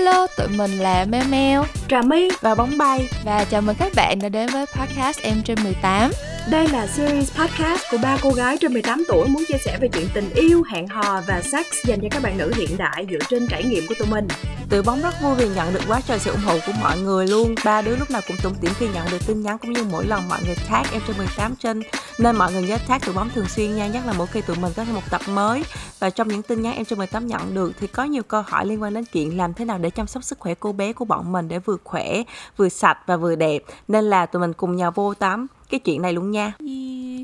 [0.00, 3.08] Hello, tụi mình là Meo Meo Trà My và Bóng Bay.
[3.24, 6.10] Và chào mừng các bạn đã đến với podcast Em trên 18
[6.50, 9.88] Đây là series podcast của ba cô gái trên 18 tuổi muốn chia sẻ về
[9.92, 13.18] chuyện tình yêu, hẹn hò và sex dành cho các bạn nữ hiện đại dựa
[13.28, 14.28] trên trải nghiệm của tụi mình
[14.70, 17.26] Từ bóng rất vui vì nhận được quá trời sự ủng hộ của mọi người
[17.26, 19.84] luôn Ba đứa lúc nào cũng tủm tỉm khi nhận được tin nhắn cũng như
[19.90, 21.82] mỗi lần mọi người tag em trên 18 trên
[22.18, 24.56] Nên mọi người nhớ tag tụi bóng thường xuyên nha Nhất là mỗi khi tụi
[24.56, 25.64] mình có thêm một tập mới
[25.98, 28.66] Và trong những tin nhắn em trên 18 nhận được thì có nhiều câu hỏi
[28.66, 31.04] liên quan đến chuyện làm thế nào để chăm sóc sức khỏe cô bé của
[31.04, 32.22] bọn mình để vừa khỏe,
[32.56, 33.62] vừa sạch và vừa đẹp.
[33.88, 36.52] Nên là tụi mình cùng nhau vô tắm cái chuyện này luôn nha.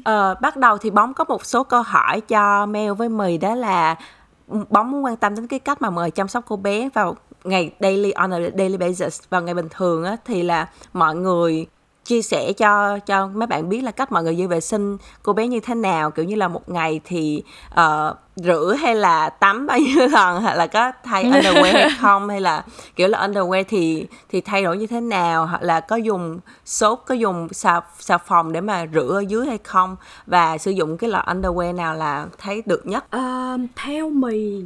[0.05, 3.55] Ờ, bắt đầu thì bóng có một số câu hỏi cho Mel với Mì đó
[3.55, 3.97] là
[4.71, 7.17] bóng muốn quan tâm đến cái cách mà mời chăm sóc cô bé vào
[7.49, 9.21] ngày daily on a daily basis.
[9.31, 11.67] Vào ngày bình thường á thì là mọi người
[12.07, 15.33] chia sẻ cho cho mấy bạn biết là cách mọi người giữ vệ sinh cô
[15.33, 16.11] bé như thế nào.
[16.11, 17.43] Kiểu như là một ngày thì
[17.73, 22.29] uh, rửa hay là tắm bao nhiêu lần hoặc là có thay underwear hay không
[22.29, 22.65] hay là
[22.97, 26.99] kiểu là underwear thì thì thay đổi như thế nào hoặc là có dùng sốt
[27.07, 29.97] có dùng xà xà phòng để mà rửa ở dưới hay không?
[30.27, 33.05] Và sử dụng cái loại underwear nào là thấy được nhất?
[33.17, 34.65] Uh, theo mì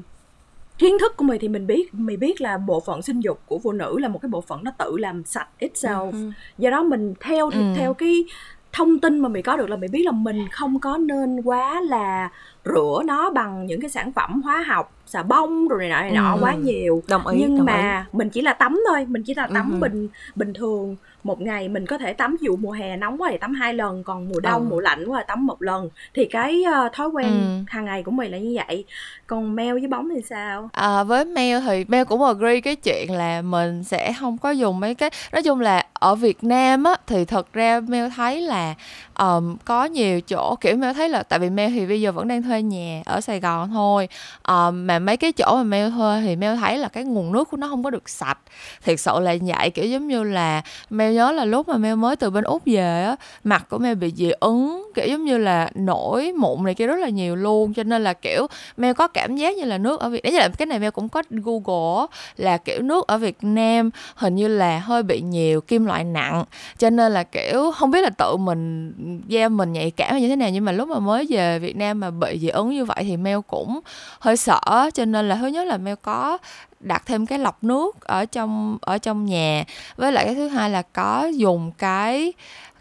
[0.81, 3.59] kiến thức của mày thì mình biết mày biết là bộ phận sinh dục của
[3.59, 6.33] phụ nữ là một cái bộ phận nó tự làm sạch itself uh-huh.
[6.59, 8.25] do đó mình theo thì uh theo cái
[8.73, 11.81] thông tin mà mày có được là mày biết là mình không có nên quá
[11.81, 12.31] là
[12.65, 16.11] rửa nó bằng những cái sản phẩm hóa học xà bông rồi này nọ này
[16.11, 16.39] nọ ừ.
[16.41, 18.19] quá nhiều đồng ý nhưng đồng mà ý.
[18.19, 19.79] mình chỉ là tắm thôi mình chỉ là tắm ừ.
[19.81, 23.39] bình bình thường một ngày mình có thể tắm dụ mùa hè nóng quá thì
[23.39, 24.67] tắm hai lần còn mùa đông ừ.
[24.71, 25.89] mùa lạnh quá thì tắm một lần.
[26.15, 27.65] Thì cái uh, thói quen ừ.
[27.69, 28.85] hàng ngày của mình là như vậy.
[29.27, 30.69] Còn meo với bóng thì sao?
[30.73, 34.81] À, với meo thì meo cũng agree cái chuyện là mình sẽ không có dùng
[34.81, 38.75] mấy cái nói chung là ở Việt Nam á thì thật ra meo thấy là
[39.19, 42.29] um, có nhiều chỗ kiểu meo thấy là tại vì meo thì bây giờ vẫn
[42.29, 44.09] đang thuê nhà ở Sài Gòn thôi.
[44.49, 47.51] Um, mà mấy cái chỗ mà meo thuê thì meo thấy là cái nguồn nước
[47.51, 48.39] của nó không có được sạch.
[48.85, 52.17] Thiệt sự là vậy kiểu giống như là meo nhớ là lúc mà meo mới
[52.17, 55.71] từ bên úc về á, mặt của meo bị dị ứng, kiểu giống như là
[55.75, 57.75] nổi mụn này kia rất là nhiều luôn.
[57.75, 60.49] Cho nên là, kiểu meo có cảm giác như là nước ở việt đấy là
[60.49, 62.07] cái này meo cũng có google
[62.37, 66.45] là, kiểu, nước ở việt nam hình như là hơi bị nhiều kim loại nặng.
[66.79, 68.93] Cho nên là, kiểu, không biết là tự mình,
[69.29, 72.01] da mình nhạy cảm như thế nào, nhưng mà lúc mà mới về việt nam
[72.01, 73.81] mà bị dị ứng như vậy thì meo cũng
[74.21, 76.39] hơi sợ cho nên là, thứ nhất là meo có
[76.81, 79.65] đặt thêm cái lọc nước ở trong ở trong nhà.
[79.97, 82.33] Với lại cái thứ hai là có dùng cái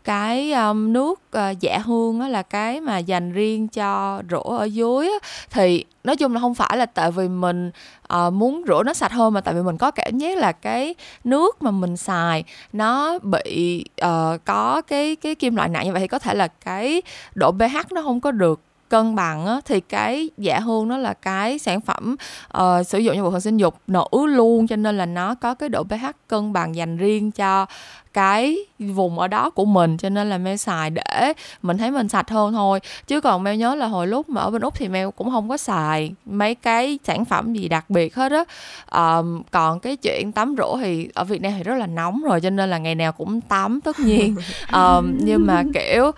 [0.03, 4.63] cái um, nước uh, dạ hương á là cái mà dành riêng cho rửa ở
[4.63, 7.71] dưới á, thì nói chung là không phải là tại vì mình
[8.13, 10.95] uh, muốn rửa nó sạch hơn mà tại vì mình có cảm giác là cái
[11.23, 12.43] nước mà mình xài
[12.73, 16.47] nó bị uh, có cái cái kim loại nặng như vậy thì có thể là
[16.47, 17.01] cái
[17.35, 21.13] độ pH nó không có được cân bằng á, thì cái dạ hương nó là
[21.13, 22.15] cái sản phẩm
[22.57, 25.53] uh, sử dụng cho bộ phận sinh dục nữ luôn cho nên là nó có
[25.55, 27.65] cái độ pH cân bằng dành riêng cho
[28.13, 32.09] cái vùng ở đó của mình cho nên là meo xài để mình thấy mình
[32.09, 32.79] sạch hơn thôi.
[33.07, 35.49] Chứ còn meo nhớ là hồi lúc mà ở bên úc thì meo cũng không
[35.49, 38.43] có xài mấy cái sản phẩm gì đặc biệt hết á.
[38.91, 42.41] Um, còn cái chuyện tắm rửa thì ở việt nam thì rất là nóng rồi
[42.41, 44.35] cho nên là ngày nào cũng tắm tất nhiên.
[44.73, 46.11] Um, nhưng mà kiểu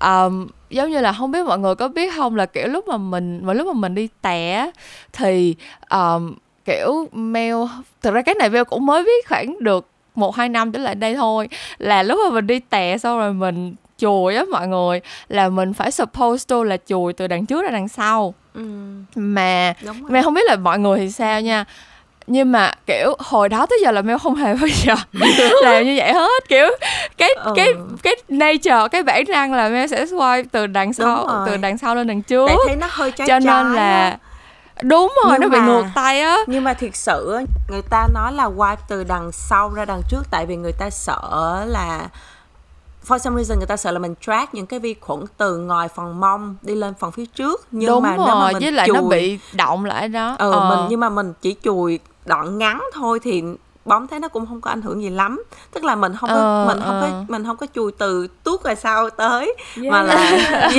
[0.00, 2.96] um, giống như là không biết mọi người có biết không là kiểu lúc mà
[2.96, 4.70] mình mà lúc mà mình đi tè
[5.12, 5.56] thì
[5.90, 6.34] um,
[6.64, 7.54] kiểu mail
[8.02, 9.86] thực ra cái này mail cũng mới biết khoảng được
[10.18, 11.48] một hai năm trở lại đây thôi.
[11.78, 15.74] Là lúc mà mình đi tè xong rồi mình chùi á mọi người là mình
[15.74, 18.34] phải suppose to là chùi từ đằng trước ra đằng sau.
[18.54, 18.64] Ừ.
[19.14, 21.64] mà mà không biết là mọi người thì sao nha.
[22.26, 24.94] Nhưng mà kiểu hồi đó tới giờ là meo không hề bao giờ
[25.62, 26.48] làm như vậy hết.
[26.48, 26.68] Kiểu
[27.16, 27.52] cái ừ.
[27.56, 31.78] cái cái nature cái bản năng là meo sẽ swipe từ đằng sau từ đằng
[31.78, 32.46] sau lên đằng trước.
[32.48, 34.18] Tại thấy nó hơi trái cho nên là
[34.82, 36.36] đúng rồi nhưng nó mà, bị ngược tay á.
[36.46, 40.22] nhưng mà thiệt sự người ta nói là wipe từ đằng sau ra đằng trước
[40.30, 42.08] tại vì người ta sợ là
[43.08, 45.88] for some reason người ta sợ là mình track những cái vi khuẩn từ ngoài
[45.88, 47.66] phần mông đi lên phần phía trước.
[47.70, 50.36] Nhưng đúng mà rồi, nếu mà mình với lại chùi, nó bị động lại đó.
[50.38, 50.70] Ừ ờ.
[50.70, 53.42] mình nhưng mà mình chỉ chùi đoạn ngắn thôi thì
[53.88, 55.42] bóng thấy nó cũng không có ảnh hưởng gì lắm
[55.72, 57.08] tức là mình không có ờ, mình không ờ.
[57.10, 59.92] có mình không có chui từ tuốt rồi sau tới yeah.
[59.92, 60.40] mà là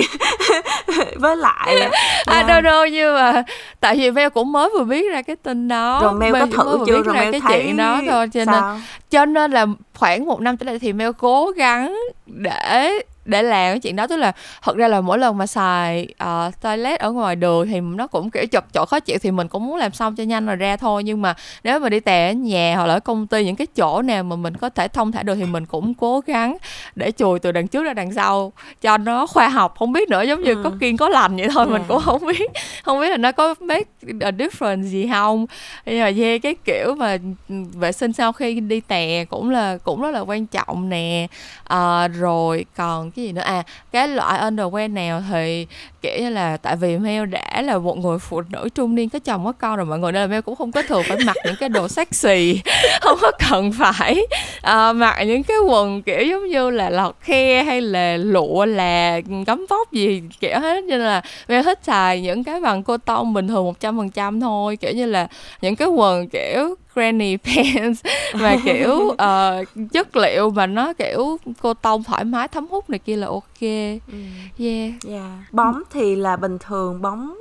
[1.15, 1.89] với lại là,
[2.25, 3.43] à đâu đâu nhưng mà
[3.79, 6.77] tại vì Mel cũng mới vừa biết ra cái tin đó rồi Mel có thử
[6.87, 8.73] chưa rồi Mel cái thấy chuyện đó thôi cho sao?
[8.73, 9.65] nên cho nên là
[9.95, 12.91] khoảng một năm tới đây thì Mel cố gắng để
[13.29, 14.07] để làm cái chuyện đó.
[14.07, 14.31] Tức là
[14.61, 18.29] thật ra là mỗi lần mà xài uh, toilet ở ngoài đường thì nó cũng
[18.29, 20.77] kiểu chật chỗ khó chịu thì mình cũng muốn làm xong cho nhanh rồi ra
[20.77, 21.03] thôi.
[21.03, 21.33] Nhưng mà
[21.63, 24.23] nếu mà đi tè ở nhà hoặc là ở công ty những cái chỗ nào
[24.23, 26.57] mà mình có thể thông thả được thì mình cũng cố gắng
[26.95, 29.75] để chùi từ đằng trước ra đằng sau cho nó khoa học.
[29.79, 30.61] Không biết nữa giống như ừ.
[30.63, 31.71] có kiên có lành vậy thôi yeah.
[31.71, 32.51] mình cũng không biết
[32.83, 33.89] không biết là nó có make
[34.21, 35.45] a difference gì không.
[35.85, 37.17] Nhưng mà yeah, cái kiểu mà
[37.49, 41.27] vệ sinh sau khi đi tè cũng là cũng rất là quan trọng nè.
[41.63, 43.41] À, rồi còn cái gì nữa.
[43.41, 45.67] À cái loại underwear nào thì
[46.01, 49.19] kiểu như là tại vì Mel đã là một người phụ nữ trung niên có
[49.19, 51.35] chồng có con rồi mọi người nên là Mel cũng không có thường phải mặc
[51.45, 52.61] những cái đồ sexy.
[53.01, 54.21] Không có cần phải
[54.57, 59.19] uh, mặc những cái quần kiểu giống như là lọt khe hay là lụa là
[59.47, 60.83] gấm vóc gì kiểu hết.
[60.83, 64.09] Nên là Mel thích xài những cái bằng cô tông bình thường một trăm phần
[64.09, 64.75] trăm thôi.
[64.75, 65.27] Kiểu như là
[65.61, 68.01] những cái quần kiểu granny pants.
[68.33, 72.99] Và kiểu uh, chất liệu mà nó kiểu cô tông thoải mái thấm hút này
[72.99, 73.61] kia là ok.
[73.61, 74.17] Ừ.
[74.57, 74.91] yeah.
[75.07, 75.31] Yeah.
[75.51, 77.37] Bóng thì là bình thường bóng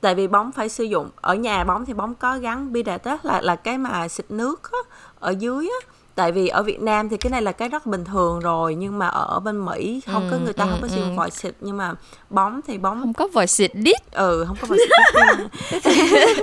[0.00, 3.18] tại vì bóng phải sử dụng ở nhà bóng thì bóng có gắn bidet đó
[3.22, 4.78] là là cái mà xịt nước á,
[5.20, 8.04] ở dưới á tại vì ở Việt Nam thì cái này là cái rất bình
[8.04, 10.88] thường rồi nhưng mà ở bên Mỹ không ừ, có người ta ừ, không có
[10.88, 11.16] sử dụng ừ.
[11.16, 11.94] vòi xịt nhưng mà
[12.30, 14.12] bóng thì bóng không có vòi xịt đít.
[14.12, 14.90] Ừ không có vòi xịt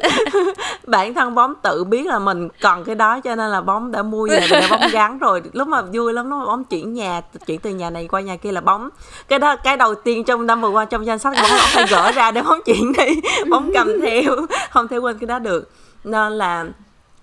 [0.87, 4.03] bản thân bóng tự biết là mình cần cái đó cho nên là bóng đã
[4.03, 5.41] mua về để bóng gắn rồi.
[5.53, 8.37] Lúc mà vui lắm lúc mà bóng chuyển nhà chuyển từ nhà này qua nhà
[8.37, 8.89] kia là bóng.
[9.27, 11.85] Cái đó cái đầu tiên trong năm vừa qua trong danh sách bóng, bóng phải
[11.89, 14.35] gỡ ra để bóng chuyển đi bóng cầm theo
[14.69, 15.71] không thể quên cái đó được.
[16.03, 16.65] Nên là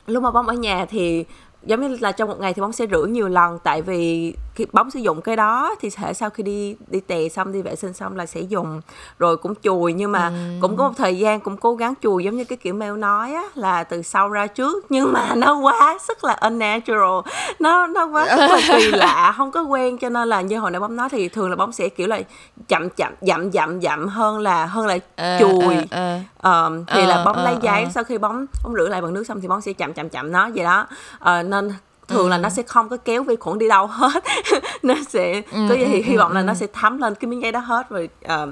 [0.06, 1.24] lúc mà bóng ở nhà thì
[1.66, 4.66] giống như là trong một ngày thì bóng sẽ rửa nhiều lần tại vì khi
[4.72, 7.76] bóng sử dụng cái đó thì thể sau khi đi đi tè xong đi vệ
[7.76, 8.80] sinh xong là sẽ dùng
[9.18, 10.34] rồi cũng chùi nhưng mà ừ.
[10.60, 13.34] cũng có một thời gian cũng cố gắng chùi giống như cái kiểu mail nói
[13.34, 17.20] á là từ sau ra trước nhưng mà nó quá sức là unnatural
[17.58, 20.70] nó nó quá rất là kỳ lạ không có quen cho nên là như hồi
[20.70, 22.20] nãy bóng nói thì thường là bóng sẽ kiểu là
[22.68, 26.22] chậm chậm dậm dậm dậm hơn là hơn là à, chùi à, à.
[26.42, 27.90] Um, thì à, là bóng à, lấy giấy à.
[27.94, 30.32] sau khi bóng bóng rửa lại bằng nước xong thì bóng sẽ chậm chậm chậm
[30.32, 30.86] nó vậy đó
[31.16, 31.72] uh, nên
[32.08, 32.28] thường ừ.
[32.28, 34.24] là nó sẽ không có kéo vi khuẩn đi đâu hết
[34.82, 37.28] nó sẽ ừ, có gì ừ, hy vọng ừ, là nó sẽ thấm lên cái
[37.28, 38.48] miếng giấy đó hết rồi uh,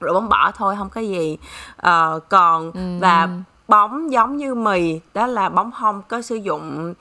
[0.00, 1.38] rồi bóng bỏ thôi không có gì
[1.76, 2.80] uh, còn ừ.
[3.00, 3.28] và
[3.68, 6.94] bóng giống như mì đó là bóng không có sử dụng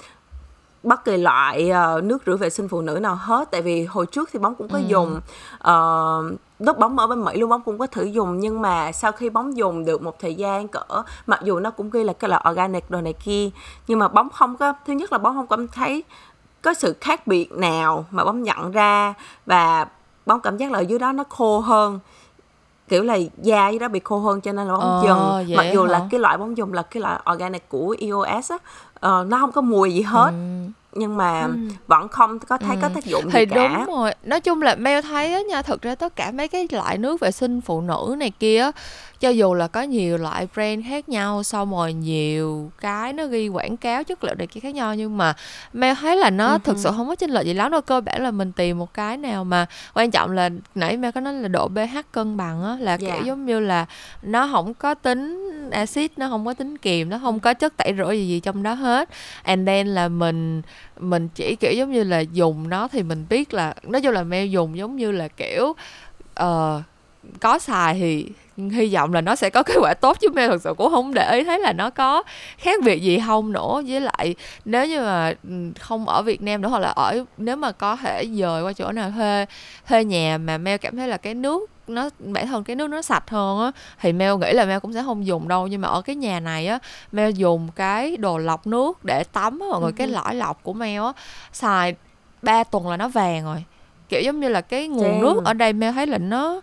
[0.84, 4.06] bất kỳ loại uh, nước rửa vệ sinh phụ nữ nào hết tại vì hồi
[4.06, 4.84] trước thì bóng cũng có ừ.
[4.88, 5.22] dùng
[5.56, 9.12] uh, lúc bóng ở bên Mỹ luôn bóng cũng có thử dùng nhưng mà sau
[9.12, 12.30] khi bóng dùng được một thời gian cỡ mặc dù nó cũng ghi là cái
[12.30, 13.50] là organic đồ này kia
[13.88, 16.04] nhưng mà bóng không có thứ nhất là bóng không cảm thấy
[16.62, 19.14] có sự khác biệt nào mà bóng nhận ra
[19.46, 19.88] và
[20.26, 22.00] bóng cảm giác là ở dưới đó nó khô hơn.
[22.88, 25.66] Kiểu là da dưới đó bị khô hơn cho nên là bóng ờ, dần mặc
[25.74, 25.92] dù hả?
[25.92, 29.52] là cái loại bóng dùng là cái loại organic của EOS á uh, nó không
[29.52, 30.32] có mùi gì hết.
[30.32, 31.52] Ừ nhưng mà ừ.
[31.88, 32.80] vẫn không có thấy ừ.
[32.82, 35.62] có tác dụng thì gì cả đúng rồi nói chung là mail thấy á nha
[35.62, 38.72] thực ra tất cả mấy cái loại nước vệ sinh phụ nữ này kia
[39.20, 43.48] cho dù là có nhiều loại brand khác nhau xong rồi nhiều cái nó ghi
[43.48, 45.34] quảng cáo chất liệu này kia khác nhau nhưng mà
[45.74, 46.60] mail thấy là nó uh-huh.
[46.60, 48.94] thực sự không có chênh lệch gì lắm đâu cơ bản là mình tìm một
[48.94, 52.64] cái nào mà quan trọng là nãy mail có nói là độ pH cân bằng
[52.64, 53.00] á là yeah.
[53.00, 53.22] kiểu dạ.
[53.26, 53.86] giống như là
[54.22, 57.94] nó không có tính axit nó không có tính kiềm nó không có chất tẩy
[57.98, 59.10] rửa gì gì trong đó hết
[59.44, 60.62] and then là mình
[61.00, 64.24] mình chỉ kiểu giống như là dùng nó thì mình biết là nói chung là
[64.24, 65.76] mail dùng giống như là kiểu
[66.44, 66.82] uh,
[67.40, 70.62] có xài thì hy vọng là nó sẽ có kết quả tốt chứ mẹ thật
[70.62, 72.24] sự cũng không để ý thấy là nó có
[72.58, 75.34] khác biệt gì không nữa với lại nếu như mà
[75.80, 78.92] không ở Việt Nam nữa hoặc là ở nếu mà có thể dời qua chỗ
[78.92, 79.46] nào thuê
[79.88, 83.02] thuê nhà mà Mel cảm thấy là cái nước nó bản thân cái nước nó
[83.02, 83.72] sạch hơn á
[84.02, 86.40] thì Mel nghĩ là Mel cũng sẽ không dùng đâu nhưng mà ở cái nhà
[86.40, 86.80] này á
[87.12, 90.14] Mel dùng cái đồ lọc nước để tắm á mọi người cái ừ.
[90.14, 91.14] lõi lọc của Mel á
[91.54, 91.96] xài
[92.42, 93.64] 3 tuần là nó vàng rồi
[94.10, 95.22] kiểu giống như là cái nguồn Damn.
[95.22, 96.62] nước ở đây Mel thấy là nó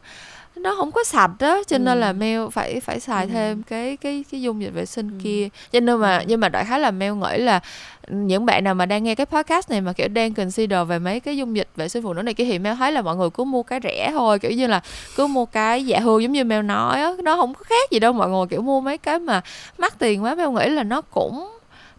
[0.57, 2.13] nó không có sạch đó cho nên là ừ.
[2.13, 3.31] mail phải phải xài ừ.
[3.33, 5.15] thêm cái cái cái dung dịch vệ sinh ừ.
[5.25, 7.61] kia cho nên mà nhưng mà đại khái là mail nghĩ là
[8.09, 11.21] những bạn nào mà đang nghe cái podcast này mà kiểu đang consider về mấy
[11.21, 13.31] cái dung dịch vệ sinh phụ nữ này kia thì mail thấy là mọi người
[13.31, 14.81] cứ mua cái rẻ thôi kiểu như là
[15.17, 17.99] cứ mua cái dạ hương giống như mail nói á nó không có khác gì
[17.99, 19.41] đâu mọi người kiểu mua mấy cái mà
[19.79, 21.49] mắc tiền quá mail nghĩ là nó cũng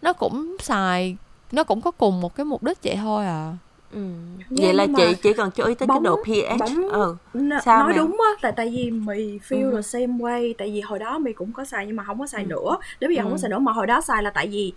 [0.02, 1.16] nó cũng xài
[1.52, 3.52] nó cũng có cùng một cái mục đích vậy thôi à
[3.96, 4.02] Ừ.
[4.50, 7.16] vậy là chị chỉ cần chú ý tới bóng, cái độ pH bóng, ừ.
[7.34, 7.96] N- Sao nói mẹ?
[7.96, 9.76] đúng á tại tại vì mì feel ừ.
[9.76, 12.26] là same way tại vì hồi đó mì cũng có xài nhưng mà không có
[12.26, 12.48] xài ừ.
[12.48, 13.24] nữa đến bây giờ ừ.
[13.24, 14.72] không có xài nữa mà hồi đó xài là tại vì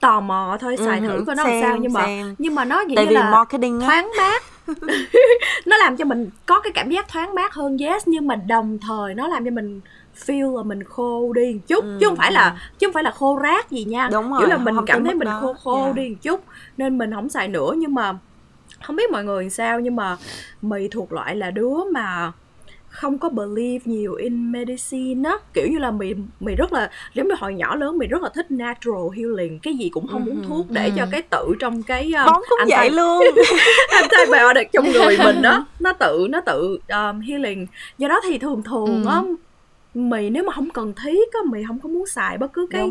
[0.00, 1.06] tò mò thôi xài ừ.
[1.06, 2.34] thử coi nó làm sao nhưng mà xem.
[2.38, 4.42] nhưng mà nó gì tại như vì là marketing thoáng mát
[5.66, 8.78] nó làm cho mình có cái cảm giác thoáng mát hơn yes nhưng mà đồng
[8.78, 9.80] thời nó làm cho mình
[10.26, 13.02] feel là mình khô đi một chút ừ, chứ không phải là chứ không phải
[13.02, 15.84] là khô rác gì nha đúng rồi, kiểu là mình cảm thấy mình khô khô
[15.84, 15.96] yeah.
[15.96, 16.44] Đi một chút
[16.76, 18.18] nên mình không xài nữa nhưng mà
[18.82, 20.16] không biết mọi người sao nhưng mà
[20.62, 22.32] mì thuộc loại là đứa mà
[22.88, 25.36] không có believe nhiều in medicine á.
[25.54, 28.28] Kiểu như là mì mì rất là giống như hồi nhỏ lớn mì rất là
[28.34, 32.12] thích natural healing cái gì cũng không uống thuốc để cho cái tự trong cái
[32.12, 33.24] um, bóng cũng vậy luôn.
[33.90, 37.66] antibiotic trong người mình đó nó tự nó tự um, healing.
[37.98, 39.36] Do đó thì thường thường á ừ
[39.98, 42.90] mì nếu mà không cần thiết á mì không có muốn xài bất cứ cái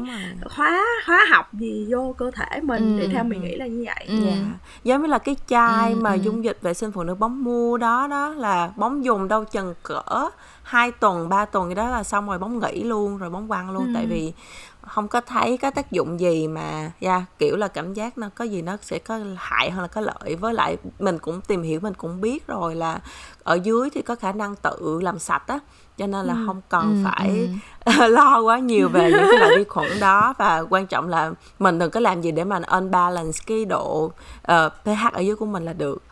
[0.49, 3.01] hóa hóa học gì vô cơ thể mình ừ.
[3.01, 4.25] thì theo mình nghĩ là như vậy ừ.
[4.25, 4.37] yeah.
[4.83, 5.99] giống như là cái chai ừ.
[5.99, 6.19] mà ừ.
[6.23, 9.73] dung dịch vệ sinh phụ nữ bóng mua đó đó là bóng dùng đâu chừng
[9.83, 10.29] cỡ
[10.63, 13.71] hai tuần ba tuần gì đó là xong rồi bóng nghỉ luôn rồi bóng quăng
[13.71, 13.91] luôn ừ.
[13.95, 14.33] tại vì
[14.81, 18.45] không có thấy có tác dụng gì mà yeah, kiểu là cảm giác nó có
[18.45, 21.79] gì nó sẽ có hại hơn là có lợi với lại mình cũng tìm hiểu
[21.79, 22.99] mình cũng biết rồi là
[23.43, 25.59] ở dưới thì có khả năng tự làm sạch á
[25.97, 26.43] cho nên là ừ.
[26.45, 27.49] không cần ừ, phải
[27.85, 28.07] ừ.
[28.07, 31.79] lo quá nhiều về những cái loại vi khuẩn đó và quan trọng là mình
[31.79, 34.11] đừng có làm gì để mà unbalance cái độ
[34.51, 36.03] uh, pH ở dưới của mình là được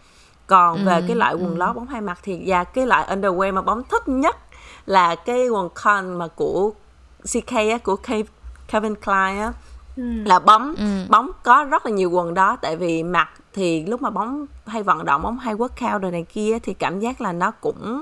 [0.48, 1.58] còn ừ, về cái loại quần ừ.
[1.58, 4.36] lót bóng hai mặt thì và cái loại underwear mà bóng thích nhất
[4.86, 6.72] là cái quần con mà của
[7.34, 7.96] CK á của
[8.68, 9.54] Kevin Klein á
[9.98, 10.04] ừ.
[10.26, 10.86] là bóng ừ.
[11.10, 14.84] bóng có rất là nhiều quần đó tại vì mặc thì lúc mà bóng hay
[14.84, 18.02] vận động bóng hay workout rồi này kia thì cảm giác là nó cũng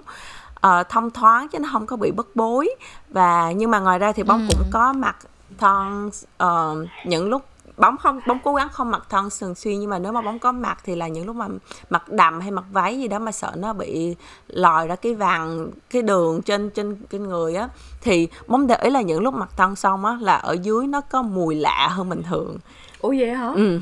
[0.67, 2.70] uh, thông thoáng chứ nó không có bị bức bối.
[3.10, 4.55] Và nhưng mà ngoài ra thì bóng ừ.
[4.58, 5.15] cũng có mặc
[5.58, 6.10] thon
[6.43, 7.46] uh, những lúc
[7.77, 9.79] bóng không bóng cố gắng không mặc thân thường xuyên.
[9.79, 11.48] Nhưng mà nếu mà bóng có mặc thì là những lúc mà
[11.89, 14.15] mặc đầm hay mặc váy gì đó mà sợ nó bị
[14.48, 17.70] lòi ra cái vàng cái đường trên trên trên người á
[18.01, 21.01] thì bóng để ý là những lúc mặc thân xong á là ở dưới nó
[21.01, 22.58] có mùi lạ hơn bình thường.
[23.00, 23.51] Ủa vậy hả?
[23.55, 23.79] Ừ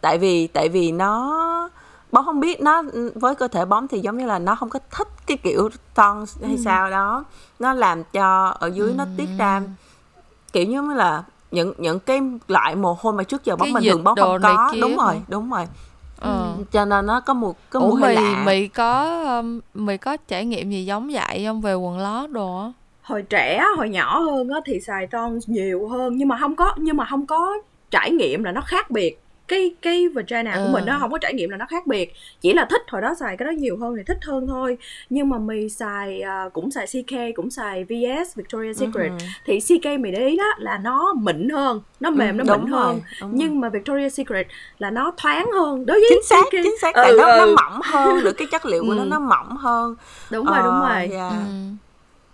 [0.00, 1.68] tại vì tại vì nó
[2.12, 2.82] bóng không biết nó
[3.14, 6.24] với cơ thể bóng thì giống như là nó không có thích cái kiểu ton
[6.42, 6.62] hay ừ.
[6.64, 7.24] sao đó.
[7.58, 8.94] Nó làm cho ở dưới ừ.
[8.98, 9.62] nó tiết ra
[10.52, 14.04] kiểu như là những những cái loại mồ hôi mà trước giờ bóng mình thường
[14.04, 14.72] bóng không có.
[14.80, 15.66] Đúng rồi đúng rồi.
[16.20, 16.46] Ừ.
[16.72, 18.42] cho nên nó có một cái mùi hơi lạ.
[18.44, 21.60] mày có um, mày có trải nghiệm gì giống vậy không?
[21.60, 22.70] Về quần lót đồ
[23.02, 26.16] hồi trẻ hồi nhỏ hơn á thì xài ton nhiều hơn.
[26.16, 27.52] Nhưng mà không có nhưng mà không có
[27.90, 29.21] trải nghiệm là nó khác biệt
[29.52, 30.98] cái cái vagina của mình nó ừ.
[31.00, 33.46] không có trải nghiệm là nó khác biệt chỉ là thích hồi đó xài cái
[33.46, 34.78] đó nhiều hơn thì thích hơn thôi
[35.10, 39.18] nhưng mà mì xài uh, cũng xài CK cũng xài VS Victoria's Secret uh-huh.
[39.46, 42.56] thì CK mì để ý đó là nó mịn hơn nó ừ, mềm ừ, nó
[42.56, 43.70] mịn rồi, hơn nhưng rồi.
[43.70, 44.46] mà Victoria's Secret
[44.78, 46.52] là nó thoáng hơn đối với chính xác CK.
[46.52, 47.38] chính xác tại ừ, nó ừ.
[47.38, 49.94] nó mỏng hơn được cái chất liệu của nó nó mỏng hơn
[50.30, 51.32] đúng rồi uh, đúng rồi yeah.
[51.32, 51.36] ừ.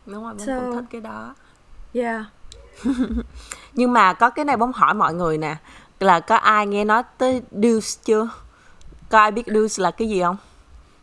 [0.06, 1.34] đúng rồi so, cũng thích cái đó
[1.94, 2.22] yeah
[3.74, 5.56] nhưng mà có cái này bóng hỏi mọi người nè
[6.00, 8.28] là có ai nghe nói tới Deuce chưa?
[9.08, 10.36] Có ai biết Deuce là cái gì không?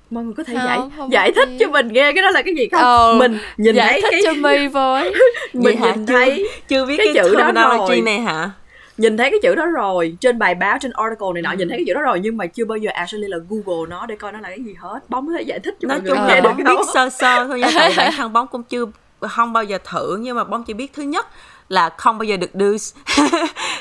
[0.10, 1.58] Mọi người có thể không, giải không giải thích gì.
[1.60, 2.82] cho mình nghe cái đó là cái gì không?
[2.82, 4.22] Ừ, mình nhìn giải thấy thích cái...
[4.25, 5.14] cho mi với
[5.54, 5.96] mình hả?
[5.96, 8.02] nhìn thấy chưa biết cái, cái chữ đó rồi.
[8.02, 8.52] này hả?
[8.98, 11.56] Nhìn thấy cái chữ đó rồi trên bài báo trên article này nọ ừ.
[11.56, 14.06] nhìn thấy cái chữ đó rồi nhưng mà chưa bao giờ actually là google nó
[14.06, 15.00] để coi nó là cái gì hết.
[15.10, 17.46] Bóng có thể giải thích cho nói mọi người chung là bóng biết sơ sơ
[17.48, 18.86] thôi nha tại bản thân bóng cũng chưa
[19.22, 21.28] không bao giờ thử nhưng mà bóng chỉ biết thứ nhất
[21.69, 23.01] là không bao giờ được deuce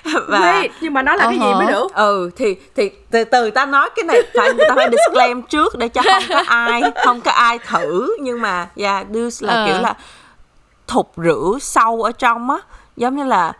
[0.29, 1.31] và Wait, nhưng mà nó là uh-huh.
[1.31, 4.65] cái gì mới được ừ thì thì từ từ ta nói cái này phải người
[4.69, 8.69] ta phải disclaim trước để cho không có ai không có ai thử nhưng mà
[8.77, 9.69] yeah deuce là uh.
[9.69, 9.95] kiểu là
[10.87, 12.57] thục rửa sâu ở trong á
[12.97, 13.53] giống như là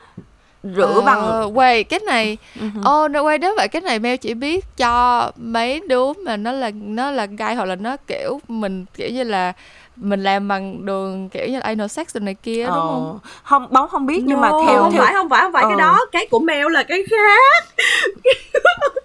[0.63, 3.05] rửa uh, bằng quay cái này ô uh-huh.
[3.05, 6.53] oh, no, quay nếu vậy cái này mail chỉ biết cho mấy đứa mà nó
[6.53, 9.53] là nó là gai hoặc là nó kiểu mình kiểu như là
[9.97, 13.19] mình làm bằng đường kiểu như anal sex rồi này kia đúng không?
[13.43, 15.03] Không bóng không biết nhưng no, mà theo không theo...
[15.03, 15.69] phải không phải không phải ờ.
[15.69, 17.65] cái đó cái của mèo là cái khác.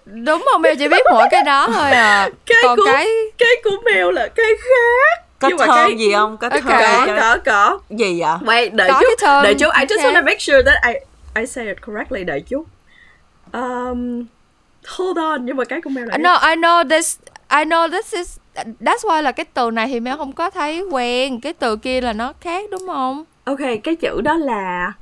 [0.24, 2.28] Đúng không mèo chỉ biết mỗi cái đó thôi à.
[2.46, 5.24] Cái còn của, cái cái của mèo là cái khác.
[5.38, 5.94] Có nhưng thơm cái...
[5.98, 6.36] gì không?
[6.36, 7.06] Có thơm okay.
[7.06, 7.78] có có có.
[7.90, 8.36] Gì vậy?
[8.40, 9.70] Wait đợi có chút đợi chút.
[9.78, 10.94] I just want to make sure that I
[11.40, 12.64] I say it correctly đợi chút.
[13.52, 14.24] Um
[14.86, 17.18] hold on nhưng mà cái của mèo là no I know this
[17.48, 18.38] I know this is
[18.80, 22.00] that's why là cái từ này thì mẹ không có thấy quen cái từ kia
[22.00, 24.92] là nó khác đúng không ok cái chữ đó là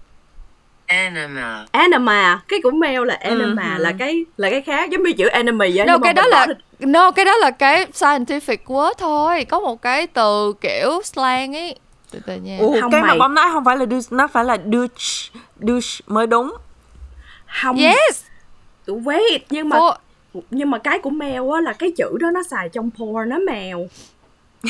[0.89, 1.67] Anima.
[1.73, 3.79] Anima, cái của mèo là anima uh-huh.
[3.79, 5.85] là cái là cái khác giống như chữ enemy á.
[5.85, 6.87] No, cái đó là thì...
[6.87, 9.45] no, cái đó là cái scientific word thôi.
[9.45, 11.79] Có một cái từ kiểu slang ấy.
[12.11, 12.57] Từ từ nha.
[12.61, 13.11] Ủa, không cái mày...
[13.11, 16.55] mà bóng nói không phải là douche, nó phải là douche, douche mới đúng.
[17.63, 17.77] Không.
[17.77, 18.25] Yes.
[18.87, 19.95] Wait, nhưng mà For
[20.51, 23.39] nhưng mà cái của mèo á là cái chữ đó nó xài trong porn nó
[23.39, 23.87] mèo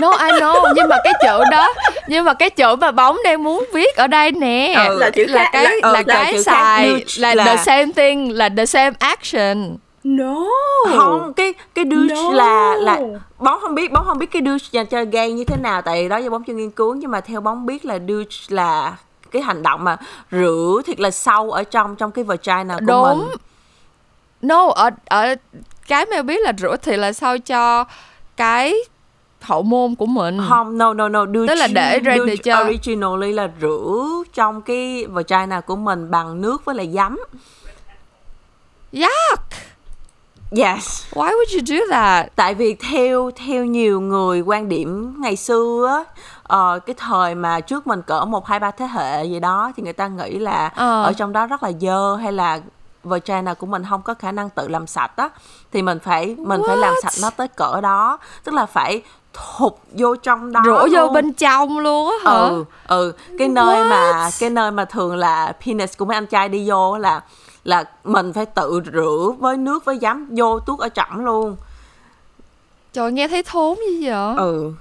[0.00, 1.74] no I know nhưng mà cái chữ đó
[2.08, 5.24] nhưng mà cái chữ mà bóng đang muốn viết ở đây nè ừ, là chữ
[5.24, 8.96] là cái là, là, là cái xài là, là the same thing là the same
[8.98, 9.76] action.
[10.04, 10.44] No.
[10.96, 12.32] Không cái cái douche no.
[12.32, 13.00] là là
[13.38, 16.08] bóng không biết bóng không biết cái douche dành cho gay như thế nào tại
[16.08, 18.96] đó giờ bóng chưa nghiên cứu nhưng mà theo bóng biết là douche là
[19.30, 19.96] cái hành động mà
[20.30, 23.18] rửa thiệt là sâu ở trong trong cái vagina của Đúng.
[23.18, 23.28] mình
[24.42, 25.34] no ở ở
[25.88, 27.84] cái mèo biết là rửa thì là sao cho
[28.36, 28.74] cái
[29.40, 30.38] hậu môn của mình?
[30.48, 32.00] Không no no no đưa Tức là để
[32.44, 37.18] cho- originally là rửa trong cái vagina của mình bằng nước với lại giấm.
[38.92, 39.42] Yuck!
[40.56, 41.04] Yes.
[41.14, 42.26] Why would you do that?
[42.36, 47.60] Tại vì theo theo nhiều người quan điểm ngày xưa á ờ, cái thời mà
[47.60, 50.68] trước mình cỡ một hai ba thế hệ gì đó thì người ta nghĩ là
[50.76, 51.02] Ờ.
[51.04, 52.60] ở trong đó rất là dơ hay là
[53.04, 55.28] vagina của mình không có khả năng tự làm sạch á
[55.72, 57.00] thì mình phải mình phải làm What?
[57.02, 58.18] sạch nó tới cỡ đó.
[58.44, 62.38] Tức là phải thụt vô trong đó rửa vô bên trong luôn á hả?
[62.38, 63.12] Ừ ừ.
[63.38, 64.30] Cái nơi mà What?
[64.40, 67.20] cái nơi mà thường là penis của mấy anh trai đi vô là
[67.64, 71.56] là mình phải tự rửa với nước với giấm vô tuốt ở trỏng luôn.
[72.92, 74.34] Trời nghe thấy thốn gì vậy?
[74.36, 74.72] Ừ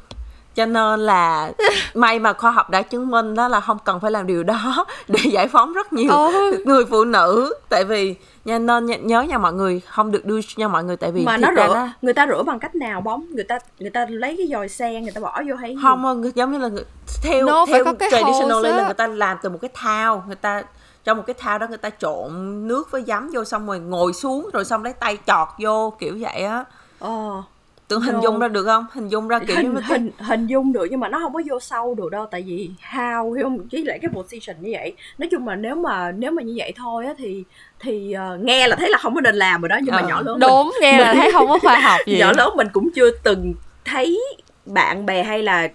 [0.55, 1.51] cho nên là
[1.93, 4.86] may mà khoa học đã chứng minh đó là không cần phải làm điều đó
[5.08, 6.63] để giải phóng rất nhiều Ừ.
[6.65, 7.53] người phụ nữ.
[7.70, 8.15] Tại vì
[8.46, 11.38] nha nên nhớ- nha mọi người không được đưa nha mọi người tại vì mà
[11.38, 13.25] nó rửa người ta rửa bằng cách nào bóng?
[13.29, 15.77] Người ta người ta lấy cái dòi sen người ta bỏ vô hay gì?
[15.81, 16.84] không người- giống như là người,
[17.24, 20.63] theo No, theo hose là người ta làm từ một cái thao người ta
[21.03, 22.31] trong một cái thao đó người ta trộn
[22.67, 26.17] nước với giấm vô xong rồi ngồi xuống rồi xong lấy tay chọt vô kiểu
[26.20, 26.65] vậy á.
[27.00, 27.43] Ờ
[27.92, 28.22] tưởng hình No.
[28.24, 30.88] dung ra được không hình dung ra kiểu như hình cái- hình hình dung được
[30.92, 33.84] nhưng mà nó không có vô sâu được đâu tại vì how hiểu không với
[33.86, 37.06] lại cái position như vậy nói chung là nếu mà nếu mà như vậy thôi
[37.06, 37.44] á thì
[37.80, 40.08] thì ờ, nghe là thấy là không có nên làm rồi đó nhưng mà Ờ.
[40.08, 42.68] nhỏ lớn mình- đúng nghe là thấy không có khoa học gì nhỏ lớn mình
[42.74, 43.54] cũng chưa từng
[43.86, 44.20] thấy
[44.66, 45.68] bạn bè hay là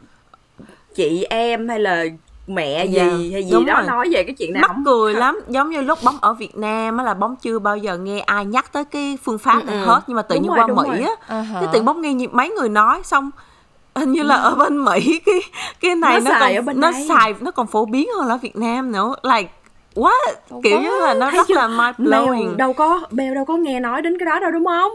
[0.94, 2.04] chị em hay là
[2.46, 3.86] mẹ gì Dạ, hay gì đúng đó rồi.
[3.86, 6.56] nói về cái chuyện này mắc không cười lắm giống như lúc bóng ở Việt
[6.56, 9.76] Nam á là bóng chưa bao giờ nghe ai nhắc tới cái phương pháp này
[9.76, 9.86] Ừ, ừ.
[9.86, 11.00] hết nhưng mà tự Đúng nhiên rồi, qua đúng Mỹ rồi.
[11.00, 13.30] á À cái tự bóng nghe mấy người nói xong
[13.94, 15.40] hình như là ở bên Mỹ cái
[15.80, 17.06] cái này Nó nó, xài còn ở bên nó đây.
[17.08, 19.48] xài nó còn phổ biến hơn là ở Việt Nam nữa like
[19.94, 21.54] what kiểu như là nó Thấy rất chưa?
[21.54, 24.50] là mind Mèo blowing đâu có Bèo đâu có nghe nói đến cái đó đâu
[24.50, 24.92] đúng không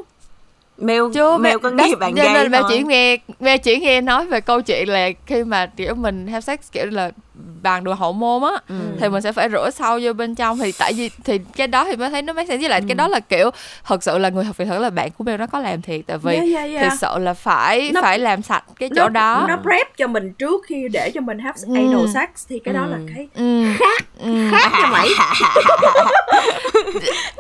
[0.78, 2.64] mèo chưa mèo có nghe bạn cho gay nên thôi.
[2.70, 6.42] chỉ nghe mẹ chỉ nghe nói về câu chuyện là khi mà kiểu mình have
[6.42, 7.12] sex kiểu là
[7.62, 8.76] bằng đồ hậu môn á Ừ.
[9.00, 11.86] thì mình sẽ phải rửa sâu vô bên trong thì tại vì thì cái đó
[11.86, 13.50] thì mới thấy nó make sense với lại cái đó là kiểu
[13.86, 16.02] thật sự là người học việc thử là bạn của Bell nó có làm thiệt
[16.08, 16.84] tại vì Yeah, yeah, yeah.
[16.92, 20.08] thì sợ là phải Nó- phải làm sạch cái chỗ nó, đó nó prep cho
[20.08, 21.76] mình trước khi để cho mình have Ừ.
[21.76, 23.64] anal sex thì cái đó là cái ừ.
[23.80, 24.32] khác Ừ.
[24.52, 25.08] khác nha mày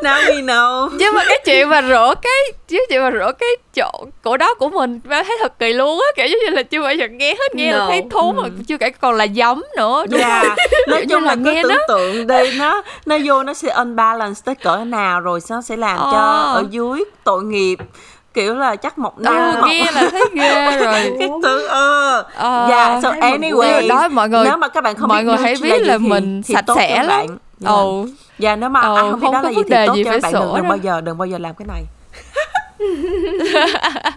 [0.03, 2.34] now we know nhưng mà cái chuyện mà rửa cái
[2.67, 6.08] chứ chuyện mà rửa cái chỗ cổ đó của mình thấy thật kỳ luôn á
[6.15, 7.88] kiểu giống như là chưa bao giờ nghe hết nghe là No.
[7.88, 10.56] thấy thú mà chưa kể còn là giấm nữa đúng Dạ, không
[10.88, 14.41] nói chung là là cứ tưởng nó- tượng đi nó nó vô nó sẽ unbalance
[14.45, 16.54] tới cỡ nào rồi nó sẽ làm cho Ờ.
[16.56, 17.77] ở dưới tội nghiệp
[18.34, 22.23] kiểu là chắc một năm ừ, hoặc- nghe là thấy ghê rồi cái thứ ờ
[22.36, 25.38] Ờ, dạ so anyway đó mọi người nếu mà các bạn không mọi biết người
[25.38, 27.08] hãy là biết là thì- mình thì sạch tốt sẽ cho lắm.
[27.08, 27.27] bạn.
[27.60, 27.69] Dạ.
[27.71, 28.06] ồ
[28.39, 30.12] dạ nếu mà Ờ, ai không biết không đó là gì thì tốt gì cho
[30.12, 31.84] phải bạn đừng, đừng bao giờ đừng bao giờ làm cái này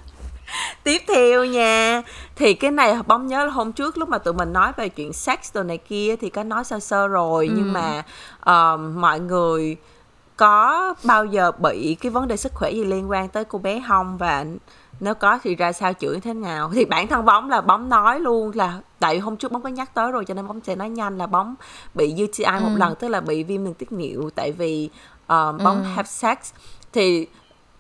[0.84, 2.02] tiếp theo nha
[2.36, 5.12] thì cái này bóng nhớ là hôm trước lúc mà tụi mình nói về chuyện
[5.12, 7.50] sex đồ này kia thì có nói sơ sơ rồi.
[7.56, 8.02] Nhưng mà
[8.40, 9.76] ờ, mọi người
[10.36, 13.82] có bao giờ bị cái vấn đề sức khỏe gì liên quan tới cô bé
[13.88, 14.18] không?
[14.18, 14.44] Và
[15.00, 16.70] nếu có thì ra sao chữa thế nào?
[16.74, 19.94] Thì bản thân bóng là bóng nói luôn là tại hôm trước bóng có nhắc
[19.94, 21.54] tới rồi cho nên bóng sẽ nói nhanh là bóng
[21.94, 24.30] bị UTI một lần tức là bị viêm đường tiết niệu.
[24.34, 24.90] Tại vì
[25.26, 26.38] ờ, bóng have sex
[26.92, 27.26] thì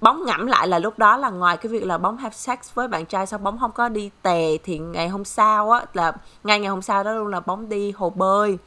[0.04, 2.88] bóng ngẫm lại là lúc đó là ngoài cái việc là bóng have sex với
[2.88, 6.12] bạn trai sau bóng không có đi tè thì ngày hôm sau á là
[6.44, 8.58] ngay ngày hôm sau đó luôn là bóng đi hồ bơi.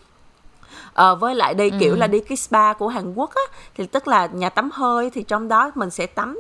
[0.93, 3.41] Ờ, với lại đi kiểu là đi cái spa của Hàn Quốc á
[3.76, 6.39] thì tức là nhà tắm hơi thì trong đó mình sẽ tắm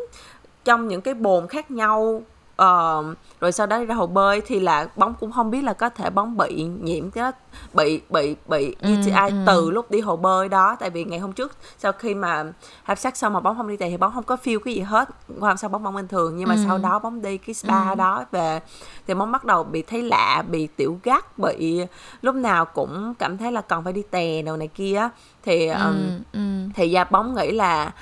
[0.65, 2.21] trong những cái bồn khác nhau
[2.57, 3.03] Ờ,
[3.39, 5.89] rồi sau đó đi ra hồ bơi thì là bóng cũng không biết là có
[5.89, 7.31] thể bóng bị nhiễm cái đó
[7.73, 10.75] bị bị bị UTI từ lúc đi hồ bơi đó.
[10.79, 12.43] Tại vì ngày hôm trước sau khi mà
[12.83, 14.81] have sex xong mà bóng không đi tè thì bóng không có feel cái gì
[14.81, 15.09] hết.
[15.39, 17.95] Qua hôm sau bóng bóng bình thường nhưng mà sau đó bóng đi cái spa
[17.95, 18.59] đó về
[19.07, 21.81] thì bóng bắt đầu bị thấy lạ bị tiểu gắt bị
[22.21, 25.09] lúc nào cũng cảm thấy là cần phải đi tè đồ này kia
[25.43, 26.39] thì um, ừ, ừ.
[26.75, 27.93] thì gia bóng nghĩ là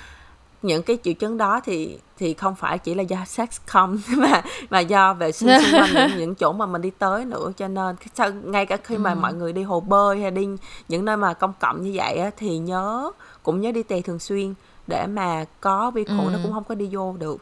[0.62, 4.42] những cái triệu chứng đó thì thì không phải chỉ là do sex không mà
[4.70, 7.52] mà do vệ sinh xung quanh những, những chỗ mà mình đi tới nữa.
[7.56, 10.48] Cho nên sau, ngay cả khi mà mọi người đi hồ bơi hay đi
[10.88, 13.10] những nơi mà công cộng như vậy á, thì nhớ
[13.42, 14.54] cũng nhớ đi tè thường xuyên
[14.86, 17.36] để mà có vi khuẩn nó cũng không có đi vô được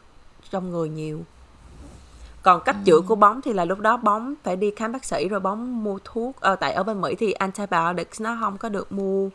[0.49, 1.19] trong người nhiều.
[2.43, 5.27] Còn cách chữa của bóng thì là lúc đó bóng phải đi khám bác sĩ
[5.27, 8.91] rồi bóng mua thuốc ờ, tại ở bên Mỹ thì antibiotics nó không có được
[8.91, 9.29] mua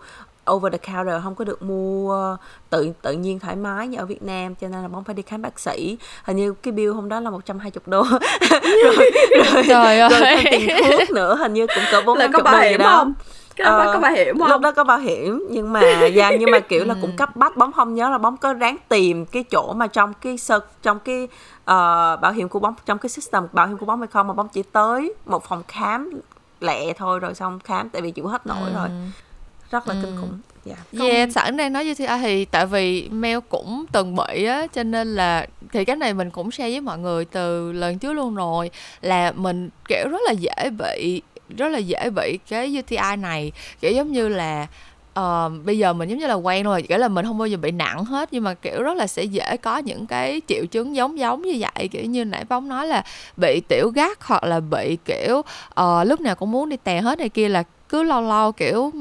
[0.53, 2.37] over the counter không có được mua
[2.71, 5.23] tự tự nhiên thoải mái như ở Việt Nam cho nên là bóng phải đi
[5.23, 5.99] khám bác sĩ.
[6.25, 8.03] Hình như cái bill hôm đó là 120 đô.
[8.85, 8.97] Rồi
[9.55, 10.37] rồi Trời rồi ơi.
[10.45, 12.97] thêm tiền thuốc nữa hình như cũng cỡ bốn là có bảo hiểm đó.
[12.99, 13.13] không?
[13.57, 15.81] Cái đó Ờ, có bảo hiểm lúc không đó có bảo hiểm nhưng mà
[16.15, 18.77] dạ nhưng mà kiểu là cũng cấp bách bóng không nhớ là bóng có ráng
[18.89, 21.29] tìm cái chỗ mà trong cái sơ trong cái
[21.65, 24.35] ờ, bảo hiểm của bóng trong cái system bảo hiểm của bóng hay không mà
[24.35, 26.11] bóng chỉ tới một phòng khám
[26.61, 28.89] lẹ thôi rồi xong khám tại vì chịu hết nổi rồi
[29.71, 31.05] rất là kinh khủng dạ.
[31.05, 35.15] Yeah, sẵn đang nói UTI thì tại vì Mel cũng từng bị á cho nên
[35.15, 38.71] là thì cái này mình cũng share với mọi người từ lần trước luôn rồi
[39.01, 41.23] là mình kiểu rất là dễ bị
[41.57, 43.53] rất là dễ bị cái UTI này.
[43.81, 44.67] Kiểu giống như là
[45.15, 47.57] ờ, bây giờ mình giống như là quen rồi kiểu là mình không bao giờ
[47.57, 50.97] bị nặng hết nhưng mà kiểu rất là sẽ dễ có những cái triệu chứng
[50.97, 51.89] giống giống như vậy.
[51.89, 53.05] Kiểu như nãy bóng nói là
[53.37, 55.43] bị tiểu gắt hoặc là bị kiểu
[55.75, 58.93] ờ, lúc nào cũng muốn đi tè hết này kia là cứ lâu lâu kiểu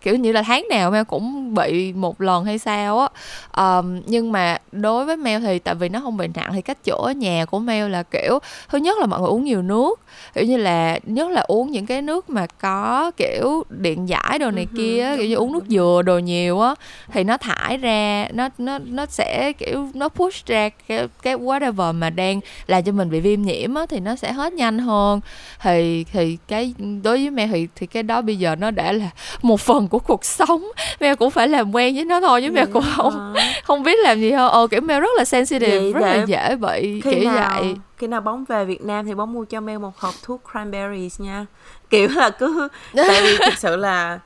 [0.00, 3.08] kiểu như là tháng nào Mel cũng bị một lần hay sao á.
[3.50, 6.84] Ờm, nhưng mà đối với Mel thì tại vì nó không bị nặng thì cách
[6.84, 10.00] chữa ở nhà của Mel là kiểu thứ nhất là mọi người uống nhiều nước
[10.34, 14.50] kiểu như là nhất là uống những cái nước mà có kiểu điện giải đồ
[14.50, 16.74] này kia á, kiểu như uống nước dừa đồ nhiều á
[17.12, 21.94] thì nó thải ra nó nó nó sẽ kiểu nó push ra cái cái whatever
[21.94, 25.20] mà đang làm cho mình bị viêm nhiễm á thì nó sẽ hết nhanh hơn.
[25.62, 29.10] Thì thì cái đối với mẹ thì thì cái đó bây giờ nó đã là
[29.42, 30.64] một phần của cuộc sống.
[31.00, 33.34] Mẹ cũng phải làm quen với nó thôi chứ mẹ cũng không
[33.64, 34.50] không biết làm gì hơn.
[34.52, 37.60] Ờ kiểu mẹ rất là sensitive Vậy rất là để- dễ bị khi kiểu nào
[37.62, 37.74] vậy.
[37.98, 41.20] khi nào bóng về Việt Nam thì bóng mua cho Mel một hộp thuốc cranberries
[41.20, 41.46] nha.
[41.90, 44.18] Kiểu là cứ tại vì thực sự là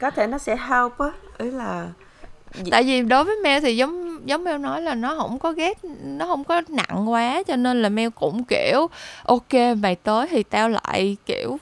[0.00, 1.06] có thể nó sẽ help á
[1.38, 1.86] ý là
[2.70, 5.78] tại vì đối với Mel thì giống giống Mel nói là nó không có ghét
[6.04, 8.86] nó không có nặng quá cho nên là Mel cũng kiểu
[9.24, 9.52] ok
[9.82, 11.58] mày tới thì tao lại kiểu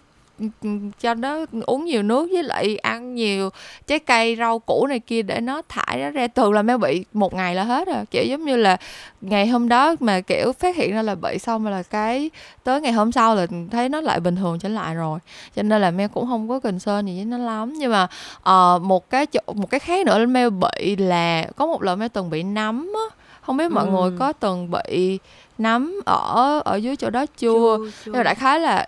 [1.01, 3.51] cho nó uống nhiều nước với lại ăn nhiều
[3.87, 7.05] trái cây rau củ này kia để nó thải nó ra thường là Mel bị
[7.13, 8.77] một ngày là hết rồi kiểu giống như là
[9.21, 12.31] ngày hôm đó mà kiểu phát hiện ra là bị xong rồi là cái
[12.65, 15.19] tới ngày hôm sau là thấy nó lại bình thường trở lại rồi.
[15.57, 17.73] Cho nên là Mel cũng không có concern gì với nó lắm.
[17.77, 18.07] Nhưng mà
[18.43, 22.09] Ờ, một cái chỗ một cái khác nữa Mel bị là có một lần Mel
[22.13, 23.17] từng bị nấm á.
[23.41, 23.91] Không biết mọi Ừ.
[23.91, 25.19] người có từng bị
[25.59, 27.79] nấm ở ở dưới chỗ đó chưa?
[28.05, 28.87] Nhưng mà đại khái là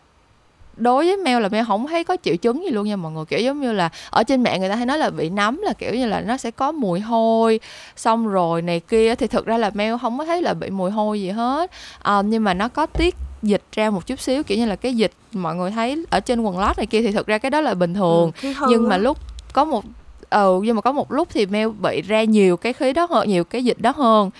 [0.77, 3.25] đối với Mel là Mel không thấy có triệu chứng gì luôn nha mọi người.
[3.25, 5.73] Kiểu giống như là ở trên mạng người ta hay nói là bị nấm là
[5.73, 7.61] kiểu như là nó sẽ có mùi hôi
[7.97, 9.15] xong rồi này kia.
[9.15, 11.71] Thì thực ra là Mel không có thấy là bị mùi hôi gì hết.
[12.03, 14.95] Ờ, nhưng mà nó có tiết dịch ra một chút xíu kiểu như là cái
[14.95, 17.61] dịch mọi người thấy ở trên quần lót này kia thì thực ra cái đó
[17.61, 18.31] là bình thường.
[18.43, 19.19] Ừ, nhưng mà lúc
[19.53, 19.85] có một
[20.31, 23.29] ừ nhưng mà có một lúc thì Mel bị ra nhiều cái khí đó hơn
[23.29, 24.31] nhiều cái dịch đó hơn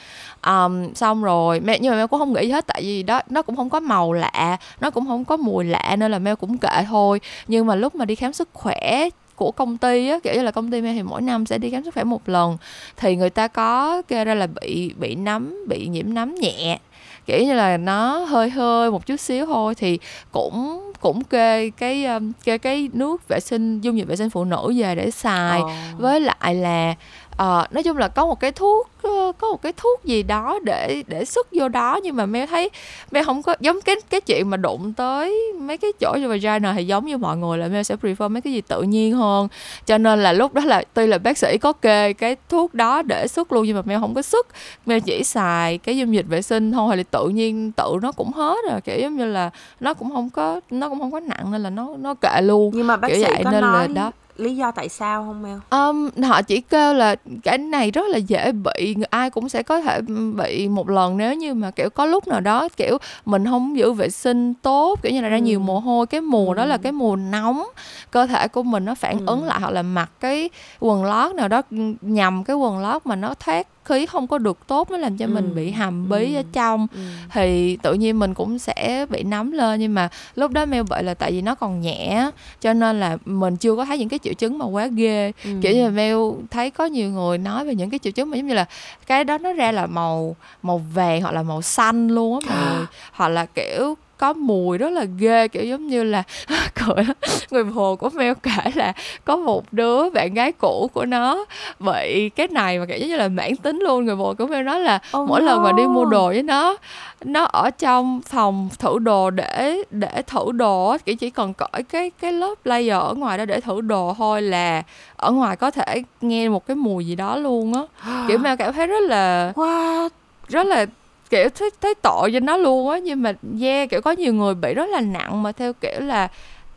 [0.47, 3.43] um, xong rồi Mel nhưng mà Mel cũng không nghĩ hết tại vì đó nó
[3.43, 6.59] cũng không có màu lạ nó cũng không có mùi lạ nên là Mel cũng
[6.59, 7.21] kệ thôi.
[7.49, 10.51] Nhưng mà lúc mà đi khám sức khỏe của công ty á kiểu như là
[10.51, 12.57] công ty Mel thì mỗi năm sẽ đi khám sức khỏe một lần
[12.97, 16.79] thì người ta có kêu ra là bị bị nấm bị nhiễm nấm nhẹ.
[17.27, 19.99] Kiểu như là nó hơi hơi một chút xíu thôi thì
[20.33, 22.07] cũng cũng kê cái
[22.45, 25.61] kê cái nước vệ sinh dung dịch vệ sinh phụ nữ về để xài.
[25.61, 25.71] Ồ.
[25.99, 26.95] với lại là
[27.37, 30.59] ờ, nói chung là có một cái thuốc ờ, có một cái thuốc gì đó
[30.65, 32.71] để để sức vô đó nhưng mà Mel thấy
[33.11, 36.73] Mel không có giống cái cái chuyện mà đụng tới mấy cái chỗ cho vagina
[36.77, 39.49] thì giống như mọi người là Mel sẽ prefer mấy cái gì tự nhiên hơn.
[39.87, 43.03] Cho nên là lúc đó là tuy là bác sĩ có kê cái thuốc đó
[43.03, 44.47] để sức luôn nhưng mà Mel không có sức
[44.87, 48.13] Mel chỉ xài cái dung dịch vệ sinh thôi hay là tự nhiên tự nó
[48.13, 51.21] cũng hết rồi kiểu giống như là nó cũng không có nó cũng không có
[51.21, 52.73] nặng nên là nó nó kệ luôn.
[52.75, 54.13] Nhưng mà bác kiểu sĩ vậy có nên là nói đó.
[54.37, 55.59] Lý do tại sao không Mel?
[55.71, 59.81] Um, họ chỉ kêu là cái này rất là dễ bị ai cũng sẽ có
[59.81, 60.01] thể
[60.37, 63.93] bị một lần nếu như mà kiểu có lúc nào đó kiểu mình không giữ
[63.93, 66.93] vệ sinh tốt kiểu như là ra nhiều mồ hôi cái mùa đó là cái
[66.93, 67.65] mùa nóng
[68.11, 71.49] cơ thể của mình nó phản ứng lại hoặc là mặc cái quần lót nào
[71.49, 71.63] đó
[72.01, 75.27] nhằm cái quần lót mà nó thoát khí không có được tốt nó làm cho
[75.27, 76.87] mình bị hầm bí ở trong.
[77.33, 81.03] Thì tự nhiên mình cũng sẽ bị nấm lên nhưng mà lúc đó Mel bị
[81.03, 84.19] là tại vì nó còn nhẹ cho nên là mình chưa có thấy những cái
[84.19, 85.33] triệu chứng mà quá ghê.
[85.43, 86.17] Kiểu như là Mel
[86.51, 88.65] thấy có nhiều người nói về những cái triệu chứng mà giống như là
[89.07, 92.77] cái đó nó ra là màu màu vàng hoặc là màu xanh luôn á mọi
[92.77, 92.87] người.
[93.13, 96.23] Hoặc là kiểu có mùi rất là ghê kiểu giống như là
[96.75, 97.05] cười
[97.51, 98.93] người bồ của Mel kể là
[99.25, 101.45] có một đứa bạn gái cũ của nó
[101.79, 104.63] bị cái này mà kiểu giống như là mãn tính luôn người bồ của Mel
[104.63, 105.89] nói là Oh mỗi lần mà đi no.
[105.89, 106.77] mua đồ với nó
[107.25, 112.11] nó ở trong phòng thử đồ để để thử đồ kiểu chỉ cần cởi cái
[112.21, 114.83] cái lớp layer ở ngoài đó để thử đồ thôi là
[115.17, 117.83] ở ngoài có thể nghe một cái mùi gì đó luôn á
[118.29, 120.09] kiểu Mel cảm thấy rất là What?
[120.49, 120.87] rất là
[121.31, 124.55] kiểu thấy thấy tội cho nó luôn á nhưng mà yeah kiểu có nhiều người
[124.55, 126.29] bị rất là nặng mà theo kiểu là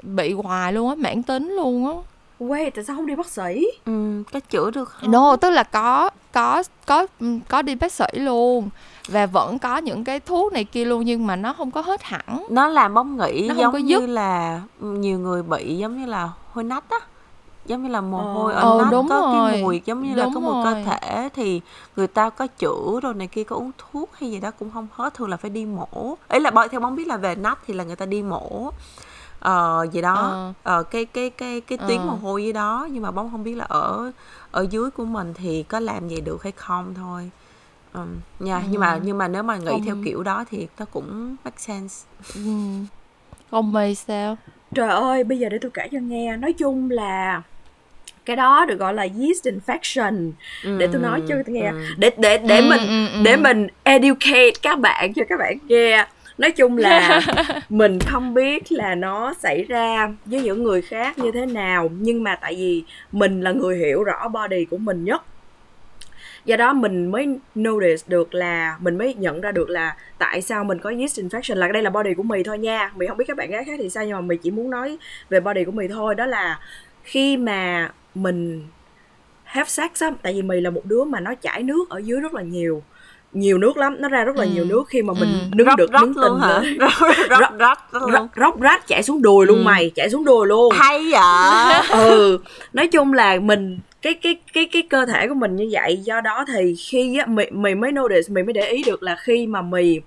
[0.03, 1.93] bị hoài luôn á mãn tính luôn á
[2.39, 3.65] Wait, tại sao không đi bác sĩ?
[3.85, 5.11] Ừ, có chữa được không?
[5.11, 7.07] no tức là có có có
[7.47, 8.69] có đi bác sĩ luôn
[9.07, 12.03] và vẫn có những cái thuốc này kia luôn nhưng mà nó không có hết
[12.03, 16.05] hẳn Nó làm bóng nghĩ Nó không giống như là nhiều người bị giống như
[16.05, 16.97] là hôi nách á
[17.69, 19.51] giống như là mồ hôi ở Ờ, nó đúng có rồi.
[19.51, 21.61] cái mùi giống như là Đúng có mùi cơ thể thì
[21.95, 24.87] người ta có chữa rồi này kia có uống thuốc hay gì đó cũng không
[24.91, 27.59] hết thường là phải đi mổ ấy là bởi theo bóng biết là về nách
[27.67, 28.71] thì là người ta đi mổ
[29.39, 30.53] ờ gì đó Ờ.
[30.63, 32.05] ờ cái cái cái cái tiếng Ờ.
[32.07, 34.11] mồ hôi gì đó nhưng mà bóng không biết là ở
[34.51, 37.29] ở dưới của mình thì có làm gì được hay không thôi
[37.93, 38.07] Ừm,
[38.39, 40.03] nha nhưng mà nhưng mà nếu mà nghĩ theo Không.
[40.03, 42.05] kiểu đó thì nó cũng make sense
[42.35, 42.41] Ừ.
[43.51, 44.37] Còn mày sao?
[44.73, 46.37] Trời ơi, bây giờ để tôi kể cho nghe.
[46.37, 47.41] Nói chung là
[48.25, 50.31] cái đó được gọi là yeast infection.
[50.77, 51.69] Để tôi nói cho tôi nghe.
[51.69, 51.77] ừ.
[51.97, 53.21] Để để để Ừ, mình ừ, ừ.
[53.25, 56.07] để mình educate các bạn cho các bạn nghe.
[56.37, 57.21] Nói chung là
[57.69, 62.23] mình không biết là nó xảy ra với những người khác như thế nào nhưng
[62.23, 65.21] mà tại vì mình là người hiểu rõ body của mình nhất
[66.45, 67.27] do đó mình mới
[67.59, 71.55] notice được là mình mới nhận ra được là tại sao mình có yeast infection
[71.55, 73.73] là đây là body của mì thôi nha mì không biết các bạn gái khác
[73.77, 74.97] thì sao nhưng mà mì chỉ muốn nói
[75.29, 76.59] về body của mì thôi đó là
[77.03, 78.63] khi mà mình
[79.43, 82.19] have sex á tại vì mì là một đứa mà nó chảy nước ở dưới
[82.19, 82.81] rất là nhiều
[83.33, 84.49] nhiều nước lắm nó ra rất là Ừ.
[84.49, 85.55] nhiều nước khi mà mình Ừ.
[85.55, 86.61] nướng được rót nướng tình luôn hả
[87.59, 89.63] rót luôn róc róc rách chảy xuống đùi luôn Ừ.
[89.63, 92.37] mày chảy xuống đùi luôn hay vậy ừ
[92.73, 96.21] nói chung là mình cái cái cái cái cơ thể của mình như vậy do
[96.21, 99.47] đó thì khi á mày mày mới notice mày mới để ý được là khi
[99.47, 100.01] mà mày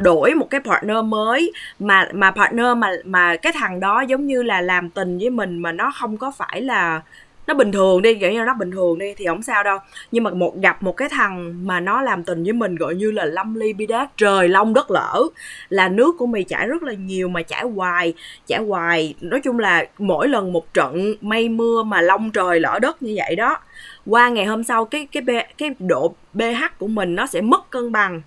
[0.00, 4.42] đổi một cái partner mới mà mà partner mà mà cái thằng đó giống như
[4.42, 7.00] là làm tình với mình mà nó không có phải là,
[7.46, 9.78] nó bình thường đi, kiểu như nó bình thường đi thì không sao đâu.
[10.12, 13.10] Nhưng mà một, gặp một cái thằng mà nó làm tình với mình gọi như
[13.10, 15.22] là lâm ly bi đát trời long đất lỡ,
[15.68, 18.14] là nước của mày chảy rất là nhiều mà chảy hoài
[18.46, 19.14] chảy hoài.
[19.20, 23.14] Nói chung là mỗi lần một trận mây mưa mà long trời lỡ đất như
[23.16, 23.58] vậy đó,
[24.06, 27.92] qua ngày hôm sau cái cái cái độ pH của mình nó sẽ mất cân
[27.92, 28.22] bằng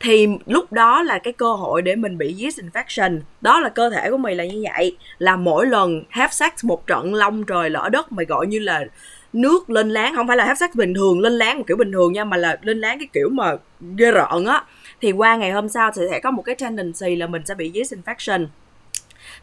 [0.00, 3.20] thì lúc đó là cái cơ hội để mình bị yeast infection.
[3.40, 4.96] Đó là cơ thể của mày là như vậy.
[5.18, 8.84] Là mỗi lần have sex một trận long trời lỡ đất mày gọi như là
[9.32, 11.92] nước lên láng, không phải là hấp sắc bình thường, lên láng một kiểu bình
[11.92, 13.52] thường nha, mà là lên láng cái kiểu mà
[13.96, 14.64] ghê rợn á.
[15.00, 17.72] Thì qua ngày hôm sau thì sẽ có một cái tendency là mình sẽ bị
[17.74, 18.46] yeast infection.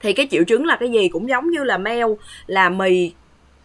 [0.02, 3.12] Thì cái triệu chứng là cái gì cũng giống như là meo là mì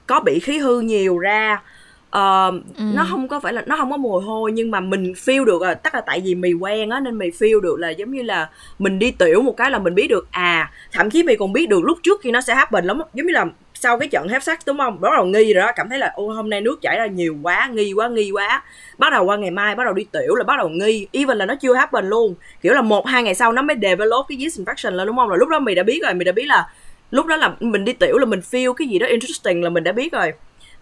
[0.07, 1.62] có bị khí hư nhiều ra
[2.11, 5.44] Ờ, nó không có phải là nó không có mùi hôi nhưng mà mình feel
[5.44, 8.11] được à tất là tại vì mì quen á nên mì feel được là giống
[8.12, 10.29] như là mình đi tiểu một cái là mình biết được.
[10.31, 13.27] À thậm chí mì còn biết được lúc trước khi nó sẽ happen lắm giống
[13.27, 15.01] như là sau cái trận have sex đúng không?
[15.01, 17.37] Bắt đầu nghi rồi đó cảm thấy là ô hôm nay nước chảy ra nhiều
[17.42, 18.62] quá nghi quá nghi quá.
[18.99, 21.47] Bắt đầu qua ngày mai bắt đầu đi tiểu là bắt đầu nghi even là
[21.47, 22.35] nó chưa happen luôn.
[22.61, 25.29] Kiểu là một hai ngày sau nó mới develop cái yeast infection lên đúng không?
[25.29, 26.68] Rồi lúc đó mì đã biết rồi mì đã biết là
[27.11, 29.85] lúc đó là mình đi tiểu là mình feel cái gì đó interesting là mình
[29.85, 30.33] đã biết rồi.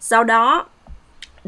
[0.00, 0.66] Sau đó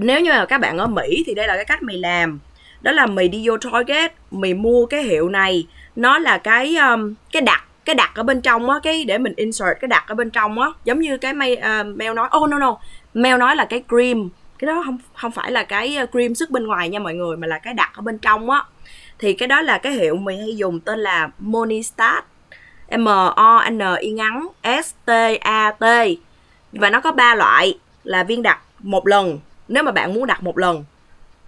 [0.00, 2.38] nếu như là các bạn ở Mỹ thì đây là cái cách mày làm.
[2.80, 5.66] Đó là mày đi vô Target mày mua cái hiệu này.
[5.96, 9.32] Nó là cái um, cái đặt cái đặt ở bên trong á cái để mình
[9.36, 10.68] insert cái đặt ở bên trong á.
[10.84, 12.78] Giống như cái mail, à, uh, mail nói oh no no.
[13.14, 14.28] Mail nói là cái cream.
[14.58, 17.36] Cái đó không không phải là cái à, cream sức bên ngoài nha mọi người
[17.36, 18.62] mà là cái đặt ở bên trong á.
[19.18, 22.24] Thì cái đó là cái hiệu mì hay dùng tên là Monistat.
[22.98, 23.04] M
[23.36, 24.48] O N I ngắn
[24.82, 25.84] S T A T.
[26.72, 30.42] Và nó có ba loại là viên đặt một lần nếu mà bạn muốn đặt
[30.42, 30.84] một lần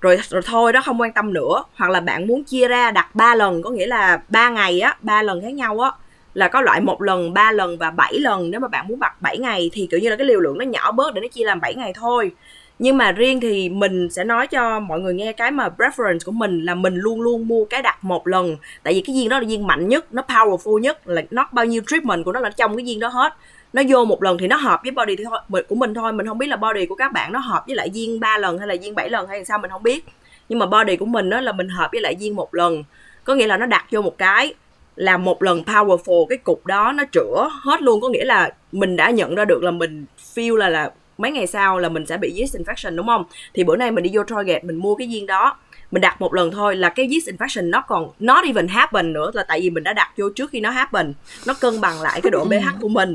[0.01, 1.65] rồi rồi thôi đó không quan tâm nữa.
[1.75, 4.97] Hoặc là bạn muốn chia ra đặt 3 lần có nghĩa là 3 ngày á
[5.01, 5.91] ba lần khác nhau á
[6.35, 8.51] là có loại một lần, 3 lần và 7 lần.
[8.51, 10.65] Nếu mà bạn muốn đặt 7 ngày thì kiểu như là cái liều lượng nó
[10.65, 12.31] nhỏ bớt để nó chia làm 7 ngày thôi.
[12.79, 16.33] Nhưng mà riêng thì mình sẽ nói cho mọi người nghe cái mà preference của
[16.33, 18.57] mình là mình luôn luôn mua cái đặt một lần.
[18.83, 21.65] Tại vì cái viên đó là viên mạnh nhất, nó powerful nhất là nó bao
[21.65, 23.35] nhiêu treatment của nó là trong cái viên đó hết
[23.73, 26.27] nó vô một lần thì nó hợp với body thì thôi của mình thôi, mình
[26.27, 28.69] không biết là body của các bạn nó hợp với lại viên 3 lần hay
[28.69, 30.05] là viên 7 lần hay sao mình không biết.
[30.49, 32.85] Nhưng mà body của mình đó là mình hợp với lại viên một lần,
[33.25, 34.55] có nghĩa là nó đặt vô một cái
[34.97, 38.01] là một lần powerful, cái cục đó nó chữa hết luôn.
[38.01, 40.05] Có nghĩa là mình đã nhận ra được là mình
[40.35, 43.25] feel là là mấy ngày sau là mình sẽ bị yeast infection, đúng không?
[43.55, 45.57] Thì bữa nay mình đi vô Target mình mua cái viên đó
[45.91, 49.31] mình đặt một lần thôi là cái yeast infection nó còn not even happen nữa
[49.35, 51.13] là tại vì mình đã đặt vô trước khi nó happen.
[51.47, 53.15] Nó cân bằng lại cái độ pH của mình.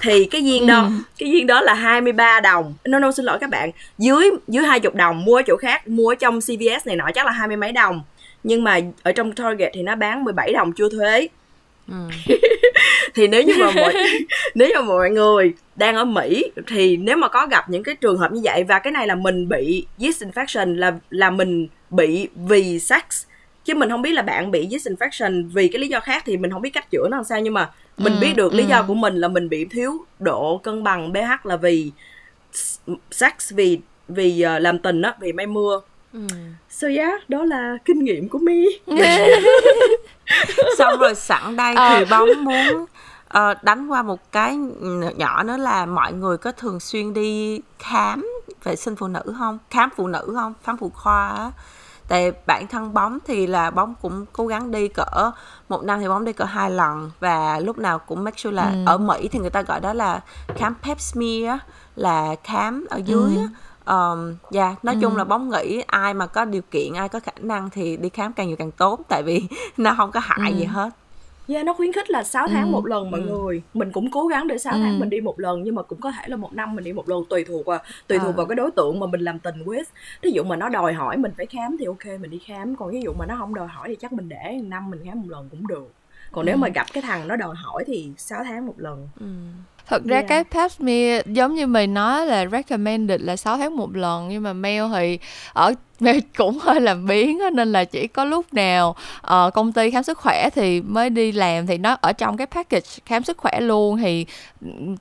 [0.00, 2.74] Thì cái viên đó cái viên đó là 23 đồng.
[2.84, 3.70] No no xin lỗi các bạn.
[3.98, 7.26] Dưới dưới 20 đồng mua ở chỗ khác mua ở trong CVS này nọ chắc
[7.26, 8.02] là hai mươi mấy đồng.
[8.44, 11.28] Nhưng mà ở trong Target thì nó bán 17 đồng chưa thuế.
[13.14, 13.94] Thì nếu như mà mọi
[14.54, 17.94] nếu như mà mọi người đang ở Mỹ thì nếu mà có gặp những cái
[17.94, 21.68] trường hợp như vậy và cái này là mình bị yeast infection là là mình
[21.92, 23.02] bị vì sex.
[23.64, 26.36] Chứ mình không biết là bạn bị yeast infection vì cái lý do khác thì
[26.36, 27.40] mình không biết cách chữa nó làm sao.
[27.40, 28.68] Nhưng mà mình Ừ, biết được lý ừ.
[28.68, 31.92] do của mình là mình bị thiếu độ cân bằng pH là vì
[33.10, 35.80] sex vì vì uh, làm tình á vì mây mưa.
[36.12, 36.20] Ừ.
[36.70, 38.64] so yeah đó là kinh nghiệm của mi.
[40.78, 41.98] Xong rồi sẵn đây Ờ.
[41.98, 42.86] thì bóng muốn
[43.28, 44.56] Ờ, đánh qua một cái
[45.16, 48.26] nhỏ nữa là mọi người có thường xuyên đi khám
[48.64, 49.58] vệ sinh phụ nữ không?
[49.70, 50.54] Khám phụ nữ không?
[50.64, 51.50] Khám phụ khoa á
[52.12, 55.30] tại bản thân bóng thì là bóng cũng cố gắng đi cỡ
[55.68, 58.70] một năm thì bóng đi cỡ hai lần và lúc nào cũng make sure là
[58.70, 58.84] ừ.
[58.86, 60.20] ở mỹ thì người ta gọi đó là
[60.56, 61.58] khám pap smear
[61.96, 63.46] là khám ở dưới ừ.
[63.86, 64.98] Um, yeah, nói ừ.
[65.02, 68.08] chung là bóng nghĩ ai mà có điều kiện ai có khả năng thì đi
[68.08, 69.42] khám càng nhiều càng tốt tại vì
[69.76, 70.56] nó không có hại ừ.
[70.56, 70.90] gì hết
[71.48, 73.26] Yeah, nó khuyến khích là 6 tháng ừ, một lần mọi ừ.
[73.26, 74.78] người Mình cũng cố gắng để 6 ừ.
[74.82, 76.92] tháng mình đi một lần Nhưng mà cũng có thể là một năm mình đi
[76.92, 78.36] một lần Tùy thuộc vào tùy thuộc à.
[78.36, 79.84] vào cái đối tượng mà mình làm tình with
[80.22, 82.90] Ví dụ mà nó đòi hỏi mình phải khám thì ok mình đi khám Còn
[82.90, 85.28] ví dụ mà nó không đòi hỏi thì chắc mình để năm mình khám một
[85.28, 85.92] lần cũng được
[86.32, 86.46] Còn ừ.
[86.46, 89.08] nếu mà gặp cái thằng nó đòi hỏi thì 6 tháng một lần.
[89.20, 89.26] Ừ.
[89.86, 90.28] Thật ra yeah.
[90.28, 94.42] cái pap smear giống như mình nói là recommended là 6 tháng một lần nhưng
[94.42, 95.18] mà mail thì
[95.52, 99.90] ở mail cũng hơi làm biến nên là chỉ có lúc nào uh, công ty
[99.90, 101.66] khám sức khỏe thì mới đi làm.
[101.66, 104.26] Thì nó ở trong cái package khám sức khỏe luôn thì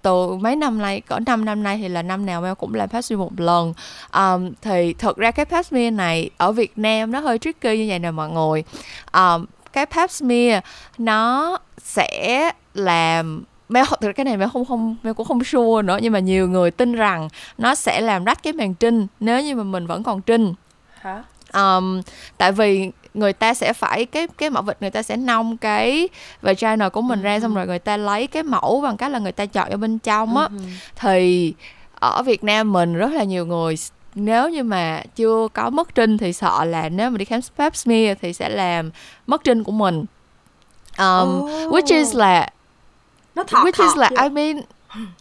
[0.02, 2.90] từ mấy năm nay cỡ 5 năm nay thì là năm nào mail cũng làm
[2.90, 3.74] pap smear một lần.
[4.14, 7.86] Um, thì thật ra cái pap smear này ở Việt Nam nó hơi tricky như
[7.90, 8.64] vậy nè mọi người.
[9.14, 10.64] Um, cái pap smear
[10.98, 16.00] nó sẽ làm Mel thực cái này Mel không không Mel cũng không sure nữa
[16.02, 19.56] nhưng mà nhiều người tin rằng nó sẽ làm rách cái màng trinh nếu như
[19.56, 20.54] mà mình vẫn còn trinh.
[21.02, 21.24] Hả?
[21.54, 22.02] Um,
[22.38, 26.10] tại vì người ta sẽ phải cái cái mẫu vật người ta sẽ nông cái
[26.42, 29.32] vagina của mình ra xong rồi người ta lấy cái mẫu bằng cách là người
[29.32, 30.48] ta chọn ở bên trong á.
[30.96, 31.54] Thì
[32.00, 33.76] ở Việt Nam mình rất là nhiều người
[34.16, 37.76] nếu như mà chưa có mất trinh thì sợ là nếu mà đi khám pap
[37.76, 38.92] smear thì sẽ làm
[39.28, 40.06] mất trinh của mình.
[40.98, 41.74] Um, oh.
[41.74, 42.50] which is là
[43.36, 44.62] nó thọt which is là I mean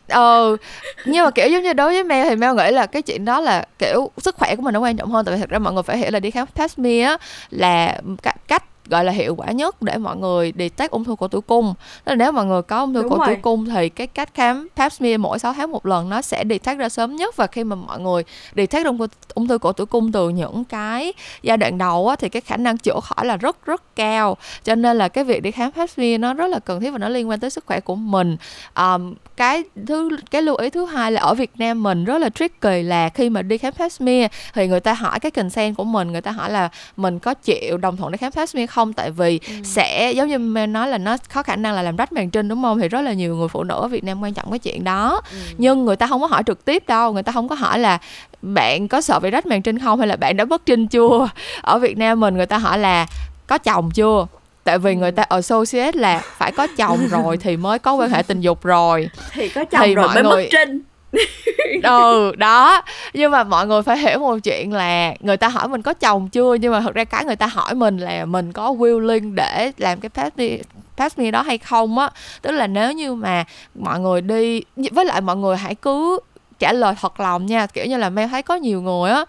[0.09, 0.57] ờ
[1.05, 3.40] nhưng mà kiểu giống như đối với Mel thì Mel nghĩ là cái chuyện đó
[3.40, 5.24] là kiểu sức khỏe của mình nó quan trọng hơn.
[5.24, 8.00] Tại vì thật ra mọi người phải hiểu là đi khám pap smear là
[8.48, 11.74] cách gọi là hiệu quả nhất để mọi người detect ung thư cổ tử cung.
[12.05, 13.26] Tức là nếu mọi người có ung thư Đúng cổ rồi.
[13.26, 16.44] tử cung thì cái cách khám pap smear mỗi 6 tháng một lần nó sẽ
[16.50, 17.37] detect ra sớm nhất.
[17.37, 18.24] Và khi mà mọi người
[18.57, 18.98] detect ung,
[19.35, 22.57] ung thư cổ tử cung từ những cái giai đoạn đầu á, thì cái khả
[22.57, 24.37] năng chữa khỏi là rất rất cao.
[24.64, 26.98] Cho nên là cái việc đi khám pap smear nó rất là cần thiết và
[26.98, 28.37] nó liên quan tới sức khỏe của mình.
[28.76, 32.29] Um, cái thứ cái lưu ý thứ hai là ở Việt Nam mình rất là
[32.29, 35.85] tricky là khi mà đi khám pap smear thì người ta hỏi cái consent của
[35.85, 38.80] mình người ta hỏi là mình có chịu đồng thuận để khám pap smear không
[38.93, 39.53] tại vì ừ.
[39.64, 42.49] sẽ giống như mình nói là nó có khả năng là làm rách màng trinh
[42.49, 42.81] đúng không?
[42.81, 45.21] Thì rất là nhiều người phụ nữ ở Việt Nam quan trọng cái chuyện đó.
[45.31, 45.38] Ừ.
[45.59, 47.99] nhưng người ta không có hỏi trực tiếp đâu người ta không có hỏi là
[48.43, 49.99] bạn có sợ bị rách màng trinh không?
[49.99, 51.29] Hay là bạn đã mất trinh chưa?
[51.62, 53.07] Ở Việt Nam mình người ta hỏi là
[53.47, 54.27] có chồng chưa?
[54.64, 58.23] Tại vì người ta associate là phải có chồng rồi thì mới có quan hệ
[58.23, 59.09] tình dục rồi.
[59.33, 60.43] Thì có chồng thì rồi mới người...
[60.43, 60.81] mất trinh
[61.83, 62.83] ừ đó.
[63.12, 66.29] Nhưng mà mọi người phải hiểu một chuyện là người ta hỏi mình có chồng
[66.29, 66.55] chưa?
[66.55, 70.01] Nhưng mà thật ra cái người ta hỏi mình là mình có willing để làm
[70.01, 70.59] cái pass đi
[70.96, 72.11] pass me đó hay không á.
[72.42, 73.44] Tức là nếu như mà
[73.75, 76.20] mọi người đi, với lại mọi người hãy cứ
[76.59, 77.66] trả lời thật lòng nha.
[77.66, 79.25] Kiểu như là Mel thấy có nhiều người á,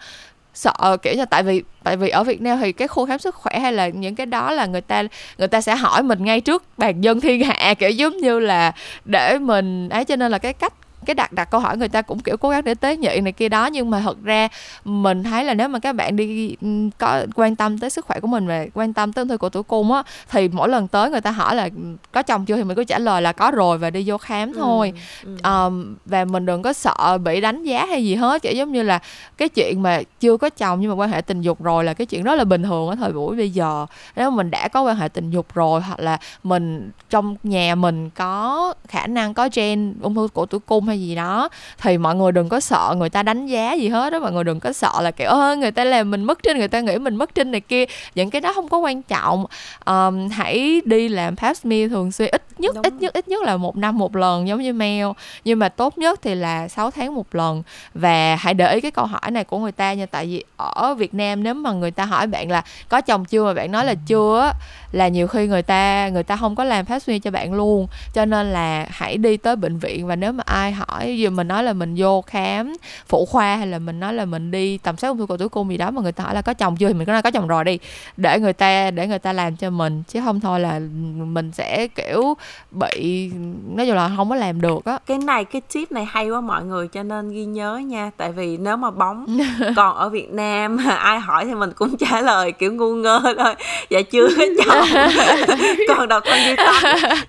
[0.54, 3.18] sợ ờ, kiểu như tại vì tại vì ở Việt Nam thì cái khu khám
[3.18, 5.02] sức khỏe hay là những cái đó là người ta
[5.38, 7.74] người ta sẽ hỏi mình ngay trước bàn dân thiên hạ.
[7.74, 8.72] Kiểu giống như là
[9.04, 10.72] để mình ấy, cho nên là cái cách
[11.06, 13.32] cái đặt đặt câu hỏi người ta cũng kiểu cố gắng để tế nhị này
[13.32, 14.48] kia đó nhưng mà thật ra
[14.84, 16.56] mình thấy là nếu mà các bạn đi
[16.98, 19.48] có quan tâm tới sức khỏe của mình và quan tâm tới ung thư cổ
[19.48, 21.68] tử cung á thì mỗi lần tới người ta hỏi là
[22.12, 22.56] có chồng chưa?
[22.56, 24.92] thì mình cứ trả lời là có rồi và đi vô khám ừ, thôi.
[25.24, 25.50] ừ, ừ.
[25.50, 28.82] Um, và mình đừng có sợ bị đánh giá hay gì hết kiểu giống như
[28.82, 28.98] là
[29.36, 32.06] cái chuyện mà chưa có chồng nhưng mà quan hệ tình dục rồi là cái
[32.06, 33.86] chuyện rất là bình thường ở thời buổi bây giờ.
[34.16, 37.74] Nếu mà mình đã có quan hệ tình dục rồi hoặc là mình trong nhà
[37.74, 41.98] mình có khả năng có gen ung thư cổ tử cung hay gì đó thì
[41.98, 44.60] mọi người đừng có sợ người ta đánh giá gì hết đó mọi người đừng
[44.60, 47.16] có sợ là kiểu ơ người ta làm mình mất trinh người ta nghĩ mình
[47.16, 47.84] mất trinh này kia.
[48.14, 49.46] Những cái đó không có quan trọng.
[49.86, 52.30] Um, hãy đi làm pap smear thường xuyên.
[52.32, 52.82] Ít nhất Đúng.
[52.82, 55.06] ít nhất ít nhất là một năm một lần giống như mail
[55.44, 57.62] nhưng mà tốt nhất thì là 6 tháng một lần.
[57.94, 60.06] Và hãy để ý cái câu hỏi này của người ta nha.
[60.06, 63.44] Tại vì ở Việt Nam nếu mà người ta hỏi bạn là có chồng chưa
[63.44, 64.52] mà bạn nói là chưa
[64.92, 67.86] là nhiều khi người ta người ta không có làm pap smear cho bạn luôn.
[68.14, 71.48] Cho nên là hãy đi tới bệnh viện và nếu mà ai hỏi giờ mình
[71.48, 72.72] nói là mình vô khám
[73.06, 75.48] phụ khoa hay là mình nói là mình đi tầm soát ung thư cổ tử
[75.48, 76.88] cung gì đó mà người ta hỏi là có chồng chưa?
[76.88, 77.78] thì mình có nói có chồng rồi đi
[78.16, 80.02] để người ta để người ta làm cho mình.
[80.08, 80.80] Chứ không thôi là
[81.16, 82.34] mình sẽ kiểu
[82.70, 83.30] bị
[83.74, 84.98] nói chung là không có làm được á.
[85.06, 88.10] Cái này cái tip này hay quá mọi người cho nên ghi nhớ nha.
[88.16, 89.38] Tại vì nếu mà bóng
[89.76, 93.54] còn ở Việt Nam ai hỏi thì mình cũng trả lời kiểu ngu ngơ thôi.
[93.90, 94.28] Dạ chưa
[94.66, 94.81] chồng
[95.88, 96.74] còn độc thân duy tâm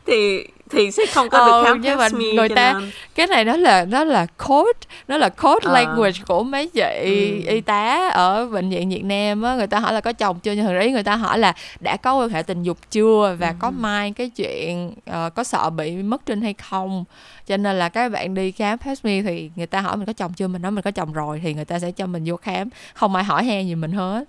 [0.06, 3.28] thì thì sẽ không có được count nhưng mà me người cho ta nên- cái
[3.28, 5.74] này nó là nó là code nó là code Ờ.
[5.74, 7.52] language của mấy chị Ừ.
[7.54, 10.52] y tá ở bệnh viện Việt Nam á người ta hỏi là có chồng chưa
[10.52, 13.54] nhưng thực ý người ta hỏi là đã có quan hệ tình dục chưa và
[13.60, 17.04] có mai cái chuyện ờ, có sợ bị mất trinh hay không
[17.48, 20.14] cho nên là các bạn đi khám pap smear thì người ta hỏi mình có
[20.14, 22.36] chồng chưa mình nói mình có chồng rồi thì người ta sẽ cho mình vô
[22.38, 24.24] khám không ai hỏi han gì mình hết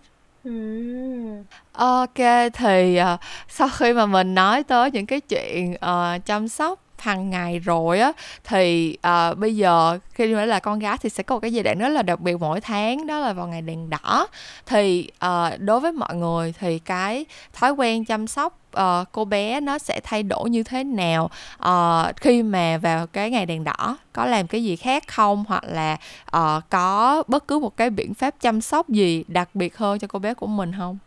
[0.44, 1.42] Ừm.
[1.74, 2.18] Ok
[2.54, 3.16] thì ờ,
[3.48, 8.00] sau khi mà mình nói tới những cái chuyện ờ, chăm sóc hàng ngày rồi
[8.00, 8.12] á
[8.44, 11.62] thì ờ, bây giờ khi mà là con gái thì sẽ có một cái giai
[11.62, 14.26] đoạn rất là đặc biệt mỗi tháng đó là vào ngày đèn đỏ.
[14.66, 19.60] Thì ờ, đối với mọi người thì cái thói quen chăm sóc ờ, cô bé
[19.60, 21.30] nó sẽ thay đổi như thế nào?
[21.58, 25.44] Ờ, khi mà vào cái ngày đèn đỏ có làm cái gì khác không?
[25.48, 25.96] Hoặc là
[26.26, 30.06] ờ, có bất cứ một cái biện pháp chăm sóc gì đặc biệt hơn cho
[30.08, 30.98] cô bé của mình không?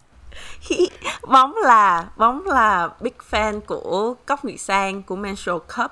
[1.28, 5.92] Bóng là bóng là big fan của cốc nguyệt sang của menstrual cup.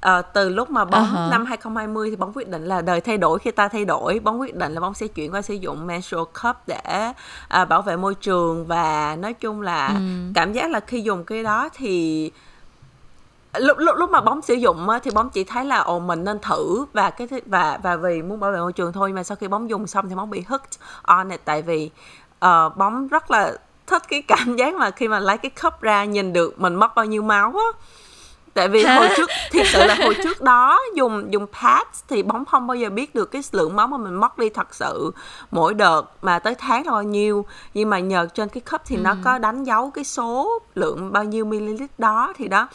[0.00, 1.28] Ờ, từ lúc mà bóng À hả.
[1.30, 4.18] năm 2020 thì bóng quyết định là đời thay đổi khi ta thay đổi.
[4.18, 7.12] Bóng quyết định là bóng sẽ chuyển qua sử dụng menstrual cup để
[7.48, 8.66] à, bảo vệ môi trường.
[8.66, 10.00] Và nói chung là
[10.34, 12.30] cảm giác là khi dùng cái đó thì
[13.58, 16.38] lúc lúc lúc mà bóng sử dụng thì bóng chỉ thấy là ồ mình nên
[16.38, 16.84] thử.
[16.92, 19.48] Và cái và và vì muốn bảo vệ môi trường thôi nhưng mà sau khi
[19.48, 21.40] bóng dùng xong thì bóng bị hooked on it.
[21.44, 21.90] Tại vì
[22.38, 23.52] ờ, bóng rất là
[23.86, 26.94] thích cái cảm giác mà khi mà lấy cái cup ra nhìn được mình mất
[26.94, 27.86] bao nhiêu máu á.
[28.54, 32.44] Tại vì hồi trước thiệt sự là hồi trước đó dùng dùng pads thì bóng
[32.44, 35.10] không bao giờ biết được cái lượng máu mà mình mất đi thật sự
[35.50, 37.46] mỗi đợt mà tới tháng là bao nhiêu.
[37.74, 41.24] Nhưng mà nhờ trên cái cup thì nó có đánh dấu cái số lượng bao
[41.24, 42.68] nhiêu ml đó thì đó.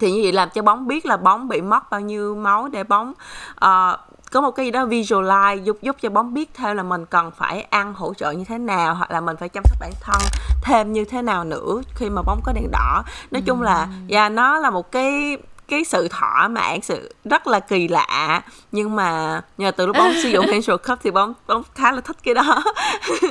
[0.00, 2.84] Thì như vậy làm cho bóng biết là bóng bị mất bao nhiêu máu để
[2.84, 3.12] bóng
[3.54, 3.98] ờ,
[4.30, 7.30] có một cái gì đó visualize giúp giúp cho bóng biết thêm là mình cần
[7.36, 10.18] phải ăn hỗ trợ như thế nào hoặc là mình phải chăm sóc bản thân
[10.62, 13.02] thêm như thế nào nữa khi mà bóng có đèn đỏ.
[13.30, 17.60] Nói chung là yeah, nó là một cái cái sự thỏa mãn sự rất là
[17.60, 18.42] kỳ lạ.
[18.72, 22.00] Nhưng mà nhờ từ lúc bóng sử dụng menstrual cup thì bóng bóng khá là
[22.00, 22.62] thích cái đó.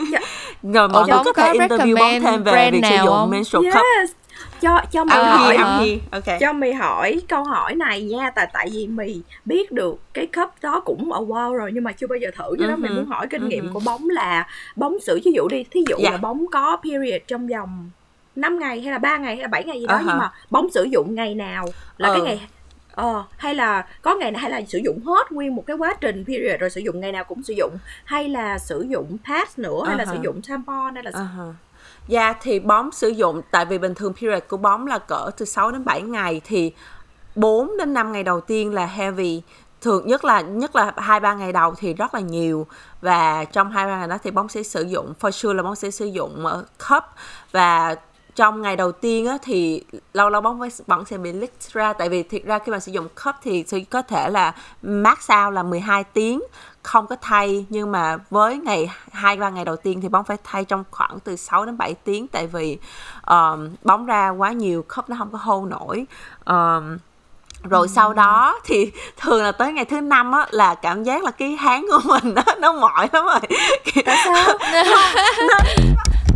[0.64, 3.30] Rồi mọi người bóng có thể interview bóng thêm về việc sử dụng không?
[3.30, 3.84] menstrual cup.
[4.00, 4.19] Yes
[4.62, 6.00] cho cho À, I'm hỏi here.
[6.12, 6.38] Okay.
[6.40, 10.50] cho mày hỏi câu hỏi này nha tại tại vì mày biết được cái cup
[10.62, 12.96] đó cũng a while rồi nhưng mà chưa bao giờ thử cho đó mày Mhm,
[12.96, 13.74] muốn hỏi kinh nghiệm mhm.
[13.74, 16.12] của bóng là bóng sử ví dụ đi thí dụ Dạ.
[16.12, 17.90] là bóng có period trong vòng
[18.36, 20.32] 5 ngày hay là 3 ngày hay là 7 ngày gì đó À nhưng mà
[20.50, 21.66] bóng sử dụng ngày nào
[21.98, 22.24] là cái Ờ.
[22.26, 22.42] ngày
[22.96, 25.94] ờ hay là có ngày nào hay là sử dụng hết nguyên một cái quá
[26.02, 29.60] trình period rồi sử dụng ngày nào cũng sử dụng hay là sử dụng pads
[29.60, 30.14] nữa hay là À hả.
[30.14, 31.28] sử dụng tampon hay là À
[32.08, 35.30] Dạ yeah, thì bóng sử dụng tại vì bình thường period của bóng là cỡ
[35.38, 36.74] từ 6 đến 7 ngày thì
[37.36, 39.42] 4 đến 5 ngày đầu tiên là heavy.
[39.82, 42.68] Thường nhất là nhất là hai ba ngày đầu thì rất là nhiều.
[43.02, 45.76] Và trong hai ba ngày đó thì bóng sẽ sử dụng for sure là bóng
[45.76, 47.04] sẽ sử dụng ờ, cup.
[47.52, 47.96] Và
[48.36, 49.84] trong ngày đầu tiên á, thì
[50.14, 52.80] lâu lâu bóng vẫn- vẫn sẽ bị leak ra tại vì thiệt ra khi mà
[52.80, 56.42] sử dụng cup thì sẽ có thể là max out là 12 tiếng
[56.84, 60.38] không có thay nhưng mà với ngày hai ba ngày đầu tiên thì bóng phải
[60.44, 62.28] thay trong khoảng từ 6 đến 7 tiếng.
[62.28, 62.78] Tại vì
[63.28, 66.06] um, bóng ra quá nhiều cup nó không có hold nổi.
[66.46, 66.98] Um,
[67.64, 71.32] rồi sau đó thì thường là tới ngày thứ năm á là cảm giác là
[71.32, 73.40] cái háng của mình nó nó mỏi lắm rồi.
[74.06, 74.58] Tại sao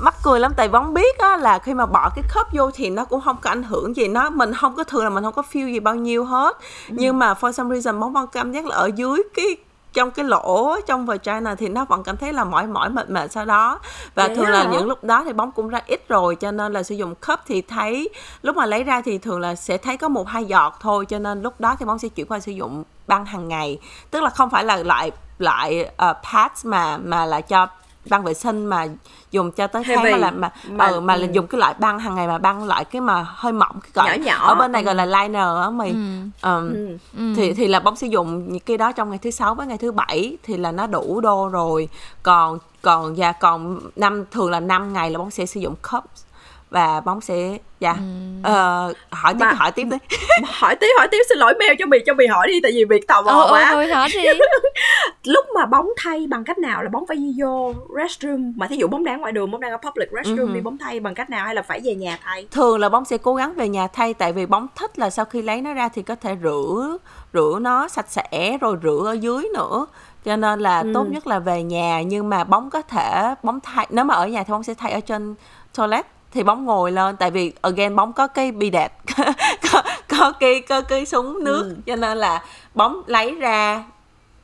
[0.00, 2.90] mắc cười lắm tại bóng biết á là khi mà bỏ cái khớp vô thì
[2.90, 5.34] nó cũng không có ảnh hưởng gì nó mình không có thường là mình không
[5.34, 6.56] có feel gì bao nhiêu hết.
[6.88, 9.56] Nhưng mà for some reason bóng vẫn cảm giác là ở dưới cái
[9.92, 13.32] trong cái lỗ trong vagina thì nó vẫn cảm thấy là mỏi mỏi mệt mệt
[13.32, 13.78] sau đó.
[14.14, 14.70] Và Vậy thường là hả?
[14.72, 17.40] những lúc đó thì bóng cũng ra ít rồi cho nên là sử dụng cup
[17.46, 18.08] thì thấy
[18.42, 21.18] lúc mà lấy ra thì thường là sẽ thấy có một hai giọt thôi cho
[21.18, 23.78] nên lúc đó thì bóng sẽ chuyển qua sử dụng băng hàng ngày.
[24.10, 27.66] Tức là không phải là loại loại uh, pads mà mà là cho
[28.10, 28.86] băng vệ sinh mà
[29.30, 30.10] dùng cho tới tháng Heavy.
[30.12, 31.32] mà là mà Mà- mà, ừ, mà là ừ.
[31.32, 34.18] dùng cái loại băng hàng ngày mà băng loại cái mà hơi mỏng cái gọi
[34.18, 34.46] Nhỏ nhỏ.
[34.48, 37.32] ở bên này gọi là liner á mày Ừm, Ừ.
[37.36, 39.78] thì thì là bóng sử dụng những cái đó trong ngày thứ sáu với ngày
[39.78, 41.88] thứ bảy thì là nó đủ đô rồi
[42.22, 46.22] còn còn và còn năm thường là 5 ngày là bóng sẽ sử dụng cups
[46.70, 47.96] và bóng sẽ dạ.
[48.42, 49.96] Ờ, hỏi tiếp Mà- hỏi tiếp đi.
[50.44, 52.84] hỏi tiếp hỏi tiếp xin lỗi mail cho mì cho mì hỏi đi tại vì
[52.84, 53.70] việc tò mò ừ, ừ, quá.
[53.70, 54.20] ừ, hỏi đi.
[55.24, 58.52] Lúc mà bóng thay bằng cách nào là bóng phải đi vô restroom?
[58.56, 61.00] Mà thí dụ bóng đang ngoài đường bóng đang ở public restroom đi bóng thay
[61.00, 62.46] bằng cách nào hay là phải về nhà thay?
[62.50, 65.24] Thường là bóng sẽ cố gắng về nhà thay tại vì bóng thích là sau
[65.24, 66.96] khi lấy nó ra thì có thể rửa
[67.32, 69.86] rửa nó sạch sẽ rồi rửa ở dưới nữa.
[70.24, 73.86] Cho nên là tốt nhất là về nhà nhưng mà bóng có thể bóng thay
[73.90, 75.34] nếu mà ở nhà thì bóng sẽ thay ở trên
[75.76, 77.16] toilet thì bóng ngồi lên.
[77.16, 78.92] Tại vì again bóng có cái bidet
[79.72, 81.76] có, có cái có cái súng nước.
[81.86, 83.84] Cho nên là bóng lấy ra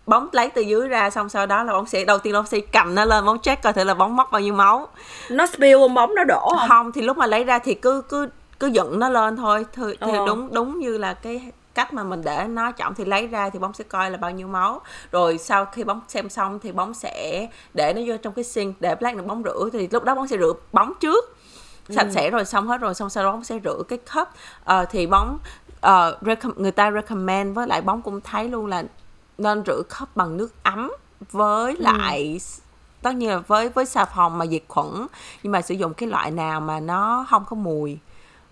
[0.07, 2.61] bóng lấy từ dưới ra xong sau đó là bóng sẽ đầu tiên bóng sẽ
[2.73, 4.89] cầm nó lên bóng check coi thử là bóng mất bao nhiêu máu.
[5.31, 6.69] Nó spill không bóng nó đổ không?
[6.69, 8.29] Không thì lúc mà lấy ra thì cứ cứ
[8.61, 9.67] cứ dựng nó lên thôi.
[9.73, 10.27] Thì, thì Ờ.
[10.27, 13.59] đúng đúng như là cái cách mà mình để nó chậm thì lấy ra thì
[13.59, 14.81] bóng sẽ coi là bao nhiêu máu.
[15.13, 18.81] Rồi sau khi bóng xem xong thì bóng sẽ để nó vô trong cái sink
[18.81, 19.69] để lát nữa bóng rửa.
[19.73, 21.36] Thì lúc đó bóng sẽ rửa bóng trước
[21.91, 24.29] sạch sẽ rồi xong hết rồi xong sau đó bóng sẽ rửa cái cup.
[24.65, 25.39] Ờ, thì bóng
[25.83, 28.85] recom- người ta recommend với lại bóng cũng thấy luôn là
[29.39, 30.93] nên rửa cup bằng nước ấm
[31.33, 32.41] với lại
[33.03, 35.07] tất nhiên là với với xà phòng mà diệt khuẩn.
[35.43, 37.99] Nhưng mà sử dụng cái loại nào mà nó không có mùi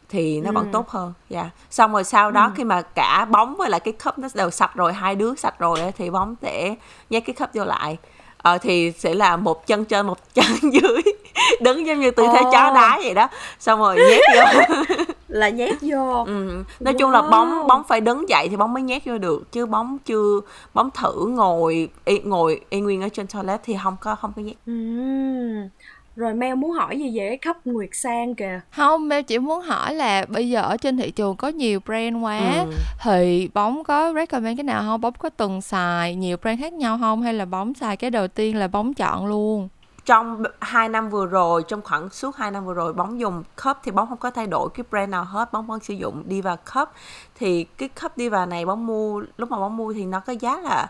[0.08, 1.50] thì nó vẫn tốt hơn dạ.
[1.70, 4.74] Xong rồi sau đó khi mà cả bóng với lại cái cup nó đều sạch
[4.74, 6.74] rồi hai đứa sạch rồi thì bóng sẽ
[7.10, 7.98] nhét cái cup vô lại.
[8.36, 11.02] Ờ, thì sẽ là một chân trên một chân dưới
[11.60, 12.50] đứng giống như tư thế Ồ.
[12.52, 13.28] chó đá vậy đó
[13.58, 14.74] xong rồi nhét vô
[15.28, 16.64] là nhét vô ừ.
[16.80, 17.66] nói chung là bóng Wow.
[17.66, 20.40] bóng phải đứng dậy thì bóng mới nhét vô được chứ bóng chưa
[20.74, 24.42] bóng thử ngồi y, ngồi y nguyên ở trên toilet thì không có không có
[24.42, 25.68] nhét Ừm.
[26.16, 29.60] rồi Mel muốn hỏi gì về cái cup Nguyệt Sang kìa không em chỉ muốn
[29.62, 32.72] hỏi là bây giờ ở trên thị trường có nhiều brand quá Ừ.
[33.02, 36.98] thì bóng có recommend cái nào không bóng có từng xài nhiều brand khác nhau
[37.00, 39.68] không hay là bóng xài cái đầu tiên là bóng chọn luôn
[40.04, 43.76] trong 2 năm vừa rồi trong khoảng suốt 2 năm vừa rồi bóng dùng cup
[43.82, 46.56] thì bóng không có thay đổi cái brand nào hết bóng vẫn sử dụng Diva
[46.56, 46.88] cup.
[47.34, 50.60] Thì cái cup Diva này bóng mua lúc mà bóng mua thì nó có giá
[50.60, 50.86] là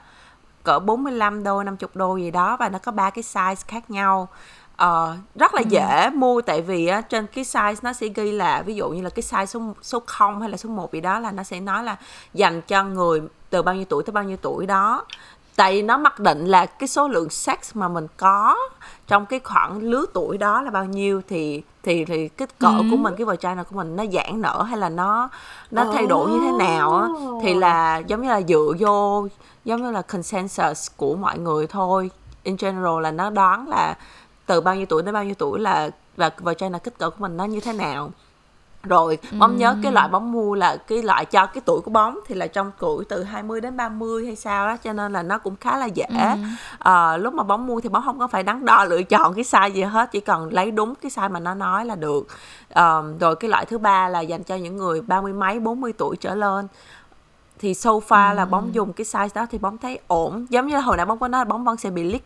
[0.63, 4.29] cỡ 45 đô 50 đô gì đó và nó có ba cái size khác nhau.
[4.77, 8.63] Ờ, rất là dễ mua tại vì á, trên cái size nó sẽ ghi là
[8.63, 11.19] ví dụ như là cái size số số 0 hay là số 1 gì đó
[11.19, 11.97] là nó sẽ nói là
[12.35, 15.05] dành cho người từ bao nhiêu tuổi tới bao nhiêu tuổi đó
[15.57, 18.57] tại vì nó mặc định là cái số lượng sex mà mình có
[19.07, 22.97] trong cái khoảng lứa tuổi đó là bao nhiêu thì thì thì cái cỡ của
[22.97, 25.29] mình cái vagina của mình nó giãn nở hay là nó
[25.71, 27.09] nó thay đổi như thế nào á
[27.43, 29.27] thì là giống như là dựa vô
[29.65, 32.11] giống như là consensus của mọi người thôi.
[32.43, 33.97] In general là nó đoán là
[34.47, 37.37] từ bao nhiêu tuổi đến bao nhiêu tuổi là và vagina kích cỡ của mình
[37.37, 38.11] nó như thế nào
[38.85, 42.19] rồi bóng nhớ cái loại bóng mua là cái loại cho cái tuổi của bóng
[42.27, 45.39] thì là trong tuổi từ 20 đến 30 hay sao đó cho nên là nó
[45.39, 46.05] cũng khá là dễ.
[46.79, 49.45] Ờ, lúc mà bóng mua thì bóng không có phải đắn đo lựa chọn cái
[49.45, 52.27] size gì hết chỉ cần lấy đúng cái size mà nó nói là được.
[52.71, 55.93] Ờ, rồi cái loại thứ ba là dành cho những người ba mươi mấy 40
[55.93, 56.69] tuổi trở lên.
[57.59, 60.47] Thì so far là bóng dùng cái size đó thì bóng thấy ổn.
[60.51, 62.23] Giống như là hồi nãy bóng có nói là bóng vẫn sẽ bị leak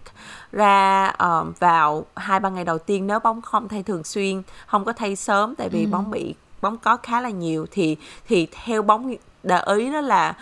[0.53, 4.85] ra ờ, vào hai ba ngày đầu tiên nếu bóng không thay thường xuyên không
[4.85, 7.97] có thay sớm tại vì bóng bị bóng có khá là nhiều thì
[8.29, 10.35] thì theo bóng đã ý đó là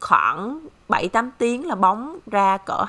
[0.00, 2.84] khoảng 7 8 tiếng là bóng ra cỡ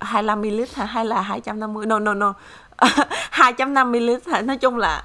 [0.00, 0.84] 25 ml hả?
[0.84, 2.34] Hay là 250 no no no.
[3.30, 4.40] 250 ml hả?
[4.40, 5.04] Nói chung là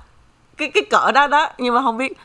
[0.57, 1.49] cái cái cỡ đó đó.
[1.57, 2.17] Nhưng mà không biết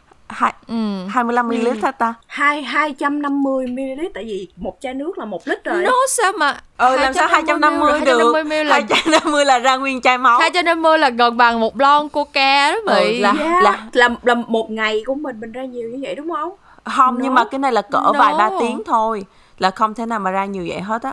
[0.68, 1.06] ừ.
[1.08, 2.14] 25 ml hả ta?
[2.26, 5.82] Hai 250 ml tại vì một chai nước là một lít rồi.
[5.82, 8.06] Nó sao mà ừ làm sao 250 được?
[8.06, 10.38] 250 ml là 250 là ra nguyên chai máu.
[10.40, 13.62] 250 là gần bằng một lon coca đó Ừ, mị là- yeah.
[13.62, 16.50] là- là, là một ngày của mình mình ra nhiều như vậy đúng không?
[16.84, 17.48] Không nhưng mà No.
[17.50, 18.12] cái này là cỡ No.
[18.12, 19.24] vài ba tiếng thôi.
[19.58, 21.12] Là không thể nào mà ra nhiều vậy hết á.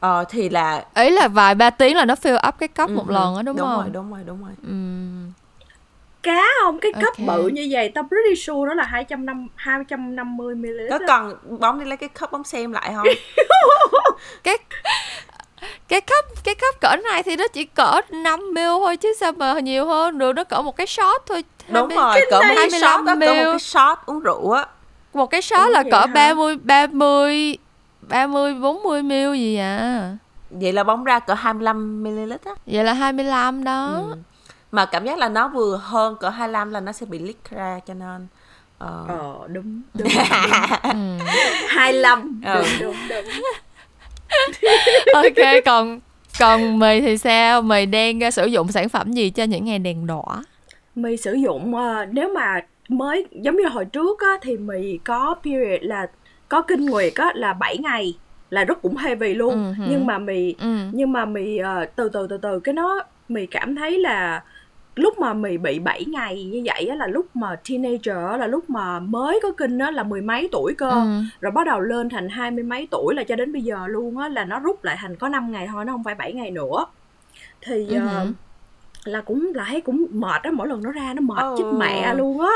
[0.00, 3.04] Ờ thì là ý là vài ba tiếng là nó fill up cái cốc một
[3.08, 3.76] Ừ, lần á đúng, đúng không?
[3.80, 4.50] rồi đúng rồi đúng rồi.
[4.66, 5.32] Ừm.
[6.22, 6.78] Cá không?
[6.78, 7.26] Cái cup Ok.
[7.26, 11.84] bự như vậy tao pretty sure nó là 250 250 ml có cần bóng đi
[11.86, 13.06] lấy cái cup bóng xem lại không?
[14.44, 14.58] Cái
[15.88, 19.32] cái cup cái cup cỡ này thì nó chỉ cỡ 5 ml thôi chứ sao
[19.32, 21.44] mà nhiều hơn được nó cỡ một cái shot thôi.
[21.68, 24.50] Đúng 20 rồi cỡ một cái 25 shot đó cỡ một cái shot uống rượu
[24.50, 24.66] á.
[25.14, 26.06] Một cái shot Ủa, là cỡ hả?
[26.06, 27.56] 30 30
[28.00, 30.16] 30 40 ml gì à?
[30.50, 32.52] Vậy là bóng ra cỡ 25 ml á.
[32.66, 34.02] Vậy là 25 đó.
[34.10, 34.16] Ừ.
[34.72, 37.80] mà cảm giác là nó vừa hơn cỡ 25 là nó sẽ bị leak ra
[37.86, 38.26] cho nên
[38.78, 41.18] ờ, ờ đúng đúng, đúng.
[41.68, 42.54] 25 Ừ.
[42.54, 43.42] đúng đúng đúng.
[45.14, 46.00] Ok còn
[46.40, 47.62] còn mì thì sao?
[47.62, 50.42] Mì đang uh, sử dụng sản phẩm gì cho những ngày đèn đỏ?
[50.94, 55.34] Mì sử dụng ờ, nếu mà mới giống như hồi trước á thì mì có
[55.44, 56.06] period là
[56.48, 58.14] có kinh nguyệt á là 7 ngày
[58.50, 59.54] là rất cũng heavy luôn.
[59.54, 59.84] Ừ hử.
[59.90, 60.76] nhưng mà mì ừ.
[60.92, 64.42] nhưng mà mì ờ, từ từ từ từ cái nó mì cảm thấy là
[64.96, 68.46] lúc mà mì bị 7 ngày như vậy á là lúc mà teenager á, là
[68.46, 70.90] lúc mà mới có kinh á là mười mấy tuổi cơ.
[70.90, 71.06] Ừ.
[71.40, 74.18] Rồi bắt đầu lên thành hai mươi mấy tuổi là cho đến bây giờ luôn
[74.18, 76.50] á là nó rút lại thành có 5 ngày thôi nó không phải 7 ngày
[76.50, 76.86] nữa.
[77.60, 78.32] Thì Ừ hử.
[79.04, 81.54] là cũng là thấy cũng mệt á mỗi lần nó ra nó mệt Ừ.
[81.58, 82.52] chết mẹ luôn á.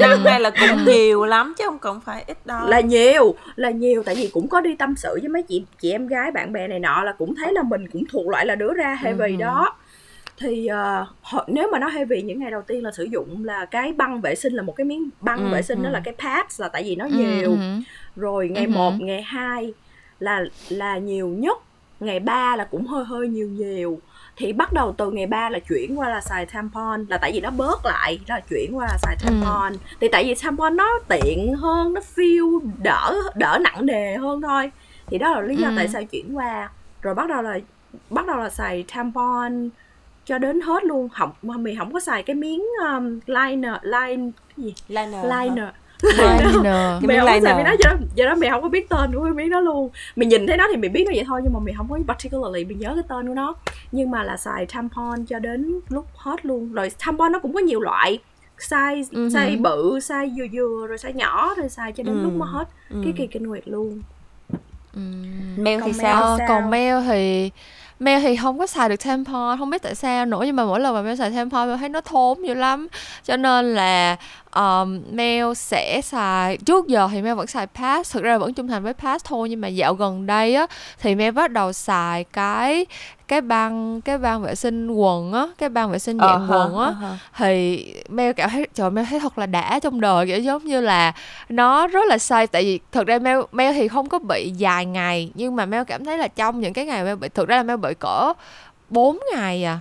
[0.00, 2.66] Năm nay là cũng nhiều lắm chứ không cần phải ít đâu.
[2.68, 5.90] Là nhiều là nhiều tại vì cũng có đi tâm sự với mấy chị chị
[5.90, 8.54] em gái bạn bè này nọ là cũng thấy là mình cũng thuộc loại là
[8.54, 9.36] đứa ra heavy Ừ.
[9.40, 9.76] đó
[10.36, 10.68] thì
[11.22, 14.20] họ- nếu mà nó heavy những ngày đầu tiên là sử dụng là cái băng
[14.20, 15.92] vệ sinh là một cái miếng băng Ừ, vệ sinh đó ừ.
[15.92, 17.58] là cái pads là tại vì nó Ừ, nhiều ừ.
[18.16, 18.70] rồi ngày Ừ.
[18.70, 19.74] 1, ngày 2
[20.18, 21.58] là là nhiều nhất
[22.00, 24.00] ngày 3 là cũng hơi hơi nhiều nhiều
[24.36, 27.40] thì bắt đầu từ ngày 3 là chuyển qua là xài tampon là tại vì
[27.40, 29.26] nó bớt lại đó là chuyển qua là xài Ừ.
[29.26, 34.42] tampon thì tại vì tampon nó tiện hơn nó feel đỡ đỡ nặng nề hơn
[34.42, 34.70] thôi
[35.06, 35.72] thì đó là lý do Ừ.
[35.76, 36.70] tại sao chuyển qua
[37.02, 37.58] rồi bắt đầu là
[38.10, 39.68] bắt đầu là xài tampon
[40.24, 41.08] cho đến hết luôn.
[41.08, 42.62] Không mình không có xài cái miếng
[42.96, 44.74] um, liner line cái gì?
[44.88, 45.68] Liner liner.
[46.02, 47.02] Liner.
[47.02, 47.56] Miếng không xài liner.
[47.56, 49.60] miếng đó do đó, do đó mày không có biết tên của cái miếng đó
[49.60, 49.90] luôn.
[50.16, 51.98] Mày nhìn thấy nó thì mày biết nó vậy thôi nhưng mà mày không có
[52.08, 53.54] particularly mày nhớ cái tên của nó.
[53.92, 56.72] Nhưng mà là xài tampon cho đến lúc hết luôn.
[56.72, 58.18] Rồi tampon nó cũng có nhiều loại.
[58.58, 62.22] Size Ừ size bự size vừa vừa rồi size nhỏ rồi xài cho đến Ừ.
[62.22, 62.68] lúc mà hết.
[62.90, 63.00] Ừ.
[63.04, 64.02] cái kỳ kinh nguyệt luôn.
[65.56, 66.22] Mel thì Còn sao?
[66.22, 66.48] Ờ, sao?
[66.48, 67.50] còn Mel thì
[68.02, 70.80] Mel thì không có xài được tampon không biết tại sao nữa nhưng mà mỗi
[70.80, 72.88] lần mà Mel xài tampon Mel thấy nó thốn dữ lắm.
[73.24, 74.16] Cho nên là
[74.54, 78.54] um, Mel sẽ xài trước giờ thì Mel vẫn xài pass thực ra là vẫn
[78.54, 80.66] trung thành với pass thôi nhưng mà dạo gần đây á
[81.00, 82.86] thì Mel bắt đầu xài cái
[83.32, 86.56] cái băng cái băng vệ sinh quần á cái băng vệ sinh Ờ dạng hả,
[86.56, 87.18] quần á ờ hả.
[87.36, 90.80] thì Mel cảm thấy trời Mel thấy thật là đã trong đời kiểu giống như
[90.80, 91.12] là
[91.48, 94.86] nó rất là safe tại vì thực ra Mel Mel thì không có bị dài
[94.86, 97.56] ngày nhưng mà Mel cảm thấy là trong những cái ngày Mel bị thực ra
[97.56, 98.32] là Mel bị cỡ
[98.90, 99.78] 4 ngày à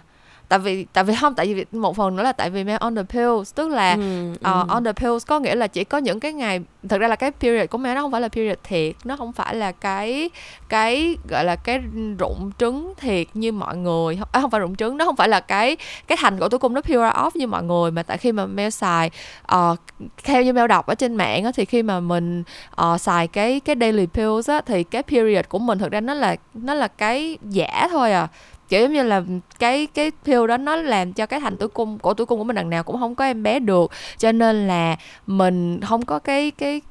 [0.52, 2.96] tại vì tại vì không tại vì một phần nữa là tại vì Mel on
[2.96, 4.66] the pills tức là Ừ, Ờ, ừ.
[4.70, 7.32] on the pills có nghĩa là chỉ có những cái ngày thật ra là cái
[7.32, 10.30] period của mẹ nó không phải là period thiệt nó không phải là cái
[10.70, 11.80] cái gọi là cái
[12.20, 15.40] rụng trứng thiệt như mọi người à, không phải rụng trứng nó không phải là
[15.40, 15.78] cái
[16.08, 18.46] cái thành của tử cung nó pure off như mọi người mà tại khi mà
[18.46, 19.12] Mel xài
[19.44, 19.76] ờ,
[20.24, 22.44] theo như Mel đọc ở trên mạng á, thì khi mà mình
[22.76, 26.14] ờ, xài cái cái daily pills á thì cái period của mình thực ra nó
[26.14, 28.28] là nó là cái giả thôi à
[28.72, 29.22] kiểu giống như là
[29.60, 32.44] cái cái pill đó nó làm cho cái thành tử cung của tử cung của
[32.44, 33.92] mình đằng nào cũng không có em bé được.
[34.18, 34.96] Cho nên là
[35.28, 36.82] mình không có cái cái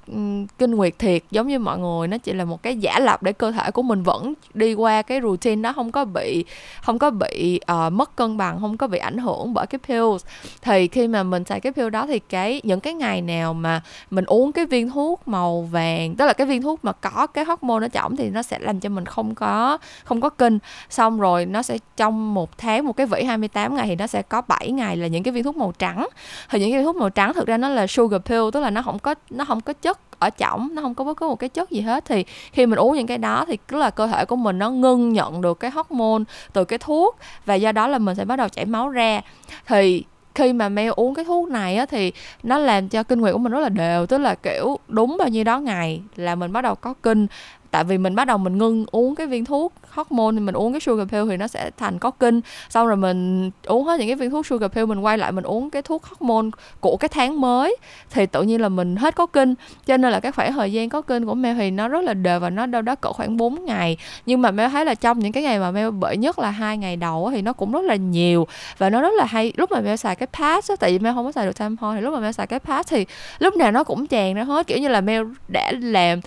[0.58, 1.22] kinh nguyệt thiệt.
[1.30, 3.82] Giống như mọi người nó chỉ là một cái giả lập để cơ thể của
[3.82, 6.44] mình vẫn đi qua cái routine đó không có bị
[6.82, 10.24] không có bị uh, mất cân bằng không có bị ảnh hưởng bởi cái pills.
[10.62, 13.82] Thì khi mà mình xài cái pill đó thì cái những cái ngày nào mà
[14.10, 17.44] mình uống cái viên thuốc màu vàng tức là cái viên thuốc mà có cái
[17.44, 20.58] hormone nó chỏng thì nó sẽ làm cho mình không có không có kinh
[20.90, 24.22] xong rồi nó sẽ trong một tháng, một cái vỉ 28 ngày thì nó sẽ
[24.22, 26.06] có 7 ngày là những cái viên thuốc màu trắng.
[26.50, 28.70] Thì những cái viên thuốc màu trắng thực ra nó là sugar pill, tức là
[28.70, 31.36] nó không có, nó không có chất ở trong nó không có bất cứ một
[31.36, 32.04] cái chất gì hết.
[32.04, 34.70] Thì khi mình uống những cái đó thì cứ là cơ thể của mình nó
[34.70, 37.16] ngưng nhận được cái hormone từ cái thuốc
[37.46, 39.20] và do đó là mình sẽ bắt đầu chảy máu ra.
[39.66, 40.04] Thì
[40.34, 42.12] khi mà Mel uống cái thuốc này á thì
[42.42, 45.28] nó làm cho kinh nguyệt của mình rất là đều, tức là kiểu đúng bao
[45.28, 47.26] nhiêu đó ngày là mình bắt đầu có kinh
[47.70, 50.72] tại vì mình bắt đầu mình ngưng uống cái viên thuốc hormone thì mình uống
[50.72, 52.40] cái sugar pill thì nó sẽ thành có kinh.
[52.68, 55.44] Xong rồi mình uống hết những cái viên thuốc sugar pill, mình quay lại mình
[55.44, 56.50] uống cái thuốc hormone
[56.80, 57.76] của cái tháng mới
[58.10, 59.54] thì tự nhiên là mình hết có kinh.
[59.86, 62.14] Cho nên là cái khoảng thời gian có kinh của Mel thì nó rất là
[62.14, 63.96] đều và nó đâu đó cỡ khoảng 4 ngày.
[64.26, 66.78] Nhưng mà Mel thấy là trong những cái ngày mà Mel bởi nhất là hai
[66.78, 68.46] ngày đầu thì nó cũng rất là nhiều
[68.78, 69.52] và nó rất là hay.
[69.56, 71.96] Lúc mà Mel xài cái pass á, tại vì Mel không có xài được tampon
[71.96, 73.06] thì lúc mà Mel xài cái pass thì
[73.38, 74.66] lúc nào nó cũng tràn ra hết.
[74.66, 76.20] Kiểu như là Mel đã làm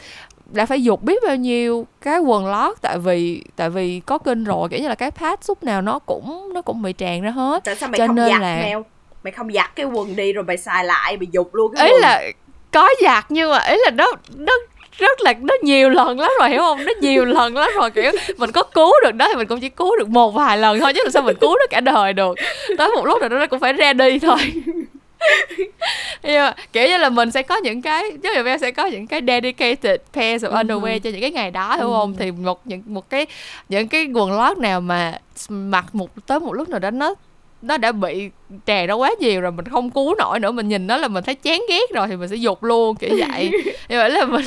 [0.52, 4.44] đã phải dục biết bao nhiêu cái quần lót tại vì tại vì có kinh
[4.44, 7.30] rồi kiểu như là cái pad lúc nào nó cũng nó cũng bị tràn ra
[7.32, 7.64] hết.
[7.64, 8.86] Tại sao mày Cho không nên giặt là- mèo
[9.24, 11.94] mày không giặt cái quần đi rồi mày xài lại mày dục luôn cái ý
[11.94, 12.02] quần.
[12.02, 12.22] là
[12.72, 14.54] có giặt nhưng mà ý là nó nó
[14.98, 16.86] rất là nó nhiều lần lắm rồi hiểu không?
[16.86, 19.70] Nó nhiều lần lắm rồi kiểu mình có cứu được đó thì mình cũng chỉ
[19.70, 22.36] cứu được một vài lần thôi chứ làm sao mình cứu được cả đời được.
[22.78, 24.38] Tới một lúc nào đó nó cũng phải ra đi thôi
[26.24, 28.86] nhưng mà kiểu như là mình sẽ có những cái giống như em sẽ có
[28.86, 32.16] những cái dedicated pairs of underwear cho những cái ngày đó hiểu không?
[32.20, 33.26] Thì một những một cái
[33.70, 35.20] những cái quần lót nào mà
[35.50, 37.16] mặc một tới một lúc nào đó nó
[37.62, 38.30] nó đã bị
[38.66, 41.24] tràn ra quá nhiều rồi mình không cứu nổi nữa mình nhìn nó là mình
[41.24, 43.52] thấy chán ghét rồi thì mình sẽ dục luôn kiểu vậy.
[43.90, 44.46] Như vậy là mình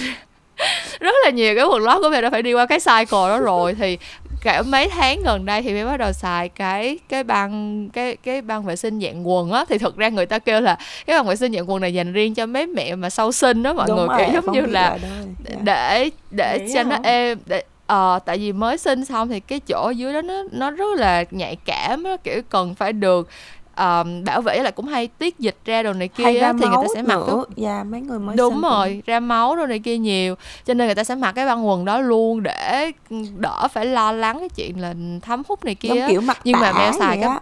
[1.00, 3.38] rất là nhiều cái quần lót của mình đã phải đi qua cái cycle đó
[3.38, 3.98] rồi thì
[4.46, 8.42] cả mấy tháng gần đây thì mới bắt đầu xài cái cái băng cái cái
[8.42, 11.26] băng vệ sinh dạng quần á thì thực ra người ta kêu là cái băng
[11.26, 13.86] vệ sinh dạng quần này dành riêng cho mấy mẹ mà sau sinh đó mọi
[13.88, 14.98] Đúng người rồi, kiểu giống như là.
[15.44, 15.56] Dạ.
[15.62, 16.90] để để Vậy cho hả?
[16.90, 20.42] nó êm để ờ tại vì mới sinh xong thì cái chỗ dưới đó nó
[20.52, 23.28] nó rất là nhạy cảm á kiểu cần phải được
[23.76, 26.52] um, bảo vệ là cũng hay tiết dịch ra đồ này hay kia ra á,
[26.60, 27.44] thì người ta sẽ mặc cái nữa.
[27.56, 30.74] Dạ mấy người mới đúng sinh cũng- rồi ra máu rồi này kia nhiều cho
[30.74, 32.90] nên người ta sẽ mặc cái băng quần đó luôn để
[33.36, 36.60] đỡ phải lo lắng cái chuyện là thấm hút này kia giống kiểu mặt Nhưng
[36.60, 37.40] mà Mel xài cái- á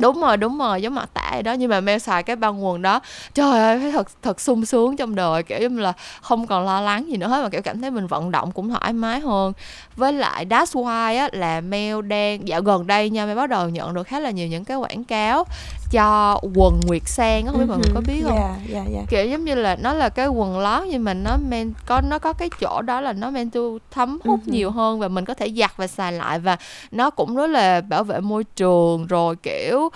[0.00, 2.82] đúng rồi đúng rồi, giống mặt tả đó, nhưng mà meo xài cái băng quần
[2.82, 3.00] đó.
[3.34, 6.80] Trời ơi, thấy thật thật sung sướng trong đời, kiểu như là không còn lo
[6.80, 9.52] lắng gì nữa hết, mà kiểu cảm thấy mình vận động cũng thoải mái hơn.
[9.96, 13.68] Với lại that's why á, là meo đang, dạo gần đây nha meo bắt đầu
[13.68, 15.44] nhận được khá là nhiều những cái quảng cáo
[15.90, 18.36] cho quần nguyệt sang không biết mọi người có biết không?
[18.36, 19.00] Dạ dạ dạ.
[19.08, 22.18] Kiểu giống như là nó là cái quần lót nhưng mà nó men có nó
[22.18, 24.50] có cái chỗ đó là nó men tu thấm hút Ừ.
[24.52, 26.56] nhiều hơn và mình có thể giặt và xài lại và
[26.90, 29.88] nó cũng rất là bảo vệ môi trường rồi kiểu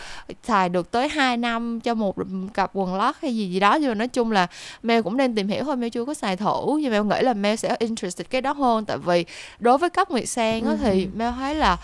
[0.45, 2.16] xài được tới 2 năm cho một
[2.55, 3.74] cặp quần lót hay gì gì đó.
[3.74, 4.47] Nhưng mà nói chung là
[4.82, 6.78] Mel cũng đang tìm hiểu thôi Mel chưa có xài thử.
[6.80, 8.84] Nhưng Mel nghĩ là Mel sẽ interested cái đó hơn.
[8.84, 9.24] Tại vì
[9.59, 11.76] đối với cấp nguyệt sang á thì Mel thấy là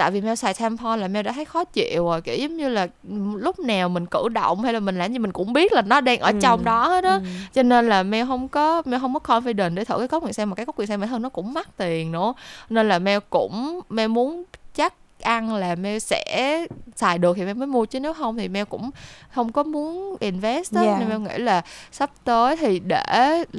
[0.00, 2.68] tại vì Mel xài tampon là Mel đã thấy khó chịu rồi kiểu giống như
[2.68, 5.72] là ừ, lúc nào mình cử động hay là mình làm gì mình cũng biết
[5.72, 7.20] là nó đang ở trong đó hết á.
[7.52, 10.34] cho nên là Mel không có Mel không có confident để thử cái cốc nguyệt
[10.34, 12.34] sang mà cái cốc nguyệt sang bản thân nó cũng mắc tiền nữa.
[12.70, 14.44] Nên là Mel cũng Mel muốn
[15.20, 16.66] ăn là Mel sẽ
[16.96, 18.90] xài được thì Mel mới mua chứ nếu không thì Mel cũng
[19.32, 20.96] không có muốn invest á Dạ.
[20.98, 21.62] nên Mel nghĩ là
[21.92, 23.04] sắp tới thì để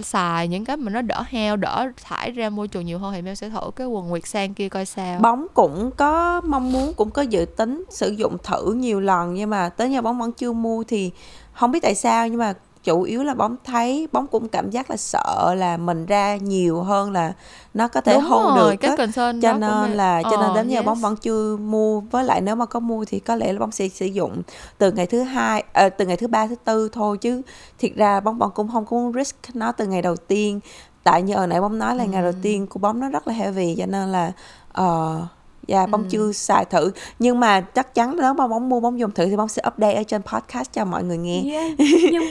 [0.03, 3.21] xài những cái mà nó đỡ heo đỡ thải ra môi trường nhiều hơn thì
[3.21, 6.93] Mel sẽ thử cái quần nguyệt sang kia coi sao bóng cũng có mong muốn
[6.93, 10.31] cũng có dự tính sử dụng thử nhiều lần nhưng mà tới giờ bóng vẫn
[10.31, 11.11] chưa mua thì
[11.53, 12.53] không biết tại sao nhưng mà
[12.83, 16.81] chủ yếu là bóng thấy bóng cũng cảm giác là sợ là mình ra nhiều
[16.81, 17.33] hơn là
[17.73, 20.67] nó có thể Đúng rồi, được cái concern cho nên là cho nên Ờ, đến
[20.69, 20.85] giờ yes.
[20.85, 21.99] bóng vẫn chưa mua.
[21.99, 24.41] Với lại nếu mà có mua thì có lẽ là bóng sẽ sử dụng
[24.77, 27.41] từ ngày thứ hai ờ, từ ngày thứ ba thứ tư thôi chứ
[27.79, 30.59] thiệt ra bóng vẫn cũng không có risk nó từ ngày đầu tiên.
[31.03, 33.33] Tại như hồi nãy bóng nói là ngày đầu tiên của bóng nó rất là
[33.33, 34.31] heavy cho nên là
[34.71, 35.21] ờ
[35.67, 36.91] Dạ, bóng chưa xài thử.
[37.19, 39.93] Nhưng mà chắc chắn nếu mà bóng mua bóng dùng thử Thì bóng sẽ update
[39.93, 41.43] ở trên podcast cho mọi người nghe.
[41.53, 41.71] Yeah.
[42.11, 42.23] nhưng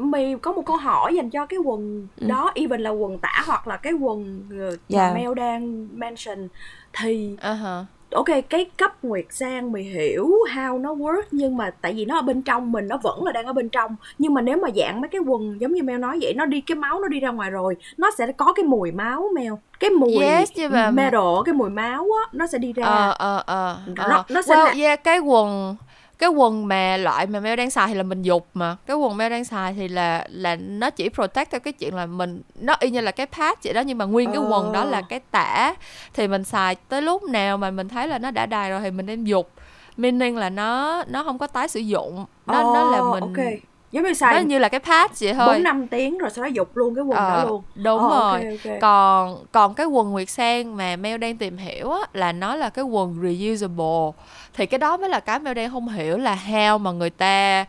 [0.00, 3.68] mày có một câu hỏi dành cho cái quần đó even là quần tả hoặc
[3.68, 5.08] là cái quần ờ, Dạ.
[5.08, 6.48] mà Mel đang mention
[6.92, 7.86] thì hả.
[8.14, 12.18] ok cái cấp nguyệt sang mày hiểu how nó work nhưng mà tại vì nó
[12.18, 14.68] ở bên trong mình nó vẫn là đang ở bên trong nhưng mà nếu mà
[14.76, 17.20] dạng mấy cái quần giống như Mel nói vậy nó đi cái máu nó đi
[17.20, 21.20] ra ngoài rồi nó sẽ có cái mùi máu Mel cái mùi Yes, mà- metal
[21.44, 24.24] cái mùi máu á nó sẽ đi ra ờ ờ ờ Nó- ờ.
[24.30, 25.76] nó sẽ well, là- yeah, cái quần
[26.20, 28.76] cái quần mà loại mà Mel đang xài thì là mình dục mà.
[28.86, 32.06] Cái quần Mel đang xài thì là là nó chỉ protect theo cái chuyện là
[32.06, 34.80] mình nó y như là cái patch vậy đó nhưng mà nguyên cái quần đó
[34.80, 34.90] Ờ.
[34.90, 35.74] là cái tả.
[36.14, 38.90] Thì mình xài tới lúc nào mà mình thấy là nó đã đài rồi thì
[38.90, 39.50] mình đem dục.
[39.96, 42.24] Meaning là nó nó không có tái sử dụng.
[42.46, 43.46] Nó nó là Ồ, mình ok
[43.92, 45.54] giống như nó xài như là cái patch vậy thôi.
[45.54, 47.62] bốn năm tiếng rồi sau đó dục luôn cái quần đó Ờ, luôn.
[47.74, 48.58] đúng ok, rồi.
[48.64, 48.80] ok.
[48.80, 52.70] còn còn cái quần nguyệt sang mà Mel đang tìm hiểu á là nó là
[52.70, 54.10] cái quần reusable.
[54.54, 57.64] Thì cái đó mới là cái Mel đang không hiểu là how mà người ta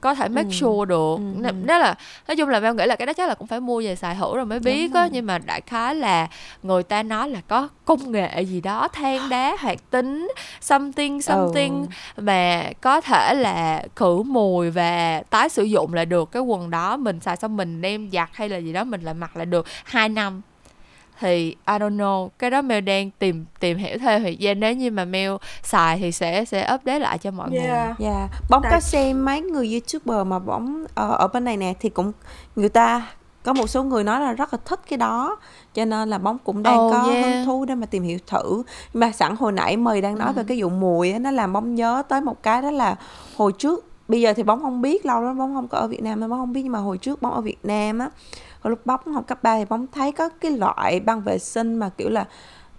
[0.00, 1.16] có thể make sure được.
[1.36, 1.94] Nếu- nếu là
[2.28, 4.14] nói chung là Mel nghĩ là cái đó chắc là cũng phải mua về xài
[4.14, 6.28] thử rồi mới biết á nhưng mà đại khái là
[6.62, 10.28] người ta nói là có công nghệ gì đó than đá hoạt tính
[10.60, 11.86] something something
[12.16, 16.30] mà có thể là khử mùi và tái sử dụng lại được.
[16.32, 19.14] Cái quần đó mình xài xong mình đem giặt hay là gì đó mình lại
[19.14, 19.66] mặc lại được.
[19.84, 20.42] 2 năm
[21.20, 24.74] thì I don't know cái đó Mel đang tìm tìm hiểu thêm thì yeah, nếu
[24.74, 25.30] như mà Mel
[25.62, 27.98] xài thì sẽ sẽ update lại cho mọi người Yeah.
[27.98, 31.74] Dạ, bóng Tại- có xem mấy người youtuber mà bóng ờ, ở bên này nè
[31.80, 32.12] thì cũng
[32.56, 33.06] người ta
[33.42, 35.36] có một số người nói là rất là thích cái đó
[35.74, 37.24] cho nên là bóng cũng đang Oh, có yeah.
[37.24, 38.62] hứng thú để mà tìm hiểu thử
[38.92, 40.46] nhưng mà sẵn hồi nãy mời đang nói về Ừ.
[40.48, 42.96] cái vụ mùi á nó làm bóng nhớ tới một cái đó là
[43.36, 46.02] hồi trước bây giờ thì bóng không biết lâu lắm bóng không có ở Việt
[46.02, 48.10] Nam nên bóng không biết nhưng mà hồi trước bóng ở Việt Nam á
[48.66, 51.74] hồi lúc bóng học cấp 3 thì bóng thấy có cái loại băng vệ sinh
[51.74, 52.24] mà kiểu là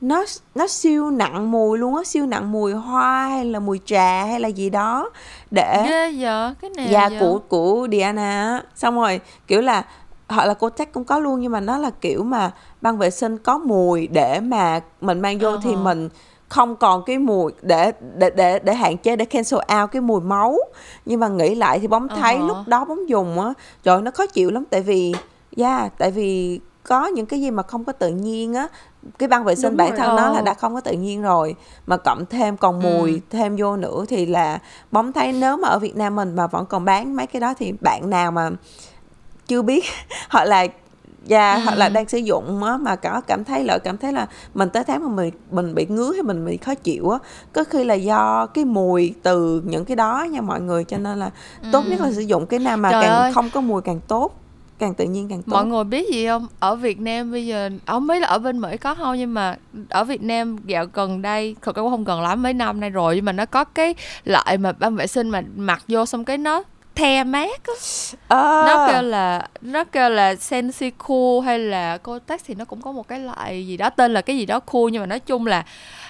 [0.02, 0.26] nó
[0.56, 4.40] nó siêu nặng mùi luôn á siêu nặng mùi hoa hay là mùi trà hay
[4.40, 5.10] là gì đó
[5.52, 7.18] để ghê giờ cái nào dạ giờ?
[7.20, 9.86] của của Diana xong rồi kiểu là
[10.30, 13.10] hoặc là cô chắc cũng có luôn nhưng mà nó là kiểu mà băng vệ
[13.10, 15.84] sinh có mùi để mà mình mang vô thì Uh-huh.
[15.84, 16.10] mình
[16.50, 20.22] không còn cái mùi để để để để hạn chế để cancel out cái mùi
[20.22, 20.58] máu
[21.06, 22.48] nhưng mà nghĩ lại thì bóng thấy Uh-huh.
[22.48, 25.14] lúc đó bóng dùng á trời nó khó chịu lắm tại vì
[25.58, 28.68] yeah, tại vì có những cái gì mà không có tự nhiên á
[29.20, 29.98] cái băng vệ sinh Đúng bản rồi.
[29.98, 30.42] thân nó là Ờ.
[30.42, 31.56] đã không có tự nhiên rồi
[31.88, 33.20] mà cộng thêm còn mùi Ừ.
[33.30, 34.60] thêm vô nữa thì là
[34.92, 37.54] bóng thấy nếu mà ở Việt Nam mình mà vẫn còn bán mấy cái đó
[37.60, 38.50] thì bạn nào mà
[39.48, 39.86] chưa biết
[40.30, 40.68] hoặc là
[41.26, 41.62] dạ Ừ.
[41.66, 44.70] hoặc là đang sử dụng á mà có cảm thấy lợi cảm thấy là mình
[44.70, 47.18] tới tháng mà mình mình bị ngứa hay mình bị khó chịu á
[47.54, 51.20] có khi là do cái mùi từ những cái đó nha mọi người cho nên
[51.20, 51.30] là
[51.72, 52.94] tốt nhất là sử dụng cái nào mà Ừ.
[52.94, 53.32] Trời càng ơi.
[53.34, 54.32] không có mùi càng tốt
[54.80, 55.54] càng tự nhiên càng tốt.
[55.54, 56.48] mọi người biết gì không?
[56.60, 59.58] Ở Việt Nam bây giờ không biết là ở bên Mỹ có không nhưng mà
[59.90, 62.90] ở Việt Nam dạo gần đây thật ra cũng không gần lắm mấy năm nay
[62.90, 66.26] rồi nhưng mà nó có cái loại mà băng vệ sinh mà mặc vô xong
[66.26, 66.64] cái nó
[66.96, 67.74] the mát á.
[68.28, 68.64] Ờ.
[68.68, 72.92] nó kêu là nó kêu là Sensi Cool hay là Kotex thì nó cũng có
[72.92, 75.48] một cái loại gì đó tên là cái gì đó cool nhưng mà nói chung
[75.48, 75.66] là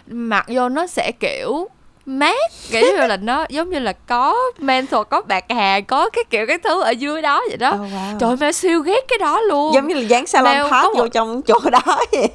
[0.07, 1.67] mặc vô nó sẽ kiểu
[2.09, 6.23] mát kiểu như là nó giống như là có menthol có bạc hà có cái
[6.29, 7.69] kiểu cái thứ ở dưới đó vậy đó.
[7.71, 8.17] Oh, wow.
[8.19, 9.73] trời ơi siêu ghét cái đó luôn.
[9.73, 12.27] Giống như là dán salon Mel pass có vô một- trong chỗ đó vậy.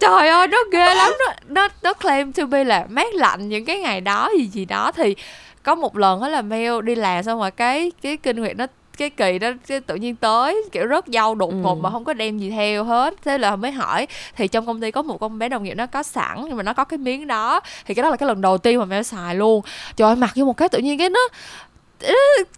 [0.00, 1.12] Trời ơi nó ghê lắm.
[1.20, 4.64] Nó nó nó claim to be là mát lạnh những cái ngày đó gì gì
[4.64, 4.92] đó.
[4.96, 5.16] Thì
[5.62, 8.66] có một lần đó là Mel đi làm xong rồi cái cái kinh nguyệt nó
[8.98, 11.80] cái kỳ đó cái tự nhiên tới kiểu rớt dâu đột ngột Ừ.
[11.82, 13.14] mà không có đem gì theo hết.
[13.24, 15.86] Thế là mới hỏi thì trong công ty có một con bé đồng nghiệp nó
[15.86, 17.60] có sẵn nhưng mà nó có cái miếng đó.
[17.86, 19.62] Thì cái đó là cái lần đầu tiên mà Mel xài luôn.
[19.96, 21.20] Trời ơi mặc vô một cái tự nhiên cái nó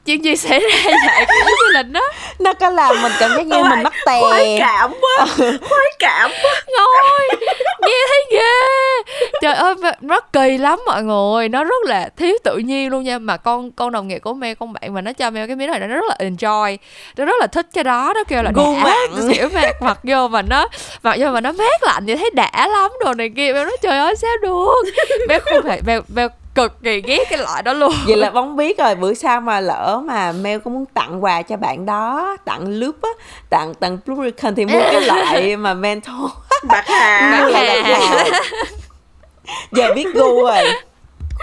[0.07, 1.27] chuyện gì xảy ra vậy?
[1.27, 2.01] Kiểu như là nó
[2.39, 4.21] nó có làm mình cảm giác như mình mắc tè.
[4.21, 6.63] khoái cảm quá khoái cảm quá.
[6.79, 7.29] Ngồi
[7.81, 9.13] nghe thấy ghê.
[9.43, 11.49] Trời ơi nó kỳ lắm mọi người.
[11.49, 13.19] Nó rất là thiếu tự nhiên luôn nha.
[13.19, 15.71] Mà con con đồng nghiệp của mẹ con bạn mà nó cho mẹ cái miếng
[15.71, 16.77] này nó rất là enjoy.
[17.17, 18.13] Nó rất là thích cái đó.
[18.15, 19.33] Nó kêu là Gu mặn.
[19.33, 20.69] kiểu mặc mặc vô mà nó
[21.03, 23.53] mặc vô mà nó mát lạnh thì thấy đã lắm đồ này kia.
[23.53, 24.83] Mẹ nói trời ơi sao được?
[25.29, 28.57] Bé không hề bé, bé cực kỳ ghét cái loại đó luôn vậy là bóng
[28.57, 32.37] biết rồi bữa sau mà lỡ mà Mel có muốn tặng quà cho bạn đó
[32.45, 33.09] tặng loop á
[33.51, 36.31] tặng tặng lubricant thì mua cái loại mà menthol
[36.69, 37.63] bạc hà Bạc hà.
[37.65, 38.25] lại bạc hà.
[39.73, 40.65] giờ biết gu rồi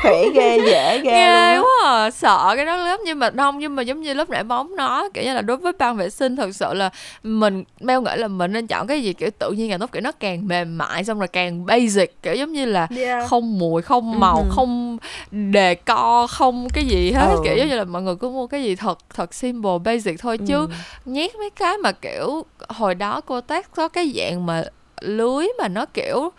[0.01, 2.11] khỏe ghê dễ ghê ghê luôn quá à.
[2.11, 5.09] sợ cái đó lắm nhưng mà không nhưng mà giống như lúc nãy bóng nói
[5.13, 6.89] kiểu như là đối với ban vệ sinh thật sự là
[7.23, 10.01] mình Mel nghĩ là mình nên chọn cái gì kiểu tự nhiên càng tốt kiểu
[10.01, 13.29] nó càng mềm mại xong rồi càng basic kiểu giống như là Yeah.
[13.29, 14.49] không mùi không màu Ừ.
[14.55, 14.97] không
[15.31, 17.41] đề co không cái gì hết Ừ.
[17.43, 20.37] kiểu giống như là mọi người cứ mua cái gì thật thật simple basic thôi
[20.47, 20.67] chứ Ừ.
[21.05, 24.63] nhét mấy cái mà kiểu hồi đó cô tác có cái dạng mà
[25.01, 26.29] lưới mà nó kiểu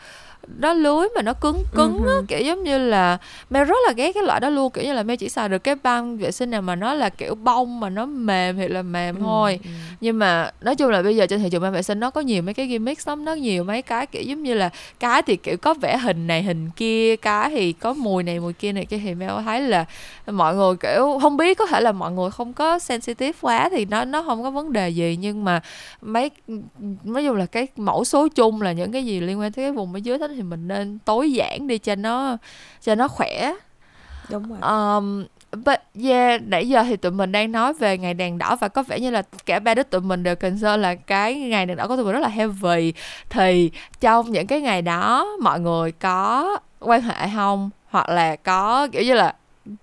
[0.59, 2.24] nó lưới mà nó cứng cứng á Ừ.
[2.28, 3.18] kiểu giống như là
[3.51, 5.59] Mel rất là ghét cái loại đó luôn kiểu như là Mel chỉ xài được
[5.59, 8.82] cái băng vệ sinh nào mà nó là kiểu bông mà nó mềm thì là
[8.82, 9.70] mềm thôi Ừ.
[10.01, 12.20] nhưng mà nói chung là bây giờ trên thị trường băng vệ sinh nó có
[12.20, 14.70] nhiều mấy cái gimmick lắm nó nhiều mấy cái kiểu giống như là
[15.01, 18.53] cái thì kiểu có vẽ hình này hình kia cái thì có mùi này mùi
[18.53, 19.84] kia này kia thì Mel thấy là
[20.26, 23.84] mọi người kiểu không biết có thể là mọi người không có sensitive quá thì
[23.84, 25.61] nó nó không có vấn đề gì nhưng mà
[26.03, 26.30] mấy
[27.05, 29.72] nói chung là cái mẫu số chung là những cái gì liên quan tới cái
[29.72, 32.36] vùng ở dưới đó thì mình nên tối giản đi cho nó
[32.80, 33.53] cho nó khỏe.
[34.30, 34.59] Đúng rồi.
[34.61, 35.24] Um,
[35.64, 38.82] but yeah, nãy giờ thì tụi mình đang nói về ngày đèn đỏ và có
[38.82, 41.86] vẻ như là cả ba đứa tụi mình đều concern là cái ngày đèn đỏ
[41.88, 42.93] của tụi mình rất là heavy.
[43.30, 43.70] Thì
[44.01, 47.70] trong những cái ngày đó mọi người có quan hệ không?
[47.90, 49.34] Hoặc là có kiểu như là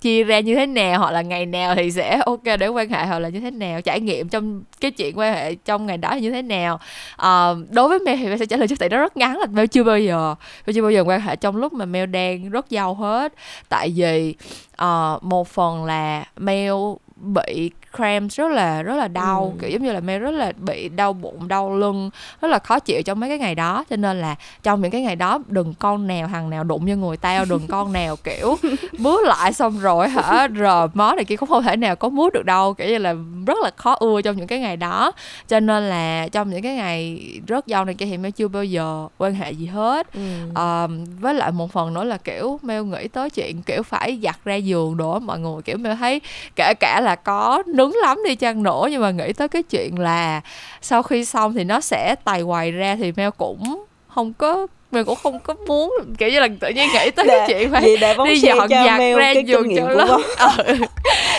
[0.02, 3.06] chia ra như thế nào hoặc là ngày nào thì sẽ ok để quan hệ
[3.06, 6.10] hoặc là như thế nào trải nghiệm trong cái chuyện quan hệ trong ngày đó
[6.10, 6.80] là như thế nào.
[7.16, 9.46] Ờ, đối với Mel thì Mel sẽ trả lời trước tại nó rất ngắn là
[9.46, 10.36] Mel chưa bao giờ
[10.68, 13.34] Mel chưa bao giờ quan hệ trong lúc mà Mel đang rất giàu hết.
[13.70, 14.36] Tại vì
[14.84, 16.74] uh, một phần là Mel
[17.16, 19.54] bị cramps rất là rất là đau.
[19.56, 19.62] Ừ.
[19.62, 22.10] kiểu giống như là Mel rất là bị đau bụng đau lưng
[22.42, 23.84] rất là khó chịu trong mấy cái ngày đó.
[23.90, 26.96] Cho nên là trong những cái ngày đó đừng con nào thằng nào đụng vô
[26.96, 28.58] người tao đừng con nào kiểu
[29.00, 32.34] mướt lại xong rồi hả rờ mó này kia cũng không thể nào có mướt
[32.34, 32.74] được đâu.
[32.74, 33.16] Kiểu như là
[33.48, 35.12] rất là khó ưa trong những cái ngày đó.
[35.48, 38.64] Cho nên là trong những cái ngày rất giàu này kia thì Mel chưa bao
[38.64, 40.14] giờ quan hệ gì hết.
[40.14, 40.22] Ừ.
[40.54, 44.36] Ờm, với lại một phần nữa là kiểu Mel nghĩ tới chuyện kiểu phải giặt
[44.46, 45.62] ra giường á mọi người.
[45.62, 46.22] Kiểu Mel thấy
[46.56, 50.00] kể cả là có nứng lắm đi chăng nữa nhưng mà nghĩ tới cái chuyện
[50.00, 50.42] là
[50.82, 55.04] sau khi xong thì nó sẽ tài hoài ra thì Mel cũng không có Mel
[55.04, 57.82] cũng không có muốn kiểu như là tự nhiên nghĩ tới cái Để- chuyện phải
[57.82, 58.68] vậy để bóng đi dọn
[58.98, 60.22] Mel ra cái giường cho bóng
[60.66, 60.74] ừ.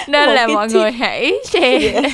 [0.09, 0.74] nên Một là cái mọi tip.
[0.76, 2.12] người hãy share Yes.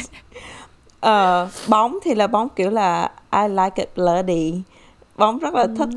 [1.00, 4.54] Ờ, bóng thì là bóng kiểu là I like it bloody
[5.16, 5.88] bóng rất là thích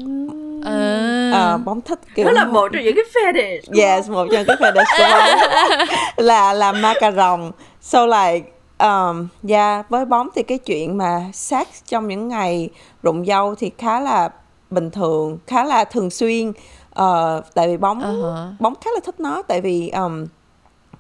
[0.66, 1.32] Ừ.
[1.34, 3.04] ờ, bóng thích kiểu đó là một trong những cái
[3.34, 5.88] fetish yes một trong cái fetish của bóng
[6.26, 7.52] là làm macaron
[7.82, 12.70] so like um, yeah với bóng thì cái chuyện mà sex trong những ngày
[13.04, 14.30] rụng dâu thì khá là
[14.70, 16.52] bình thường khá là thường xuyên
[16.94, 18.54] Ờ, tại vì bóng Uh-huh.
[18.60, 20.26] bóng khá là thích nó tại vì um,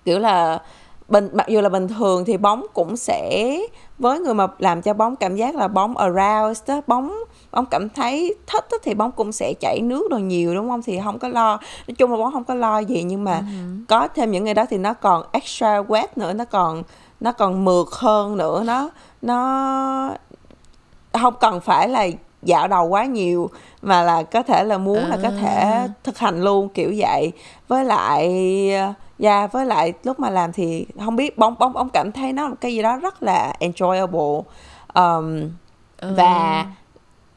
[0.05, 0.61] kiểu là
[1.07, 3.57] bình mặc dù là bình thường thì bóng cũng sẽ
[3.97, 7.13] với người mà làm cho bóng cảm giác là bóng aroused đó, bóng
[7.51, 10.81] bóng cảm thấy thích thì bóng cũng sẽ chảy nước đồ nhiều đúng không?
[10.81, 13.41] Thì không có lo nói chung là bóng không có lo gì nhưng mà
[13.87, 16.83] có thêm những ngày đó thì nó còn extra wet nữa nó còn
[17.19, 18.63] nó còn mượt hơn nữa.
[18.65, 18.89] Nó
[19.21, 20.11] nó
[21.21, 22.07] không cần phải là
[22.43, 23.49] dạo đầu quá nhiều
[23.81, 27.31] mà là có thể là muốn là có thể thực hành luôn kiểu vậy.
[27.67, 28.71] Với lại
[29.19, 32.43] dạ với lại lúc mà làm thì không biết bóng bóng bóng cảm thấy nó
[32.43, 34.41] là một cái gì đó rất là enjoyable.
[34.93, 35.51] Um,
[36.15, 36.65] và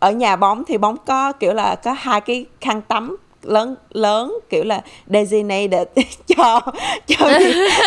[0.02, 4.38] ở nhà bóng thì bóng có kiểu là có hai cái khăn tắm lớn lớn
[4.50, 5.88] kiểu là designated
[6.26, 6.60] cho
[7.06, 7.16] cho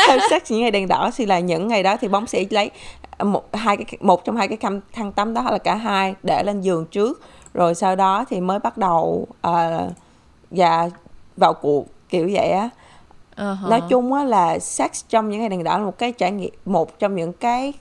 [0.07, 1.11] cho sex những ngày đèn đỏ.
[1.15, 2.71] Thì là những ngày đó thì bóng sẽ lấy
[3.23, 6.43] một hai cái một trong hai cái khăn khăn tắm đó là cả hai để
[6.43, 7.21] lên giường trước.
[7.53, 9.91] Rồi sau đó thì mới bắt đầu uh,
[10.51, 10.89] và
[11.37, 12.69] vào cuộc kiểu vậy á.
[13.37, 13.69] Uh-huh.
[13.69, 16.53] nói chung á là sex trong những ngày đèn đỏ là một cái trải nghiệm
[16.65, 17.73] một trong những cái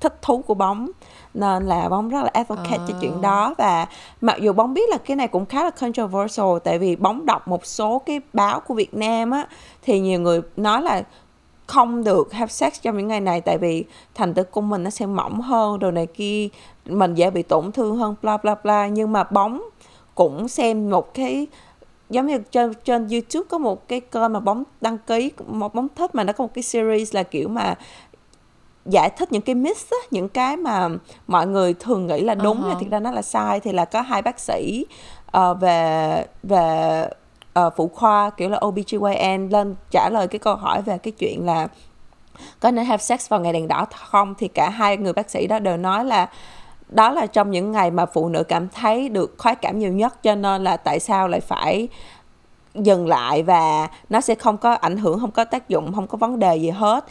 [0.00, 0.90] thích thú của bóng
[1.34, 3.54] nên là bóng rất là advocate cho chuyện đó.
[3.58, 3.86] Và
[4.20, 7.48] mặc dù bóng biết là cái này cũng khá là controversial tại vì bóng đọc
[7.48, 9.46] một số cái báo của Việt Nam á
[9.82, 11.02] thì nhiều người nói là
[11.66, 14.90] không được have sex trong những ngày này tại vì thành tử cung mình nó
[14.90, 16.48] sẽ mỏng hơn rồi này kia
[16.86, 18.86] mình dễ bị tổn thương hơn bla bla bla.
[18.86, 19.62] Nhưng mà bóng
[20.14, 21.46] cũng xem một cái
[22.10, 25.88] giống như trên trên YouTube có một cái kênh mà bóng đăng ký một bóng
[25.96, 27.74] thích mà nó có một cái series là kiểu mà
[28.88, 30.88] giải thích những cái myth á, những cái mà
[31.26, 32.78] mọi người thường nghĩ là đúng uh-huh.
[32.78, 34.86] thực ra nó là sai thì là có hai bác sĩ
[35.36, 37.08] uh, về về
[37.58, 41.46] uh, phụ khoa kiểu là OBGYN lên trả lời cái câu hỏi về cái chuyện
[41.46, 41.68] là
[42.60, 45.46] có nên have sex vào ngày đèn đỏ không thì cả hai người bác sĩ
[45.46, 46.28] đó đều nói là
[46.88, 50.22] đó là trong những ngày mà phụ nữ cảm thấy được khoái cảm nhiều nhất
[50.22, 51.88] cho nên là tại sao lại phải
[52.74, 56.18] dừng lại và nó sẽ không có ảnh hưởng không có tác dụng không có
[56.18, 57.04] vấn đề gì hết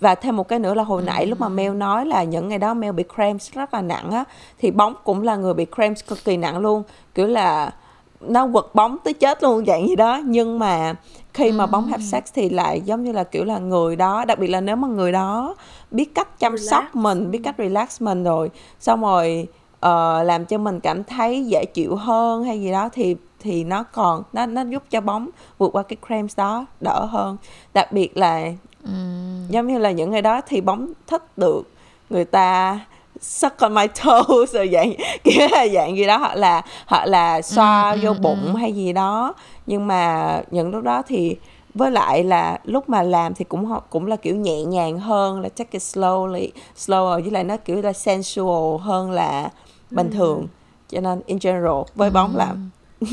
[0.00, 2.58] và thêm một cái nữa là hồi nãy lúc mà Mel nói là những ngày
[2.58, 4.24] đó Mel bị cramps rất là nặng á
[4.58, 6.82] thì bóng cũng là người bị cramps cực kỳ nặng luôn.
[7.14, 7.74] Kiểu là
[8.20, 10.20] nó quật bóng tới chết luôn dạng gì đó.
[10.24, 10.94] Nhưng mà
[11.34, 14.38] khi mà bóng have sex thì lại giống như là kiểu là người đó đặc
[14.38, 15.54] biệt là nếu mà người đó
[15.90, 16.70] biết cách chăm relax.
[16.70, 19.46] sóc mình biết cách relax mình rồi xong rồi
[19.86, 23.82] uh, làm cho mình cảm thấy dễ chịu hơn hay gì đó thì thì nó
[23.82, 27.36] còn nó nó giúp cho bóng vượt qua cái cramps đó đỡ hơn.
[27.74, 28.52] Đặc biệt là
[28.84, 29.46] um.
[29.48, 31.70] giống như là những ngày đó thì bóng thích được
[32.10, 32.80] người ta
[33.20, 34.92] suck on my toes rồi dạng
[35.24, 38.56] kiểu là dạng gì đó hoặc là hoặc là xoa ừ, vô ừ, bụng ừ.
[38.56, 39.34] hay gì đó.
[39.66, 41.36] Nhưng mà những lúc đó thì
[41.74, 45.48] với lại là lúc mà làm thì cũng cũng là kiểu nhẹ nhàng hơn là
[45.48, 49.50] take it slowly slower với lại nó kiểu là sensual hơn là
[49.90, 50.46] bình thường.
[50.88, 52.54] Cho nên in general với bóng là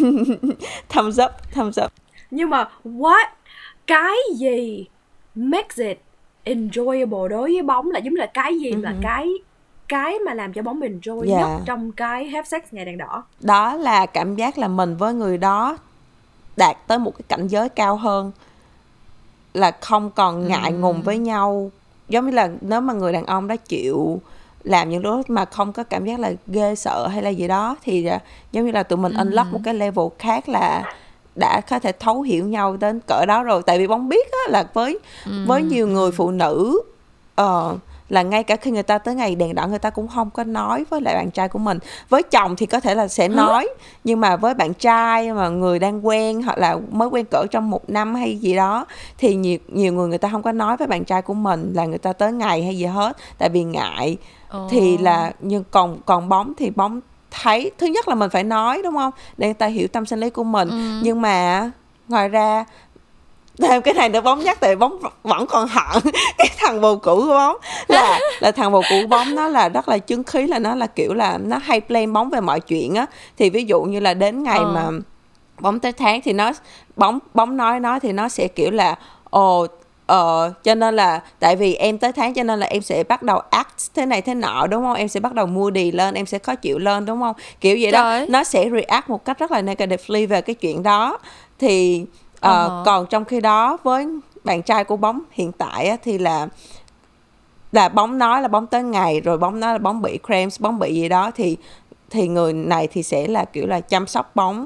[0.90, 1.92] thumbs up thumbs up.
[2.32, 3.28] Nhưng mà what?
[3.88, 4.86] Cái gì
[5.38, 5.98] makes it
[6.46, 9.28] enjoyable đối với bóng là giống là cái gì là cái
[9.88, 11.42] cái mà làm cho bóng mình enjoy yeah.
[11.42, 15.14] nhất trong cái have sex ngày đèn đỏ đó là cảm giác là mình với
[15.14, 15.78] người đó
[16.58, 18.32] đạt tới một cái cảnh giới cao hơn
[19.54, 20.78] là không còn ngại ừ.
[20.78, 21.72] ngùng với nhau
[22.10, 24.22] giống như là nếu mà người đàn ông đó chịu
[24.64, 27.76] làm những lúc mà không có cảm giác là ghê sợ hay là gì đó
[27.84, 28.20] thì à,
[28.52, 29.18] giống như là tụi mình ừ.
[29.18, 30.94] unlock một cái level khác là
[31.38, 33.62] đã có thể thấu hiểu nhau đến cỡ đó rồi.
[33.66, 35.32] Tại vì bóng biết á, là với ừ.
[35.48, 36.82] với nhiều người phụ nữ
[37.42, 37.78] uh,
[38.10, 40.44] là ngay cả khi người ta tới ngày đèn đỏ người ta cũng không có
[40.44, 41.80] nói với lại bạn trai của mình.
[42.10, 43.70] Với chồng thì có thể là sẽ nói
[44.04, 47.70] nhưng mà với bạn trai mà người đang quen hoặc là mới quen cỡ trong
[47.70, 48.86] một năm hay gì đó
[49.18, 51.86] thì nhiều nhiều người người ta không có nói với bạn trai của mình là
[51.86, 53.18] người ta tới ngày hay gì hết.
[53.38, 54.18] Tại vì ngại.
[54.58, 54.72] Oh.
[54.72, 57.02] thì là nhưng còn còn bóng thì bóng
[57.32, 60.20] thấy thứ nhất là mình phải nói đúng không để người ta hiểu tâm sinh
[60.20, 61.00] lý của mình ừ.
[61.04, 61.72] nhưng mà
[62.08, 62.66] ngoài ra
[63.62, 66.04] thêm cái này nữa bóng nhắc tại bóng vẫn còn hận
[66.38, 67.58] cái thằng bồ cũ của bóng
[67.88, 70.88] là là thằng bồ cũ bóng nó là rất là chứng khí là nó là
[70.88, 73.06] kiểu là nó hay plan bóng về mọi chuyện á
[73.38, 74.72] thì ví dụ như là đến ngày ờ.
[74.72, 74.90] mà
[75.60, 76.52] bóng tới tháng thì nó
[76.96, 78.96] bóng bóng nói nói thì nó sẽ kiểu là
[79.30, 79.68] ồ
[80.08, 83.24] Ờ, cho nên là tại vì em tới tháng cho nên là em sẽ bắt
[83.24, 84.94] đầu act thế này thế nọ đúng không?
[84.94, 87.36] Em sẽ bắt đầu mua đi lên, em sẽ khó chịu lên đúng không?
[87.62, 88.20] Kiểu vậy Trời.
[88.20, 91.18] đó, nó sẽ react một cách rất là negatively về cái chuyện đó.
[91.60, 92.06] Thì
[92.38, 92.86] uh, uh-huh.
[92.86, 94.08] còn trong khi đó với
[94.44, 96.48] bạn trai của bóng hiện tại á, thì là
[97.72, 100.80] là bóng nói là bóng tới ngày rồi bóng nói là bóng bị cramps bóng
[100.80, 101.58] bị gì đó thì
[102.10, 104.66] thì người này thì sẽ là kiểu là chăm sóc bóng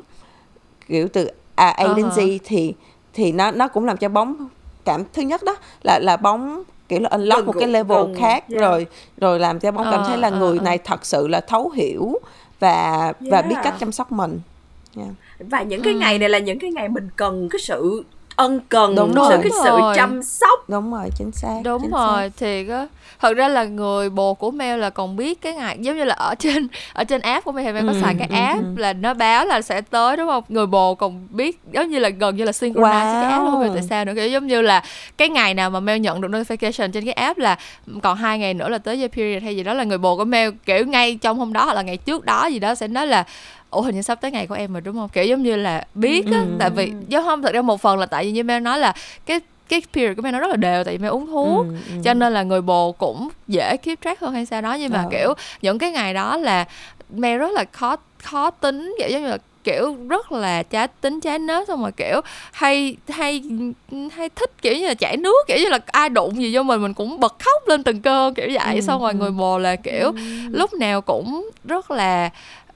[0.88, 1.96] kiểu từ à, A uh-huh.
[1.96, 2.74] đến Z thì
[3.14, 4.48] thì nó nó cũng làm cho bóng
[4.86, 8.46] cảm thứ nhất đó là là bóng kiểu là unlock một cái level gần, khác
[8.50, 8.62] yeah.
[8.62, 11.70] rồi rồi làm cho bóng cảm thấy là người uh, này thật sự là thấu
[11.70, 12.20] hiểu
[12.60, 13.16] và yeah.
[13.20, 14.40] và biết cách chăm sóc mình
[14.98, 15.10] yeah.
[15.40, 16.00] và những cái ừ.
[16.00, 18.04] ngày này là những cái ngày mình cần cái sự
[18.42, 19.38] ân cần đúng rồi.
[19.44, 22.30] cái sự chăm sóc đúng rồi chính xác đúng chính rồi xác.
[22.38, 22.88] thì á
[23.20, 26.16] thật ra là người bồ của Mel là còn biết cái ngày giống như là
[26.16, 28.60] ở trên ở trên app của Mel thì Mel có ừ, xài cái ừ, app
[28.60, 28.82] ừ.
[28.82, 32.10] là nó báo là sẽ tới đúng không người bồ còn biết giống như là
[32.10, 33.22] gần như là synchronize wow.
[33.22, 34.84] cái app luôn tại sao nữa kiểu giống như là
[35.18, 37.58] cái ngày nào mà Mel nhận được notification trên cái app là
[38.04, 40.26] còn hai ngày nữa là tới giờ period hay gì đó là người bồ của
[40.26, 43.08] Mel kiểu ngay trong hôm đó hoặc là ngày trước đó gì đó sẽ nói
[43.08, 43.24] là
[43.72, 45.88] ủa hình như sắp tới ngày của em rồi đúng không kiểu giống như là
[45.96, 46.46] biết á ừ.
[46.60, 48.94] tại vì do không thật ra một phần là tại vì như Mel nói là
[49.26, 51.76] cái cái period của Mel nó rất là đều tại vì Mel uống thuốc ừ,
[51.90, 52.02] ừ.
[52.04, 55.00] cho nên là người bồ cũng dễ keep track hơn hay sao đó nhưng mà
[55.00, 55.10] ờ.
[55.12, 56.66] kiểu những cái ngày đó là
[57.10, 61.22] Mel rất là khó khó tính kiểu giống như là kiểu rất là trái tính
[61.22, 63.44] trái nết xong rồi kiểu hay hay
[64.12, 66.82] hay thích kiểu như là chảy nước kiểu như là ai đụng gì vô mình
[66.82, 69.18] mình cũng bật khóc lên từng cơ kiểu vậy ừ, xong rồi ừ.
[69.18, 70.22] người bồ là kiểu ừ.
[70.52, 72.30] lúc nào cũng rất là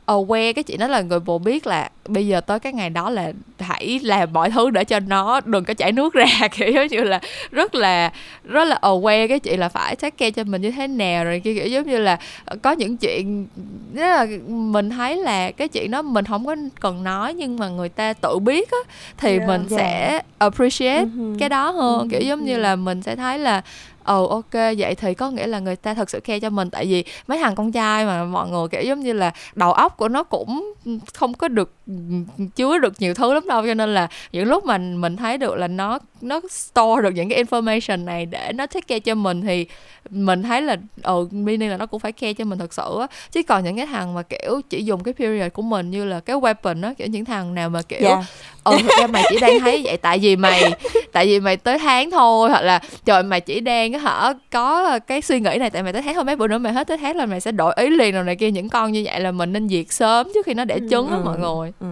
[0.06, 3.10] aware cái chuyện đó là người bồ biết là bây giờ tới cái ngày đó
[3.10, 6.88] là hãy làm mọi thứ để cho nó đừng có chảy nước ra kiểu giống
[6.88, 7.20] như là
[7.52, 8.12] rất là
[8.44, 11.40] rất là aware cái chuyện là phải take care cho mình như thế nào rồi
[11.44, 12.20] kiểu giống như là
[12.62, 13.48] có những chuyện
[13.94, 17.70] rất là mình thấy là cái chuyện đó mình không có cần nói nhưng mà
[17.70, 18.78] người ta tự biết á
[19.18, 19.72] thì Yeah, mình yeah.
[19.82, 21.38] sẽ appreciate Mhm.
[21.40, 22.10] cái đó hơn Mhm.
[22.10, 23.62] kiểu giống như là mình sẽ thấy là
[24.06, 26.86] ồ ok, vậy thì có nghĩa là người ta thật sự care cho mình, tại
[26.86, 30.08] vì mấy thằng con trai mà mọi người, kiểu giống như là, đầu óc của
[30.10, 30.74] nó cũng
[31.14, 31.94] không có được ừ,
[32.38, 35.38] ừ, chứa được nhiều thứ lắm đâu, cho nên là những lúc mà mình thấy
[35.38, 39.16] được là nó nó store được những cái information này để nó take care cho
[39.16, 39.66] mình thì
[40.10, 43.08] mình thấy là ừ meaning là nó cũng phải care cho mình thật sự á
[43.32, 46.20] chứ còn những cái thằng mà kiểu chỉ dùng cái period của mình như là
[46.20, 48.24] cái weapon á kiểu những thằng nào mà kiểu Dạ.
[48.64, 50.64] ừ thực ra mày chỉ đang thấy vậy tại vì mày
[51.12, 55.22] tại vì mày tới tháng thôi hoặc là trời mày chỉ đang hả có cái
[55.22, 57.16] suy nghĩ này tại mày tới tháng thôi mấy bữa nữa mày hết tới tháng
[57.16, 59.54] là mày sẽ đổi ý liền rồi này kia những con như vậy là mình
[59.54, 61.22] nên diệt sớm trước khi nó đẻ trứng á Ừ.
[61.26, 61.88] mọi người Ừ.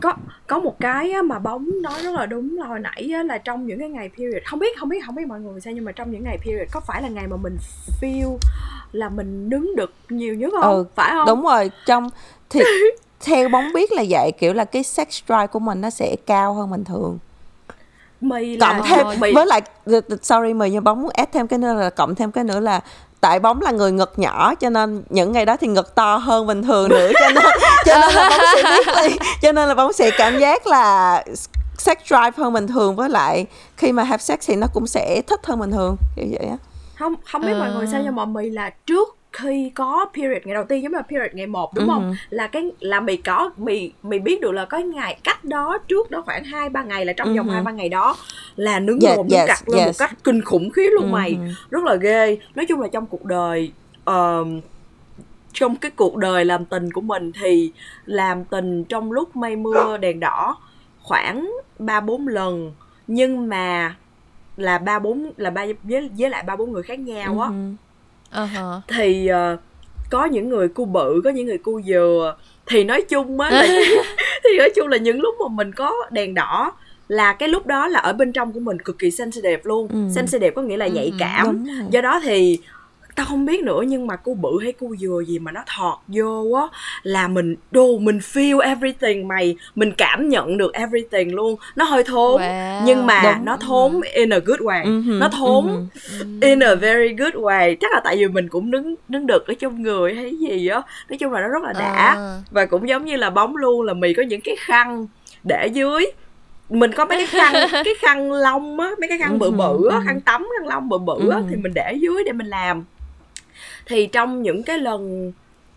[0.00, 0.12] có
[0.46, 3.38] có một cái á, mà bóng nói rất là đúng là hồi nãy á, là
[3.38, 5.84] trong những cái ngày period không biết không biết không biết mọi người sao nhưng
[5.84, 7.56] mà trong những ngày period có phải là ngày mà mình
[8.00, 8.36] feel
[8.92, 10.74] là mình đứng được nhiều nhất không?
[10.74, 11.26] Ừ, phải không?
[11.26, 12.08] đúng rồi trong
[12.50, 12.60] thì
[13.20, 16.54] theo bóng biết là vậy kiểu là cái sex drive của mình nó sẽ cao
[16.54, 17.18] hơn bình thường.
[18.20, 19.32] Mì là cộng thêm mì.
[19.32, 19.60] với lại
[20.22, 22.80] sorry mời nhưng bóng muốn add thêm cái nữa là cộng thêm cái nữa là
[23.20, 26.46] tại bóng là người ngực nhỏ cho nên những ngày đó thì ngực to hơn
[26.46, 27.44] bình thường nữa cho nên
[27.86, 31.24] cho nên là bóng sẽ biết đi cho nên là bóng sẽ cảm giác là
[31.78, 33.46] sex drive hơn bình thường với lại
[33.76, 36.56] khi mà have sex thì nó cũng sẽ thích hơn bình thường kiểu vậy á.
[36.98, 40.54] Không không biết mọi người sao nhưng mà mì là trước khi có period ngày
[40.54, 43.50] đầu tiên giống như là period ngày một đúng không là cái là mì có
[43.56, 47.04] mì mì biết được là có ngày cách đó trước đó khoảng hai ba ngày
[47.04, 47.54] là trong vòng Mhm.
[47.54, 48.16] hai ba ngày đó
[48.56, 49.98] là nướng Yes, mồm nướng yes, cặt lên một yes.
[49.98, 51.48] cách kinh khủng khiếp luôn mày Mhm.
[51.70, 53.72] rất là ghê nói chung là trong cuộc đời
[54.04, 54.60] ờm,
[55.52, 57.72] trong cái cuộc đời làm tình của mình thì
[58.06, 60.56] làm tình trong lúc mây mưa đèn đỏ
[61.02, 62.72] khoảng ba bốn lần
[63.06, 63.96] nhưng mà
[64.56, 67.54] là ba bốn là ba với với lại ba bốn người khác nhau á Ừ.
[68.30, 68.80] Hả.
[68.88, 69.56] thì ờ,
[70.10, 72.36] có những người cu bự có những người cu dừa.
[72.66, 73.62] Thì nói chung á là
[74.44, 76.72] thì nói chung là những lúc mà mình có đèn đỏ
[77.08, 79.88] là cái lúc đó là ở bên trong của mình cực kỳ sensitive luôn.
[79.88, 79.98] Ừ.
[80.14, 81.66] sensitive có nghĩa là nhạy Ừ, cảm.
[81.90, 82.58] Do đó thì
[83.20, 85.98] tao không biết nữa nhưng mà cu bự hay cu dừa gì mà nó thọt
[86.08, 91.56] vô á là mình đồ mình feel everything mày mình cảm nhận được everything luôn
[91.76, 92.80] nó hơi thốn Wow.
[92.84, 93.44] nhưng mà Đúng.
[93.44, 97.34] nó thốn in a good way Ừ hừ, nó thốn ừ in a very good
[97.34, 100.66] way chắc là tại vì mình cũng đứng đứng được ở trong người hay gì
[100.68, 102.40] á nói chung là nó rất là đã À.
[102.50, 105.06] và cũng giống như là bóng luôn là mì có những cái khăn
[105.44, 106.06] để dưới
[106.68, 109.96] mình có mấy cái khăn cái khăn lông á mấy cái khăn bự bự á
[109.96, 110.02] Ừ, ừ.
[110.06, 111.42] khăn tắm khăn lông bự bự á Ừ.
[111.50, 112.84] thì mình để dưới để mình làm
[113.90, 115.32] thì trong những cái lần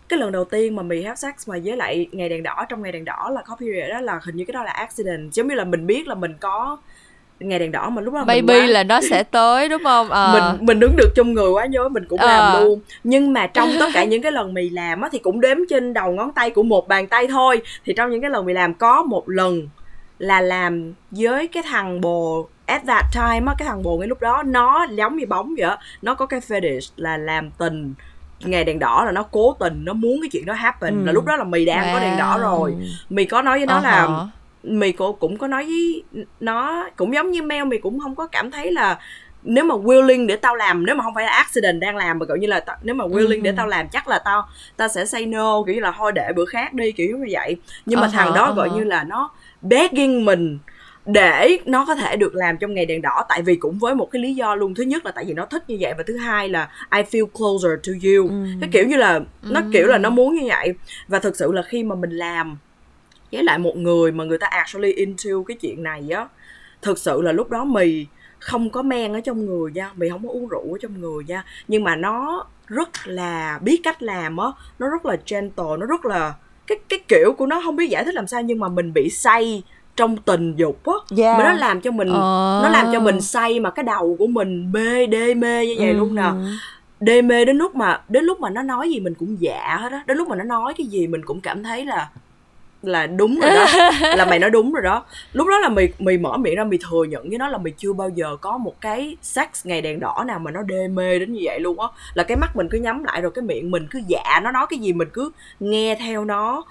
[0.08, 2.82] cái lần đầu tiên mà mì have sex mà với lại ngày đèn đỏ trong
[2.82, 5.48] ngày đèn đỏ là có period đó là hình như cái đó là accident giống
[5.48, 6.76] như là mình biết là mình có
[7.40, 10.08] ngày đèn đỏ mà lúc đó mình Maybe quá- là nó sẽ tới đúng không?
[10.10, 10.30] Ờ.
[10.56, 12.26] mình mình đứng được trong người quá nhớ mình cũng Ờ.
[12.26, 15.40] làm luôn nhưng mà trong tất cả những cái lần mì làm á thì cũng
[15.40, 18.46] đếm trên đầu ngón tay của một bàn tay thôi thì trong những cái lần
[18.46, 19.68] mì làm có một lần
[20.18, 24.20] là làm với cái thằng bồ at that time á cái thằng bồ ngay lúc
[24.20, 27.94] đó nó giống như bóng vậy á nó có cái fetish là làm tình
[28.40, 31.06] ngày đèn đỏ là nó cố tình nó muốn cái chuyện đó happen Ừ.
[31.06, 32.40] là lúc đó là mì đang có đèn đỏ Wow.
[32.40, 32.74] rồi
[33.08, 34.26] mì có nói với nó Ờ là hả.
[34.62, 36.04] mì cô cũng có nói với
[36.40, 38.98] nó cũng giống như Mel mì cũng không có cảm thấy là
[39.42, 42.26] nếu mà willing để tao làm nếu mà không phải là accident đang làm mà
[42.26, 43.54] kiểu như là tao, nếu mà willing để Ừ.
[43.56, 46.44] tao làm chắc là tao tao sẽ say no kiểu như là thôi để bữa
[46.44, 47.56] khác đi kiểu như vậy
[47.86, 49.30] nhưng mà Ờ thằng đó ờ gọi như là nó
[49.62, 50.58] begging mình
[51.06, 54.08] để nó có thể được làm trong ngày đèn đỏ tại vì cũng với một
[54.10, 56.16] cái lý do luôn thứ nhất là tại vì nó thích như vậy và thứ
[56.16, 58.34] hai là I feel closer to you Ừ.
[58.60, 59.66] cái kiểu như là nó Ừ.
[59.72, 60.74] kiểu là nó muốn như vậy
[61.08, 62.58] và thực sự là khi mà mình làm
[63.32, 66.28] với lại một người mà người ta actually into cái chuyện này á
[66.82, 68.06] thực sự là lúc đó mì
[68.38, 71.24] không có men ở trong người nha mì không có uống rượu ở trong người
[71.26, 74.46] nha nhưng mà nó rất là biết cách làm á
[74.78, 76.34] nó rất là gentle nó rất là
[76.66, 79.10] cái cái kiểu của nó không biết giải thích làm sao nhưng mà mình bị
[79.10, 79.62] say
[79.96, 81.38] trong tình dục á Yeah.
[81.38, 82.60] mà nó làm cho mình Ờ.
[82.62, 85.94] nó làm cho mình say mà cái đầu của mình mê đê mê như vậy
[85.94, 86.34] luôn nè Ừ.
[87.00, 89.92] đê mê đến lúc mà đến lúc mà nó nói gì mình cũng dạ hết
[89.92, 92.08] á đến lúc mà nó nói cái gì mình cũng cảm thấy là
[92.82, 93.66] là đúng rồi đó
[94.16, 96.78] là mày nói đúng rồi đó lúc đó là mày mày mở miệng ra mày
[96.90, 100.00] thừa nhận với nó là mày chưa bao giờ có một cái sex ngày đèn
[100.00, 102.68] đỏ nào mà nó đê mê đến như vậy luôn á là cái mắt mình
[102.70, 105.30] cứ nhắm lại rồi cái miệng mình cứ dạ nó nói cái gì mình cứ
[105.60, 106.62] nghe theo nó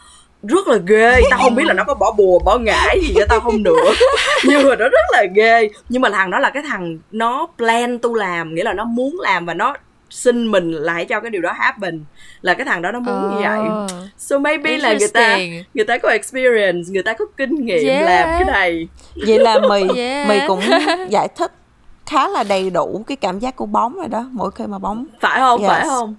[0.43, 1.21] rất là ghê.
[1.29, 3.93] Tao không biết là nó có bỏ bùa bỏ ngải gì cho tao không nữa.
[4.45, 5.69] Nhưng mà nó rất là ghê.
[5.89, 9.19] Nhưng mà thằng đó là cái thằng nó plan tu làm nghĩa là nó muốn
[9.19, 9.73] làm và nó
[10.09, 12.05] xin mình hãy cho cái điều đó happen.
[12.41, 13.59] Là cái thằng đó nó muốn như vậy.
[13.69, 13.87] Ờ.
[14.17, 15.37] so maybe là người ta
[15.73, 18.05] người ta có experience người ta có kinh nghiệm Yeah.
[18.05, 18.87] làm cái này.
[19.27, 20.27] Vậy là mì Yeah.
[20.27, 20.59] mì cũng
[21.09, 21.51] giải thích
[22.05, 25.05] khá là đầy đủ cái cảm giác của bóng rồi đó mỗi khi mà bóng
[25.21, 25.61] phải không?
[25.61, 25.69] Yes.
[25.69, 26.15] phải không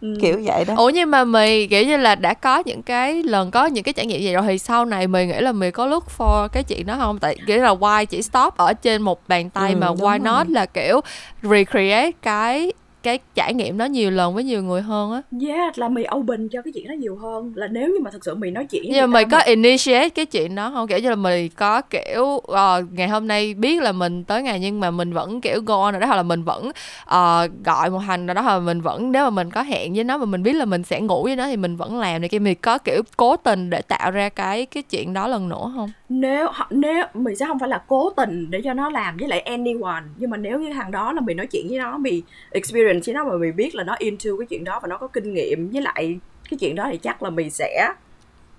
[0.00, 0.14] Ừ.
[0.20, 3.50] kiểu vậy đó Ủa nhưng mà mì kiểu như là đã có những cái lần
[3.50, 5.86] có những cái trải nghiệm gì rồi thì sau này mì nghĩ là mì có
[5.86, 7.18] look for cái chuyện đó không?
[7.18, 10.18] Tại kiểu là why chỉ stop ở trên một bàn tay Ừ, mà why rồi.
[10.18, 11.00] not là kiểu
[11.42, 12.72] recreate cái
[13.08, 15.22] cái trải nghiệm đó nhiều lần với nhiều người hơn á.
[15.46, 18.24] yeah là mày open cho cái chuyện đó nhiều hơn là nếu như mà thật
[18.24, 20.88] sự mày nói chuyện Nhưng mà ta có initiate cái chuyện đó không?
[20.88, 24.60] Kiểu như là mày có kiểu ờ, ngày hôm nay biết là mình tới ngày
[24.60, 26.70] nhưng mà mình vẫn kiểu go on rồi đó hoặc là mình vẫn
[27.04, 29.94] ờ, gọi một hành nào đó hoặc là mình vẫn nếu mà mình có hẹn
[29.94, 32.20] với nó mà mình biết là mình sẽ ngủ với nó thì mình vẫn làm
[32.20, 35.48] này kia mày có kiểu cố tình để tạo ra cái cái chuyện đó lần
[35.48, 35.90] nữa không?
[36.08, 39.40] nếu nếu mình sẽ không phải là cố tình để cho nó làm với lại
[39.40, 42.97] anyone nhưng mà nếu như thằng đó là mình nói chuyện với nó mình experience
[43.06, 45.34] với nó mà mình biết là nó into cái chuyện đó và nó có kinh
[45.34, 46.18] nghiệm với lại
[46.50, 47.88] cái chuyện đó thì chắc là mình sẽ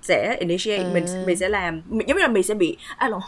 [0.02, 1.26] sẽ initiate mình Ừ.
[1.26, 3.22] mình sẽ làm mình- giống như là mình sẽ bị à, lộn.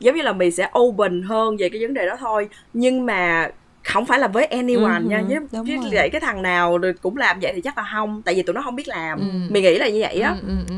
[0.00, 3.50] giống như là mình sẽ open hơn về cái vấn đề đó thôi nhưng mà
[3.84, 6.92] không phải là với anyone Ừ, nha chứ, đúng chứ vậy cái thằng nào rồi
[7.02, 9.24] cũng làm vậy thì chắc là không tại vì tụi nó không biết làm Ừ.
[9.54, 10.74] mình nghĩ là như vậy á Ừ, ừ, ừ.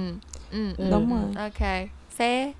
[0.50, 1.16] Ừ, ừ, Đúng ừ.
[1.16, 1.44] rồi.
[1.50, 1.88] Ok,
[2.18, 2.52] fair.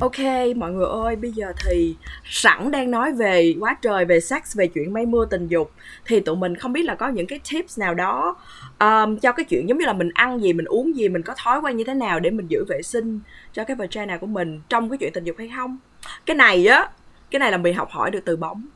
[0.00, 0.18] Ok
[0.56, 4.66] mọi người ơi bây giờ thì sẵn đang nói về quá trời về sex về
[4.66, 5.72] chuyện mây mưa tình dục.
[6.04, 8.36] Thì tụi mình không biết là có những cái tips nào đó
[8.80, 11.34] um, cho cái chuyện giống như là mình ăn gì mình uống gì mình có
[11.36, 13.20] thói quen như thế nào để mình giữ vệ sinh
[13.52, 15.78] cho cái vagina của mình trong cái chuyện tình dục hay không?
[16.26, 16.88] Cái này á
[17.30, 18.66] cái này là mình học hỏi được từ bóng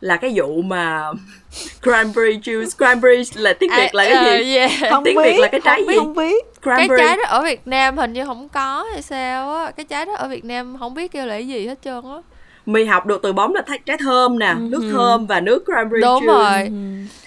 [0.00, 1.02] là cái vụ mà
[1.82, 4.70] cranberry juice cranberry là tiếng việt là À, cái ờ, gì yeah.
[4.90, 5.92] không tiếng biết Việt là cái trái không gì?
[5.92, 6.44] biết, không biết.
[6.62, 9.70] Cái cranberry trái đó ở Việt Nam hình như không có hay sao á.
[9.70, 12.18] Cái trái đó ở Việt Nam không biết kêu là cái gì hết trơn á
[12.68, 16.02] mình học được từ bóng là th- trái thơm nè nước thơm và nước cranberry
[16.02, 16.26] đúng juice.
[16.26, 16.70] rồi.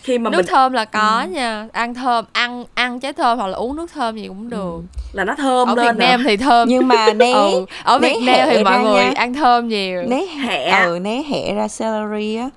[0.02, 3.48] Khi mà nước mình thơm là có nha ăn thơm ăn ăn trái thơm hoặc
[3.48, 4.80] là uống nước thơm gì cũng được.
[5.14, 6.68] Là nó thơm ở lên Việt Nam thì thơm.
[6.70, 7.66] Nhưng mà né ừ.
[7.84, 9.12] ở né Việt Nam thì mọi người nha.
[9.16, 10.04] ăn thơm nhiều.
[10.04, 10.84] Né Hẹ.
[10.86, 12.50] ừ né hẹ ra celery á.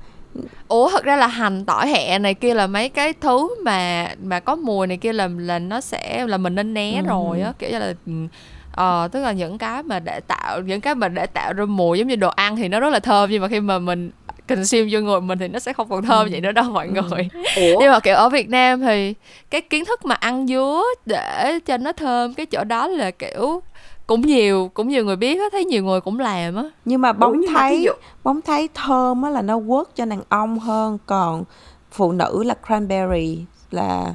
[0.69, 4.41] Ủa thật ra là hành tỏi hẹ này kia là mấy cái thứ mà mà
[4.41, 7.53] có mùi này kia là là nó sẽ là mình nên né rồi á.
[7.59, 8.13] Kiểu như là ừ,
[8.75, 11.99] ờ tức là những cái mà để tạo những cái mà để tạo ra mùi
[11.99, 14.11] giống như đồ ăn thì nó rất là thơm nhưng mà khi mà mình
[14.49, 17.29] consume vô người mình thì nó sẽ không còn thơm vậy nữa đâu mọi người.
[17.57, 17.81] Ủa?
[17.81, 19.15] Nhưng mà kiểu ở Việt Nam thì
[19.51, 23.63] cái kiến thức mà ăn dứa để cho nó thơm cái chỗ đó là kiểu
[24.07, 26.63] cũng nhiều cũng nhiều người biết á thấy nhiều người cũng làm á.
[26.85, 27.93] Nhưng mà bóng nhưng thấy dụ-
[28.25, 31.45] bóng thấy thơm á là nó work cho đàn ông hơn còn
[31.93, 33.39] phụ nữ là cranberry
[33.71, 34.15] là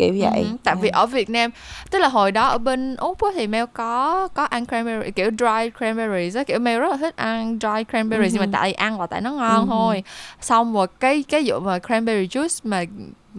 [0.00, 0.40] kiểu vậy.
[0.42, 1.50] Ừ, tại vì ở Việt Nam
[1.90, 5.30] tức là hồi đó ở bên úc á, thì Mel có có ăn cranberry kiểu
[5.38, 9.00] dry cranberries á kiểu Mel rất là thích ăn dry cranberries nhưng mà tại ăn
[9.00, 10.02] là tại nó ngon thôi.
[10.40, 12.84] Xong rồi cái cái vụ mà cranberry juice mà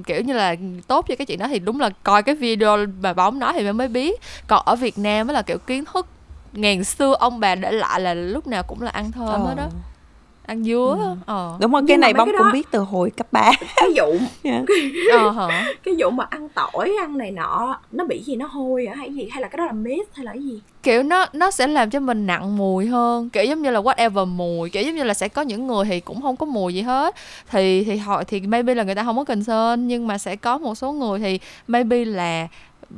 [0.05, 0.55] kiểu như là
[0.87, 3.63] tốt cho cái chuyện đó thì đúng là coi cái video mà bóng nói thì
[3.63, 4.21] Mel mới biết.
[4.47, 6.07] Còn ở Việt Nam á là kiểu kiến thức
[6.53, 9.47] ngàn xưa ông bà để lại là lúc nào cũng là ăn thơm Ờ.
[9.47, 9.67] hết đó
[10.45, 10.97] ăn dứa.
[10.99, 11.15] Á.
[11.25, 11.57] ờ.
[11.59, 13.51] Đúng rồi Nhưng cái mà này bóng cái cũng đó- biết từ hồi cấp 3
[13.75, 14.13] cái vụ
[15.11, 15.65] ờ hả?
[15.83, 19.13] Cái vụ mà ăn tỏi ăn này nọ nó bị gì nó hôi hả hay
[19.13, 19.27] gì?
[19.31, 20.59] Hay là cái đó là myth hay là cái gì?
[20.83, 23.29] Kiểu nó nó sẽ làm cho mình nặng mùi hơn.
[23.29, 24.69] Kiểu giống như là whatever mùi.
[24.69, 27.15] Kiểu giống như là sẽ có những người thì cũng không có mùi gì hết.
[27.51, 30.57] Thì thì họ thì maybe là người ta không có concern nhưng mà sẽ có
[30.57, 32.47] một số người thì maybe là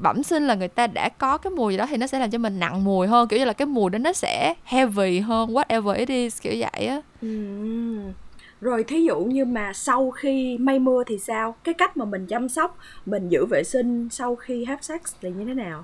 [0.01, 2.29] bẩm sinh là người ta đã có cái mùi gì đó thì nó sẽ làm
[2.29, 3.27] cho mình nặng mùi hơn.
[3.27, 6.87] Kiểu như là cái mùi đó nó sẽ heavy hơn whatever it is kiểu vậy
[6.87, 7.01] á.
[7.21, 8.13] Ừm.
[8.61, 11.55] rồi thí dụ như mà sau khi mây mưa thì sao?
[11.63, 15.29] Cái cách mà mình chăm sóc mình giữ vệ sinh sau khi have sex thì
[15.29, 15.83] như thế nào?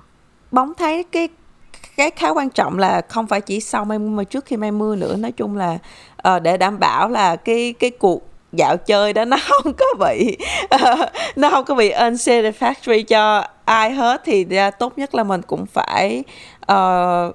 [0.50, 1.28] Bóng thấy cái
[1.96, 4.70] cái khá quan trọng là không phải chỉ sau mây mưa mà trước khi mây
[4.70, 5.16] mưa nữa.
[5.16, 5.78] Nói chung là
[6.16, 10.36] ờ, để đảm bảo là cái cái cuộc dạo chơi đó nó không có bị
[10.68, 10.96] ờ,
[11.36, 14.46] nó không có bị unsatisfactory cho ai hết thì
[14.78, 16.24] tốt nhất là mình cũng phải
[16.66, 17.32] ờ,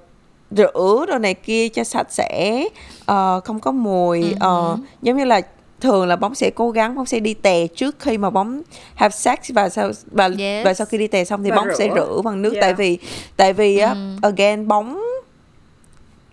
[0.52, 2.64] rửa đồ này kia cho sạch sẽ
[3.06, 5.42] ờ, không có mùi ờ, giống như là
[5.82, 8.62] thường là bóng sẽ cố gắng bóng sẽ đi tè trước khi mà bóng
[8.96, 10.66] have sex và sau và Yes.
[10.66, 11.96] và sau khi đi tè xong thì Và bóng sẽ rửa.
[11.96, 12.62] rửa bằng nước Yeah.
[12.62, 12.98] tại vì
[13.38, 15.02] tại vì á again bóng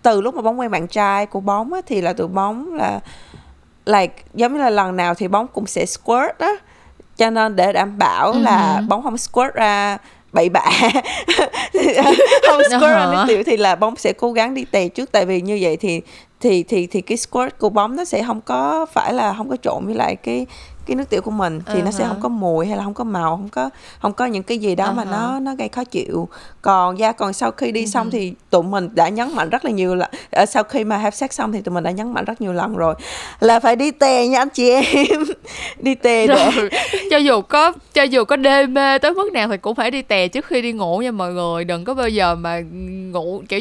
[0.02, 3.00] từ lúc mà bóng quen bạn trai của bóng á thì là tụi bóng là
[3.86, 6.52] like giống như là lần nào thì bóng cũng sẽ squirt á
[7.16, 9.98] cho nên để đảm bảo là bóng không squirt ra
[10.32, 10.64] bậy bạ.
[12.48, 13.24] Không squirt ra nước Ờ.
[13.28, 15.12] tiểu thì là bóng sẽ cố gắng đi tè trước.
[15.12, 16.00] Tại vì như vậy thì
[16.40, 19.56] thì thì thì cái squirt của bóng nó sẽ không có phải là không có
[19.62, 20.46] trộn với lại cái
[20.86, 21.84] cái nước tiểu của mình thì uh-huh.
[21.84, 24.42] nó sẽ không có mùi hay là không có màu không có không có những
[24.42, 24.94] cái gì đó uh-huh.
[24.94, 26.28] mà nó nó gây khó chịu
[26.62, 27.90] còn da còn sau khi đi uh-huh.
[27.90, 30.10] xong thì tụi mình đã nhấn mạnh rất là nhiều là
[30.42, 32.52] uh, sau khi mà have sex xong thì tụi mình đã nhấn mạnh rất nhiều
[32.52, 32.94] lần rồi
[33.40, 35.24] là phải đi tè nha anh chị em
[35.78, 36.50] đi tè để
[37.10, 40.02] cho dù có cho dù có đê mê tới mức nào thì cũng phải đi
[40.02, 42.60] tè trước khi đi ngủ nha mọi người đừng có bao giờ mà
[43.12, 43.60] ngủ kiểu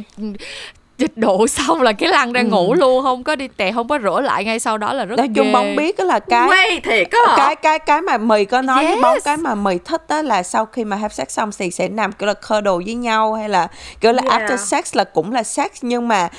[1.01, 2.47] dịch độ xong là cái lăn ra ừ.
[2.47, 5.15] ngủ luôn không có đi tè không có rửa lại ngay sau đó là rất
[5.17, 8.61] nói chung bóng biết là cái Quay, thiệt á cái cái cái mà mì có
[8.61, 8.93] nói yes.
[8.93, 11.71] với bóng cái mà mì thích đó là sau khi mà have sex xong thì
[11.71, 13.67] sẽ nằm kiểu là khơ đồ với nhau hay là
[14.01, 14.41] kiểu là yeah.
[14.41, 16.29] after sex là cũng là sex nhưng mà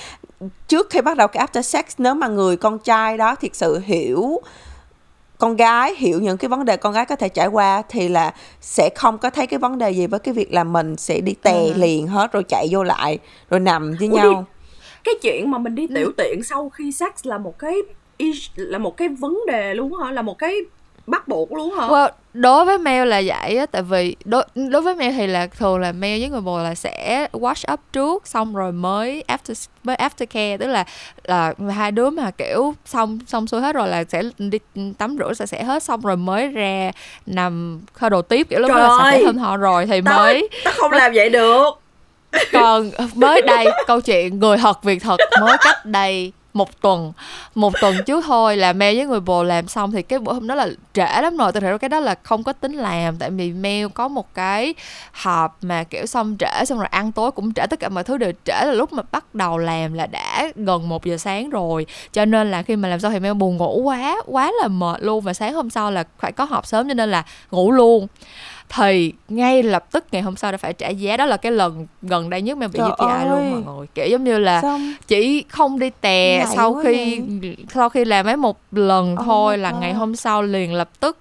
[0.69, 3.81] trước khi bắt đầu cái after sex nếu mà người con trai đó thiệt sự
[3.85, 4.41] hiểu
[5.43, 8.35] con gái hiểu những cái vấn đề con gái có thể trải qua thì là
[8.61, 11.35] sẽ không có thấy cái vấn đề gì với cái việc là mình sẽ đi
[11.43, 11.73] tè ừ.
[11.77, 13.19] liền hết rồi chạy vô lại
[13.51, 14.69] rồi nằm với Ủa nhau đi,
[15.05, 16.13] cái chuyện mà mình đi tiểu ừ.
[16.17, 17.75] tiện sau khi sex là một cái
[18.55, 20.57] là một cái vấn đề luôn hả là một cái
[21.07, 21.87] bắt buộc luôn hả?
[21.87, 25.47] Well, đối với mail là vậy á tại vì đối đối với mail thì là
[25.47, 29.69] thường là mail với người bồ là sẽ wash up trước xong rồi mới after
[29.83, 30.85] mới after care tức là
[31.25, 34.59] là hai đứa mà kiểu xong xong xuôi hết rồi là sẽ đi
[34.99, 36.91] tắm rửa sẽ sẽ hết xong rồi mới ra
[37.27, 40.49] nằm khơi đồ tiếp kiểu lúc đó là sẽ thơm họ rồi thì tao, mới
[40.65, 41.71] tao không làm vậy được.
[42.53, 47.13] Còn mới đây câu chuyện người thật việc thật mới cách đây một tuần.
[47.55, 50.47] Một tuần trước thôi là mail với người bồ làm xong thì cái bữa hôm
[50.47, 51.53] đó là trễ lắm rồi.
[51.53, 54.75] Tôi thấy cái đó là không có tính làm, tại vì mail có một cái
[55.13, 58.19] họp mà, kiểu, xong trễ, xong rồi ăn tối cũng trễ, tất cả mọi thứ
[58.19, 58.65] đều trễ.
[58.65, 61.87] Là lúc mà bắt đầu làm là đã gần một giờ sáng rồi.
[62.13, 65.03] Cho nên là khi mà làm xong thì mail buồn ngủ quá quá là mệt
[65.03, 65.21] luôn.
[65.21, 68.07] Và sáng hôm sau là phải có họp sớm cho nên là ngủ luôn
[68.69, 71.87] thì ngay lập tức ngày hôm sau đã phải trả giá đó là cái lần
[72.03, 73.27] gần đây nhất mà bị Trời UTI ơi.
[73.29, 74.93] luôn mọi người kiểu giống như là Xong.
[75.07, 77.57] chỉ không đi tè Ngại sau khi vậy.
[77.75, 81.19] sau khi làm ấy một lần oh thôi là ngày hôm sau liền lập tức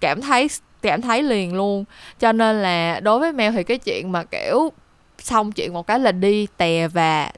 [0.00, 0.48] cảm thấy
[0.82, 1.84] cảm thấy liền luôn
[2.20, 4.72] cho nên là đối với mèo thì cái chuyện mà kiểu
[5.18, 7.30] xong chuyện một cái là đi tè và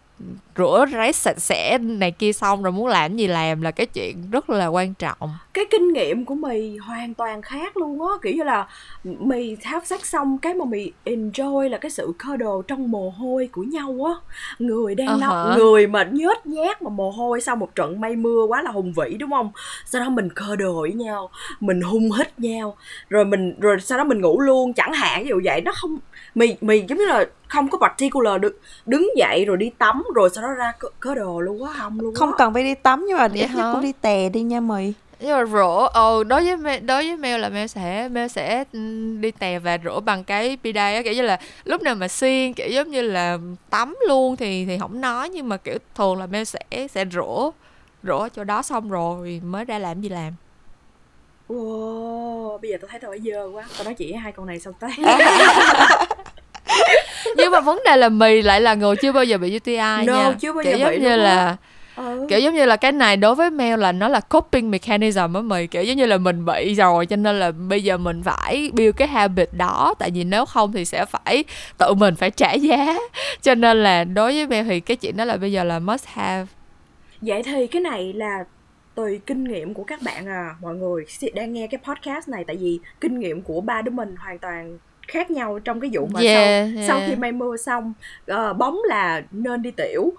[0.56, 4.30] rửa ráy sạch sẽ này kia xong rồi muốn làm gì làm là cái chuyện
[4.30, 5.30] rất là quan trọng.
[5.54, 8.66] Cái kinh nghiệm của mì hoàn toàn khác luôn á kiểu như là
[9.04, 13.10] mì tháo sắc xong cái mà mì enjoy là cái sự cơ đồ trong mồ
[13.10, 14.12] hôi của nhau á.
[14.58, 15.58] Người đang uh-huh.
[15.58, 18.92] người mà nhớt nhát mà mồ hôi sau một trận mây mưa quá là hùng
[18.92, 19.50] vĩ đúng không?
[19.86, 21.30] Sau đó mình cơ đồ với nhau
[21.60, 22.76] mình hung hít nhau
[23.08, 25.60] rồi mình rồi sau đó mình ngủ luôn chẳng hạn ví dụ vậy.
[25.60, 25.98] Nó không
[26.34, 30.30] mì mì giống như là không có particular được đứng dậy rồi đi tắm rồi
[30.34, 32.34] sau đó ra có, đồ luôn quá không luôn không quá.
[32.38, 34.92] cần phải đi tắm nhưng mà ít nhất cũng đi tè đi nha mì.
[35.20, 38.64] Nhưng mà rửa ờ đối với Mel, đối với Mel là Mel sẽ Mel sẽ
[38.72, 38.78] ừ,
[39.20, 41.02] đi tè và rửa bằng cái bidet á.
[41.04, 43.38] Kiểu như là lúc nào mà xuyên kiểu giống như là
[43.70, 47.50] tắm luôn thì thì không nói nhưng mà kiểu thường là Mel sẽ sẽ rửa
[48.02, 50.32] rửa chỗ đó xong rồi mới ra làm gì làm.
[51.48, 53.64] Wow, bây giờ tôi thấy tôi phải dơ quá.
[53.76, 54.90] Tao nói chỉ hai con này xong tới
[57.36, 60.02] Nhưng mà vấn đề là mì lại là người chưa bao giờ bị UTI no,
[60.02, 60.32] nha.
[60.40, 61.56] chưa bao giờ Kiểu giống như là
[61.96, 62.26] Ừ.
[62.28, 65.40] kiểu giống như là cái này đối với mail là nó là coping mechanism á
[65.40, 68.70] mày kiểu giống như là mình bị rồi cho nên là bây giờ mình phải
[68.74, 69.94] build cái habit đó.
[69.98, 71.44] Tại vì nếu không thì sẽ phải
[71.78, 72.94] tự mình phải trả giá.
[73.42, 76.06] Cho nên là đối với mail thì cái chuyện đó là bây giờ là must
[76.06, 76.46] have.
[77.20, 78.44] Vậy thì cái này là
[78.94, 80.54] tùy kinh nghiệm của các bạn à.
[80.60, 81.04] Mọi người
[81.34, 84.78] đang nghe cái podcast này tại vì kinh nghiệm của ba đứa mình hoàn toàn
[85.08, 86.88] khác nhau trong cái vụ mà yeah, sau yeah.
[86.88, 87.92] sau khi may mưa xong
[88.32, 90.12] uh, bóng là nên đi tiểu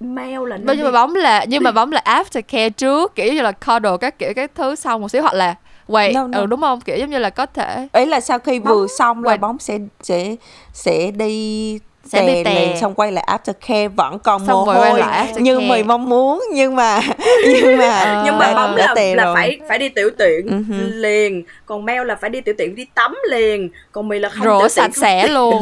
[0.00, 3.42] mail là nhưng mà bóng là nhưng mà bóng là after care trước kiểu như
[3.42, 5.54] là cuddle các kiểu các thứ xong một xíu hoặc là
[5.86, 6.38] quay no, no.
[6.38, 9.24] ừ đúng không kiểu giống như là có thể ấy là sau khi vừa xong
[9.24, 10.36] là bóng sẽ sẽ
[10.72, 12.54] sẽ đi sẽ tè đi tè.
[12.54, 15.00] liền xong quay lại aftercare vẫn còn xong mồ hôi.
[15.36, 17.00] như mình mong muốn nhưng mà
[17.46, 19.34] nhưng mà uh, nhưng mà bóng là, là rồi.
[19.34, 21.00] phải phải đi tiểu tiện uh-huh.
[21.00, 21.44] liền.
[21.66, 23.68] Còn mail là phải đi tiểu tiện đi tắm liền.
[23.92, 25.60] Còn mày là không rửa sạch sẽ luôn.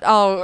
[0.00, 0.42] Ừ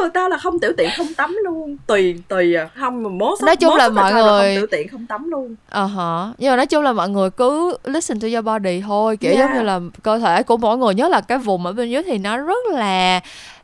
[0.00, 1.76] còn tao là không tiểu tiện không tắm luôn.
[1.86, 2.68] Tùy tùy à.
[2.80, 5.54] Không mà mốt nói chung là mọi người là không tiểu tiện không tắm luôn.
[5.70, 6.32] Ờ uh hả.
[6.38, 9.16] Nhưng mà nói chung là mọi người cứ listen to your body thôi.
[9.16, 9.50] Kiểu yeah.
[9.50, 12.02] giống như là cơ thể của mỗi người nhớ là cái vùng ở bên dưới
[12.02, 13.20] thì nó rất là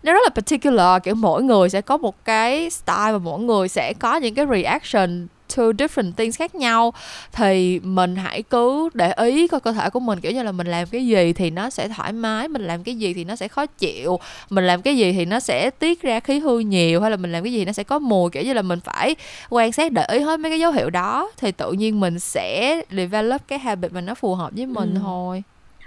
[0.07, 3.69] nó rất là particular kiểu mỗi người sẽ có một cái style và mỗi người
[3.69, 5.27] sẽ có những cái reaction
[5.57, 6.93] to different things khác nhau
[7.33, 10.67] thì mình hãy cứ để ý coi cơ thể của mình kiểu như là mình
[10.67, 13.49] làm cái gì thì nó sẽ thoải mái mình làm cái gì thì nó sẽ
[13.49, 14.19] khó chịu
[14.51, 17.33] mình làm cái gì thì nó sẽ tiết ra khí hư nhiều hay là mình
[17.33, 19.17] làm cái gì nó sẽ có mùi kiểu như là mình phải
[19.51, 22.81] quan sát để ý hết mấy cái dấu hiệu đó thì tự nhiên mình sẽ
[22.91, 25.01] develop cái habit mà nó phù hợp với mình ừ.
[25.03, 25.43] thôi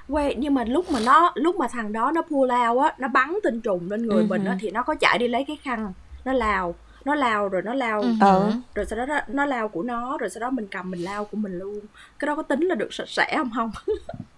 [0.09, 3.07] Wait, nhưng mà lúc mà nó lúc mà thằng đó nó pull out á, nó
[3.07, 4.27] bắn tinh trùng lên người uh-huh.
[4.27, 5.93] mình á thì nó có chạy đi lấy cái khăn
[6.25, 6.75] nó lao
[7.05, 8.07] nó lao rồi nó lao Ừ.
[8.21, 8.51] Ờ.
[8.75, 11.25] rồi sau đó nó, nó lao của nó rồi sau đó mình cầm mình lao
[11.25, 11.79] của mình luôn
[12.19, 13.71] cái đó có tính là được sạch sẽ không không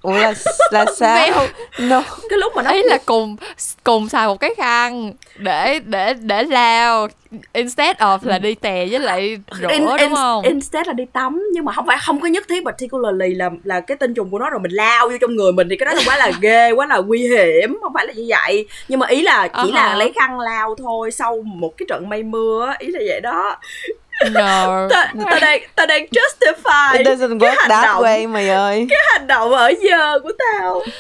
[0.02, 0.34] ủa là
[0.72, 1.48] là sao
[1.80, 3.35] no cái lúc mà nó ấy là cùng
[3.84, 7.07] cùng xài một cái khăn để để để lao
[7.53, 10.43] instead of là đi tè với lại rửa In- đúng in- không?
[10.43, 13.79] instead là đi tắm nhưng mà không phải không có nhất thiết particularly là là
[13.79, 15.93] cái tinh trùng của nó rồi mình lao vô trong người mình thì cái đó
[15.93, 18.67] là quá là ghê quá là nguy hiểm không phải là như vậy.
[18.87, 19.97] Nhưng mà ý là chỉ là Uh-huh.
[19.97, 23.59] lấy khăn lao thôi sau một cái trận mây mưa ý là vậy đó
[24.31, 24.88] no.
[24.89, 28.03] Ta, ta đang ta đang justify it doesn't cái work hành that động.
[28.03, 28.88] way mày ơi.
[28.89, 30.81] Cái hành động ở giờ của tao.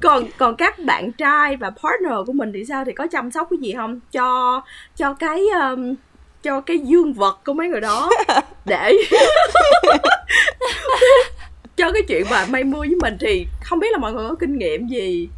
[0.00, 2.84] Còn còn các bạn trai và partner của mình thì sao?
[2.84, 4.00] Thì có chăm sóc cái gì không?
[4.12, 4.60] Cho
[4.96, 5.94] cho cái um,
[6.42, 8.10] cho cái dương vật của mấy người đó
[8.64, 8.92] để
[11.76, 14.34] cho cái chuyện mà mây mưa với mình thì không biết là mọi người có
[14.40, 15.28] kinh nghiệm gì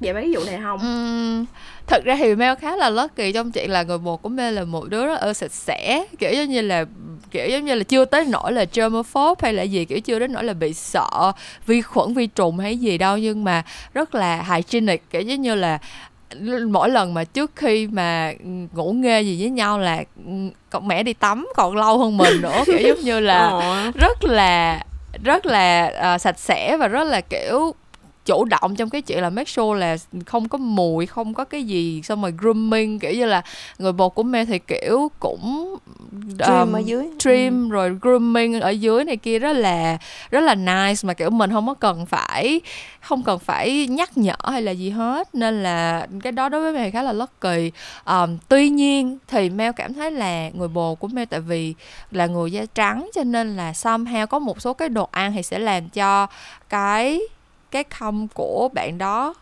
[0.00, 0.80] về mấy cái vụ này không?
[0.80, 1.44] Ừm,
[1.92, 4.64] thật ra thì Mel khá là lucky trong chuyện là người bồ của Mel là
[4.64, 6.84] một đứa rất ưa sạch sẽ kiểu giống như là
[7.30, 10.32] kiểu giống như là chưa tới nỗi là germaphobe hay là gì kiểu chưa đến
[10.32, 11.32] nỗi là bị sợ
[11.66, 13.62] vi khuẩn vi trùng hay gì đâu nhưng mà
[13.94, 15.78] rất là hygienic kiểu giống như là
[16.66, 18.32] mỗi lần mà trước khi mà
[18.74, 20.02] ngủ nghê gì với nhau là
[20.70, 23.74] con mẹ đi tắm còn lâu hơn mình nữa kiểu giống như là Ồ.
[23.94, 24.84] rất là
[25.24, 27.74] rất là à, sạch sẽ và rất là kiểu
[28.24, 29.96] chủ động trong cái chuyện là make sure là
[30.26, 33.42] không có mùi không có cái gì xong rồi grooming kiểu như là
[33.78, 35.76] người bồ của Mel thì kiểu cũng
[36.38, 37.08] Trim um, ở dưới.
[37.18, 39.98] trim rồi grooming ở dưới này kia rất là
[40.30, 42.60] rất là nice mà kiểu mình không có cần phải
[43.00, 45.34] không cần phải nhắc nhở hay là gì hết.
[45.34, 47.72] Nên là cái đó đối với Mel khá là lucky.
[48.04, 51.74] Um, tuy nhiên thì Mel cảm thấy là người bồ của Mel tại vì
[52.10, 55.42] là người da trắng cho nên là somehow có một số cái đồ ăn thì
[55.42, 56.26] sẽ làm cho
[56.68, 57.20] cái
[57.72, 59.34] cái khâm của bạn đó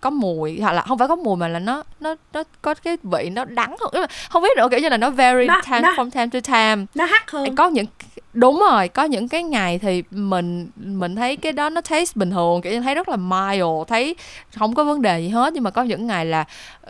[0.00, 2.96] có mùi hoặc là không phải có mùi mà là nó nó nó có cái
[3.02, 3.90] vị nó đắng hơn.
[4.02, 6.40] Là không biết nữa kiểu như là nó vary Nó- time nó- from time to
[6.40, 6.84] time.
[6.94, 7.54] nó hắt hơn.
[7.54, 7.86] Có những
[8.32, 12.30] đúng rồi có những cái ngày thì mình mình thấy cái đó nó taste bình
[12.30, 14.14] thường kiểu như thấy rất là mild thấy
[14.58, 15.54] không có vấn đề gì hết.
[15.54, 16.44] Nhưng mà có những ngày là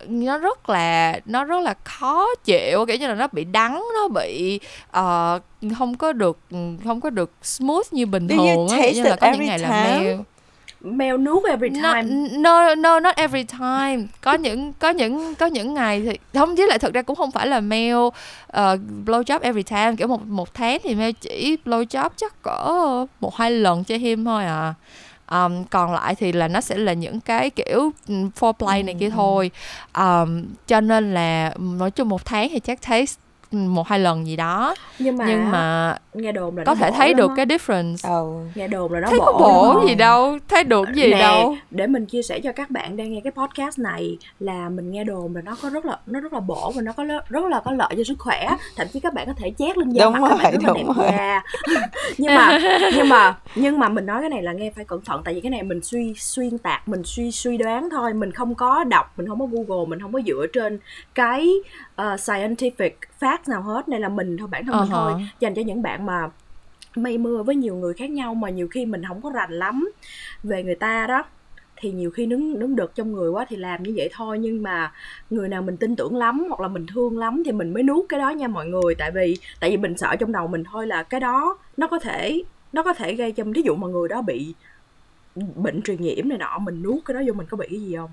[0.07, 4.09] nó rất là nó rất là khó chịu kiểu như là nó bị đắng nó
[4.09, 4.61] bị
[4.91, 5.39] ờ,
[5.79, 6.39] không có được
[6.85, 10.05] không có được smooth như bình thường như taste là có những ngày là time?
[10.05, 10.25] mèo
[10.81, 12.29] mèo nuốt every no, time.
[12.39, 14.07] no no not every time.
[14.21, 17.31] Có những có những có những ngày thì không với lại thực ra cũng không
[17.31, 18.15] phải là mail uh,
[19.05, 19.97] blow job every time.
[19.97, 22.73] Kiểu một một tháng thì mail chỉ blow job chắc cỡ
[23.21, 24.75] một hai lần cho him thôi à.
[25.31, 29.51] Um, còn lại thì là nó sẽ là những cái kiểu foreplay này kia thôi.
[29.99, 33.07] Um, cho nên là nói chung một tháng thì chắc thấy
[33.51, 34.75] một hai lần gì đó.
[34.99, 37.35] Nhưng mà, nhưng mà nghe đồn là có nó thể thấy được á.
[37.37, 38.41] cái difference Ồ.
[38.55, 41.57] nghe đồn là nó thấy bổ có bổ gì đâu thấy được gì Nè, đâu
[41.71, 45.05] để mình chia sẻ cho các bạn đang nghe cái podcast này là mình nghe
[45.05, 47.61] đồn là nó có rất là nó rất là bổ và nó có rất là
[47.65, 50.13] có lợi cho sức khỏe thậm chí các bạn có thể chét lên da Đúng
[50.13, 51.09] mặt các bạn rồi, rất là đúng đẹp rồi.
[51.13, 51.43] da
[52.19, 52.59] nhưng mà
[52.97, 55.41] nhưng mà nhưng mà mình nói cái này là nghe phải cẩn thận tại vì
[55.41, 59.13] cái này mình suy xuyên tạc mình suy suy đoán thôi mình không có đọc
[59.17, 60.79] mình không có google mình không có dựa trên
[61.15, 61.49] cái
[62.03, 62.91] uh, scientific
[63.21, 65.11] fact nào hết nên là mình thôi bản thân mình Uh-huh.
[65.11, 66.31] thôi dành cho những bạn mà
[66.97, 69.91] mây mưa với nhiều người khác nhau mà nhiều khi mình không có rành lắm
[70.43, 71.25] về người ta đó
[71.81, 74.39] thì nhiều khi nướng nướng đực trong người quá thì làm như vậy thôi.
[74.39, 74.93] Nhưng mà
[75.31, 78.05] người nào mình tin tưởng lắm hoặc là mình thương lắm thì mình mới nuốt
[78.09, 78.95] cái đó nha mọi người.
[78.95, 81.99] Tại vì tại vì mình sợ trong đầu mình thôi là cái đó nó có
[81.99, 84.55] thể nó có thể gây cho thí dụ mà người đó bị
[85.55, 87.97] bệnh truyền nhiễm này nọ mình nuốt cái đó vô mình có bị cái gì
[87.97, 88.11] không?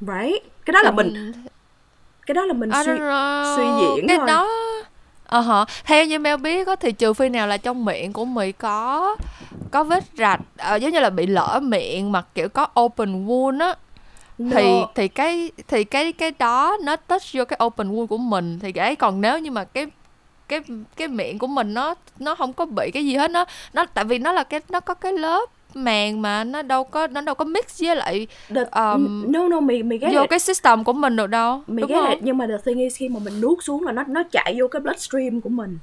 [0.00, 0.42] Right?
[0.64, 1.32] Cái đó là mình
[2.26, 2.92] cái đó là mình suy
[3.56, 4.26] suy diễn cái thôi.
[4.26, 4.48] đó
[5.32, 8.24] ờ hả theo như Mel biết á thì trừ phi nào là trong miệng của
[8.24, 9.16] mì có
[9.70, 13.60] có vết rạch ờ, giống như là bị lỡ miệng mà kiểu có open wound
[13.60, 13.74] á
[14.38, 14.86] thì No.
[14.94, 18.72] thì cái thì cái cái đó nó touch vô cái open wound của mình thì
[18.72, 19.86] cái còn nếu như mà cái
[20.48, 20.60] cái
[20.96, 24.04] cái miệng của mình nó nó không có bị cái gì hết nó nó tại
[24.04, 27.34] vì nó là cái nó có cái lớp màng mà nó đâu có nó đâu
[27.34, 30.92] có mix với lại The, um, no no mày mày ghét vô cái system của
[30.92, 31.62] mình được đâu.
[31.66, 32.18] Mày đúng ghét không?
[32.20, 34.68] nhưng mà the thing is khi mà mình nuốt xuống là nó nó chạy vô
[34.68, 35.78] cái bloodstream của mình.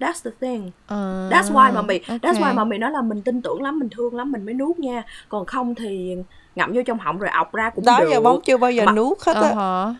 [0.00, 0.70] That's the thing.
[0.86, 2.36] Ờ, that's why mà mày that's ok.
[2.42, 4.78] why mà mày nói là mình tin tưởng lắm mình thương lắm mình mới nuốt
[4.78, 5.02] nha.
[5.28, 6.16] Còn không thì
[6.56, 8.08] ngậm vô trong họng rồi ọc ra cũng đó được.
[8.10, 9.94] giờ bóng chưa bao giờ Mà- nuốt hết Ờ á hả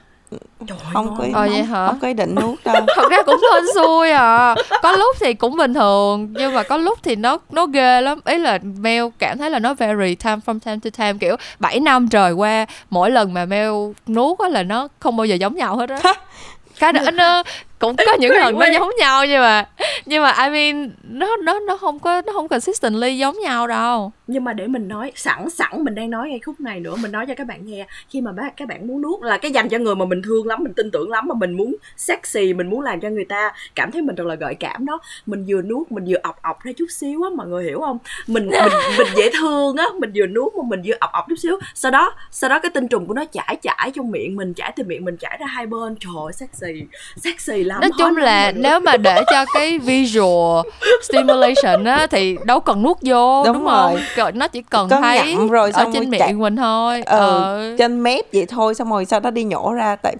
[0.66, 1.40] Trời không ngon có.
[1.40, 1.86] Ờ vậy hả?
[1.86, 5.34] không có ý định nuốt đâu thật ra cũng hên xui à có lúc thì
[5.34, 9.04] cũng bình thường nhưng mà có lúc thì nó nó ghê lắm ý là Mel
[9.18, 12.66] cảm thấy là nó vary time from time to time kiểu 7 năm trời qua
[12.90, 13.70] mỗi lần mà Mel
[14.09, 16.14] nuốt á là nó không bao giờ giống nhau hết á
[16.78, 17.42] cái đó nó
[17.82, 19.66] cũng có những lần nó giống nhau nhưng mà
[20.06, 24.12] nhưng mà I mean nó nó nó không có nó không consistently giống nhau đâu.
[24.26, 27.12] Nhưng mà để mình nói sẵn sẵn mình đang nói ngay khúc này nữa mình
[27.12, 27.86] nói cho các bạn nghe.
[28.09, 30.46] Khi mà bác các bạn muốn nuốt là cái dành cho người mà mình thương
[30.46, 33.52] lắm mình tin tưởng lắm mà mình muốn sexy mình muốn làm cho người ta
[33.74, 34.98] cảm thấy mình thật là gợi cảm đó.
[35.26, 37.98] Mình vừa nuốt mình vừa ọc ọc ra chút xíu á mọi người hiểu không?
[38.26, 41.38] Mình mình mình dễ thương á mình vừa nuốt mà mình vừa ọc ọc chút
[41.38, 41.59] xíu.
[41.74, 44.72] Sau đó sau đó cái tinh trùng của nó chảy chảy trong miệng mình chảy
[44.76, 45.96] từ miệng mình chảy ra hai bên.
[46.00, 46.82] Trời ơi, sexy
[47.16, 50.66] sexy lắm nói chung là nếu mà để cho cái visual
[51.03, 53.93] stimulation á thì đâu cần nuốt vô đúng, Đúng không?
[53.94, 54.03] rồi.
[54.16, 57.03] Cỡ- nó chỉ cần Có thấy rồi ở trên rồi miệng chạy- mình thôi.
[57.07, 57.74] Ừ, ờ.
[57.78, 60.16] trên mép vậy thôi xong rồi sau đó đi nhổ ra tại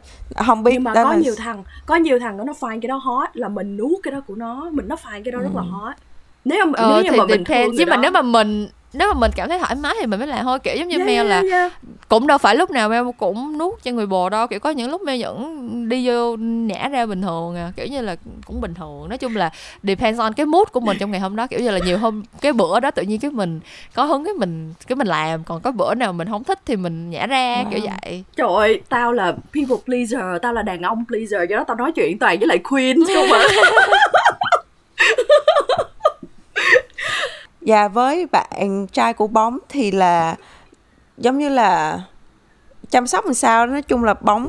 [0.47, 2.89] không biết nhưng mà đó có là- nhiều thằng có nhiều thằng nó find cái
[2.89, 5.51] đó hot là mình nuốt cái đó của nó mình nó find cái đó rất
[5.55, 5.95] là hot.
[6.45, 8.29] Nếu mà ờ, nếu như thì mà mình thương nhưng mà người nếu đó- mà
[8.29, 10.89] mình nếu mà mình cảm thấy thoải mái thì mình mới làm thôi kiểu giống
[10.89, 11.73] như Yeah, Mel là yeah, yeah.
[12.09, 14.91] cũng đâu phải lúc nào Mel cũng nuốt cho người bồ đâu kiểu có những
[14.91, 18.17] lúc Mel vẫn đi vô nhả ra bình thường à kiểu như là
[18.47, 19.51] cũng bình thường nói chung là
[19.83, 22.23] depends on cái mood của mình trong ngày hôm đó kiểu như là nhiều hôm
[22.41, 23.61] cái bữa đó tự nhiên cái mình
[23.95, 26.77] có hứng cái mình cái mình làm còn có bữa nào mình không thích thì
[26.77, 31.05] mình nhả ra kiểu vậy Trời ơi, tao là people pleaser, tao là đàn ông
[31.09, 33.43] pleaser, do đó tao nói chuyện toàn với lại queen không à.
[37.67, 40.37] Và với bạn trai của bóng thì là
[41.17, 42.01] giống như là
[42.91, 44.49] chăm sóc làm sao nói chung là bóng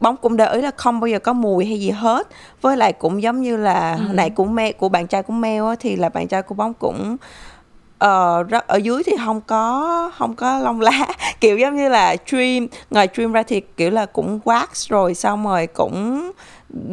[0.00, 2.28] bóng cũng để ý là không bao giờ có mùi hay gì hết.
[2.60, 5.74] Với lại cũng giống như là hồi nãy của me của bạn trai của á,
[5.80, 7.16] thì là bạn trai của bóng cũng
[7.98, 11.06] ờ, rất ở dưới thì không có không có lông lá.
[11.40, 15.44] Kiểu giống như là trim ngoài trim ra thì kiểu là cũng wax rồi xong
[15.44, 16.30] rồi cũng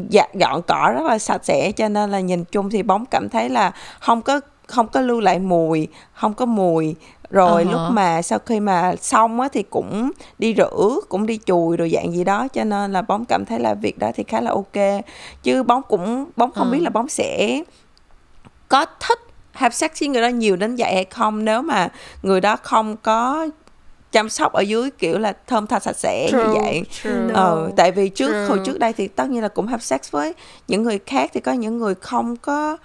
[0.10, 3.30] dạ, dọn cỏ rất là sạch sẽ cho nên là nhìn chung thì bóng cảm
[3.30, 6.96] thấy là không có không có lưu lại mùi không có mùi
[7.30, 7.72] rồi Ờ hả.
[7.72, 11.90] lúc mà sau khi mà xong á thì cũng đi rửa cũng đi chùi rồi
[11.94, 14.52] dạng gì đó cho nên là bóng cảm thấy là việc đó thì khá là
[14.52, 15.04] ok
[15.44, 16.72] chứ bóng cũng bóng không Ờ.
[16.72, 17.62] biết là bóng sẽ
[18.68, 19.20] có thích
[19.52, 21.88] have sex với người đó nhiều đến vậy hay không nếu mà
[22.24, 23.48] người đó không có
[24.12, 27.12] chăm sóc ở dưới kiểu là thơm tha sạch sẽ như vậy true.
[27.34, 28.46] Ờ tại vì trước True.
[28.48, 30.34] hồi trước đây thì tất nhiên là cũng have sex với
[30.68, 32.78] những người khác thì có những người không có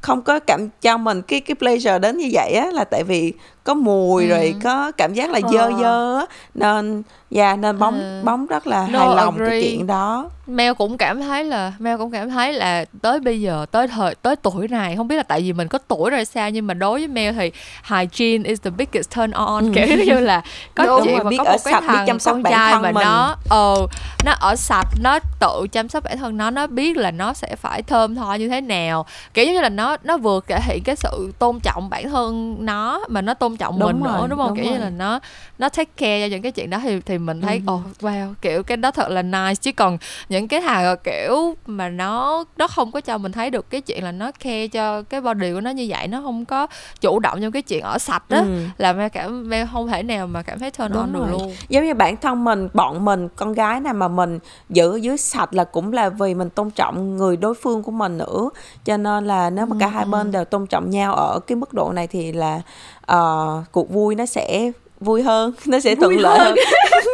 [0.00, 3.32] không có cảm cho mình cái cái pleasure đến như vậy á, là tại vì
[3.64, 4.28] có mùi Ừ.
[4.30, 5.72] rồi có cảm giác là dơ Ờ.
[5.80, 8.24] dơ á nên dạ nên bóng Ừ.
[8.24, 9.60] bóng rất là No, hài lòng cái agree.
[9.60, 13.66] chuyện đó Mel cũng cảm thấy là Mel cũng cảm thấy là tới bây giờ
[13.70, 16.50] tới thời tới tuổi này không biết là tại vì mình có tuổi rồi sao
[16.50, 17.50] nhưng mà đối với Mel thì
[17.84, 20.42] hygiene is the biggest turn on kiểu như là
[20.74, 22.52] có Đúng chuyện mà biết có ở một cái sạch, thằng chăm sóc con bản
[22.52, 23.02] trai thân mà mình.
[23.04, 23.74] nó ờ
[24.24, 27.56] nó ở sạch nó tự chăm sóc bản thân nó nó biết là nó sẽ
[27.56, 30.96] phải thơm tho như thế nào kiểu như là nó nó vừa thể hiện cái
[30.96, 34.38] sự tôn trọng bản thân nó mà nó tôn trọng Đúng mình rồi, nữa đúng
[34.38, 34.78] không đúng kiểu như rồi.
[34.80, 35.20] là nó
[35.58, 37.72] nó take care cho những cái chuyện đó thì thì mình thấy Ừ.
[37.72, 39.98] ồ wow kiểu cái đó thật là nice chứ còn
[40.28, 44.04] những cái thằng kiểu mà nó nó không có cho mình thấy được cái chuyện
[44.04, 46.66] là nó care cho cái body của nó như vậy nó không có
[47.00, 48.64] chủ động trong cái chuyện ở sạch đó Ừ.
[48.78, 51.54] là mẹ cảm mẹ không thể nào mà cảm thấy turn Đúng on được luôn
[51.68, 54.38] giống như bản thân mình bọn mình con gái nào mà mình
[54.70, 58.18] giữ dưới sạch là cũng là vì mình tôn trọng người đối phương của mình
[58.18, 58.50] nữa
[58.84, 61.74] cho nên là nếu mà cả hai bên đều tôn trọng nhau ở cái mức
[61.74, 62.60] độ này thì là
[63.08, 64.70] ờ, cuộc vui nó sẽ
[65.00, 66.56] vui hơn nó sẽ thuận lợi hơn.
[66.56, 67.04] hơn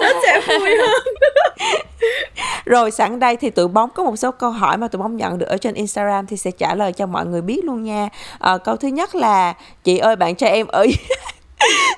[0.02, 1.02] Nó sẽ vui hơn.
[2.64, 5.38] rồi sẵn đây thì tụi bóng có một số câu hỏi mà tụi bóng nhận
[5.38, 8.08] được ở trên Instagram thì sẽ trả lời cho mọi người biết luôn nha
[8.38, 9.54] Ờ, câu thứ nhất là
[9.84, 10.86] chị ơi bạn trai em ở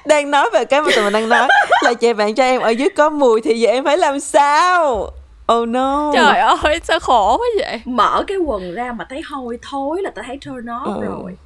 [0.06, 1.48] đang nói về cái mà tụi mình đang nói
[1.82, 5.10] là chị bạn trai em ở dưới có mùi thì giờ em phải làm sao
[5.52, 9.58] oh no trời ơi sao khổ quá vậy Mở cái quần ra mà thấy hôi
[9.70, 11.06] thối là tao thấy turn off Ừ.
[11.06, 11.36] rồi.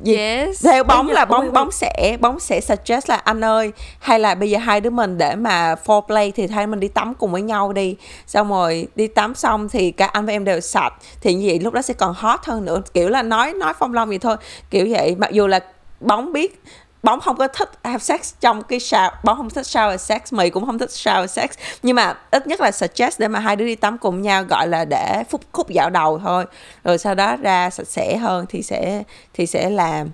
[0.00, 0.64] Gì- yes.
[0.64, 4.34] Theo bóng giờ- là bóng bóng sẽ bóng sẽ suggest là anh ơi hay là
[4.34, 7.42] bây giờ hai đứa mình để mà foreplay thì hai mình đi tắm cùng với
[7.42, 7.96] nhau đi.
[8.26, 10.94] Xong rồi đi tắm xong thì cả anh và em đều sạch.
[11.20, 12.82] Thì như vậy lúc đó sẽ còn hot hơn nữa.
[12.94, 14.36] Kiểu là nói nói phong long vậy thôi.
[14.70, 15.60] Kiểu vậy mặc dù là
[16.00, 16.62] bóng biết
[17.04, 20.50] bóng không có thích have sex trong cái shower bóng không thích shower sex mày
[20.50, 21.50] cũng không thích shower sex
[21.82, 24.68] nhưng mà ít nhất là suggest để mà hai đứa đi tắm cùng nhau gọi
[24.68, 26.44] là để phút khúc dạo đầu thôi
[26.84, 29.02] rồi sau đó ra sạch sẽ hơn thì sẽ
[29.34, 30.08] thì sẽ làm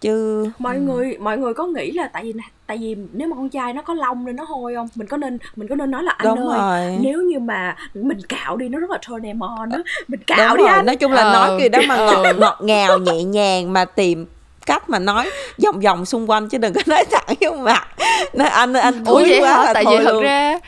[0.00, 2.32] chứ Mọi người mọi người có nghĩ là tại vì
[2.66, 4.88] tại vì nếu mà con trai nó có lông nên nó hôi không?
[4.94, 6.58] Mình có nên mình có nên nói là anh Đúng ơi,
[6.88, 6.98] rồi.
[7.00, 9.78] nếu như mà mình cạo đi nó rất là turn em on đó.
[10.08, 10.86] Mình cạo đúng đi rồi anh.
[10.86, 11.32] nói chung là Ờ.
[11.32, 14.26] nói kiểu đó mà ngọt ngọt ngào nhẹ nhàng mà tìm
[14.68, 15.30] cách mà nói
[15.64, 17.88] vòng vòng xung quanh chứ đừng có nói thẳng vô mặt.
[18.32, 19.64] Nói anh anh ủa thúi vậy quá hả?
[19.64, 20.22] là tại thôi vì thật luôn.
[20.22, 20.58] ra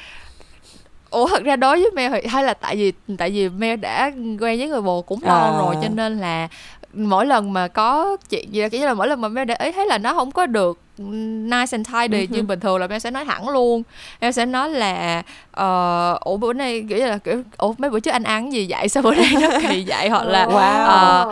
[1.10, 4.58] ủa thật ra đối với Mel hay là tại vì tại vì Mel đã quen
[4.58, 5.52] với người bồ cũng lâu À.
[5.58, 6.48] rồi cho nên là
[6.94, 9.54] mỗi lần mà có chuyện gì đó kiểu như là mỗi lần mà Mel để
[9.54, 12.98] ý thấy là nó không có được nice and tidy như bình thường là Mel
[12.98, 13.82] sẽ nói thẳng luôn.
[14.20, 15.22] Mel sẽ nói là
[15.52, 18.66] ờ, ủa bữa nay kiểu như là kiểu ủa mấy bữa trước anh ăn gì
[18.70, 18.88] vậy?
[18.88, 20.84] Sao bữa nay nó kỳ vậy hoặc là Wow.
[20.84, 21.26] ờ,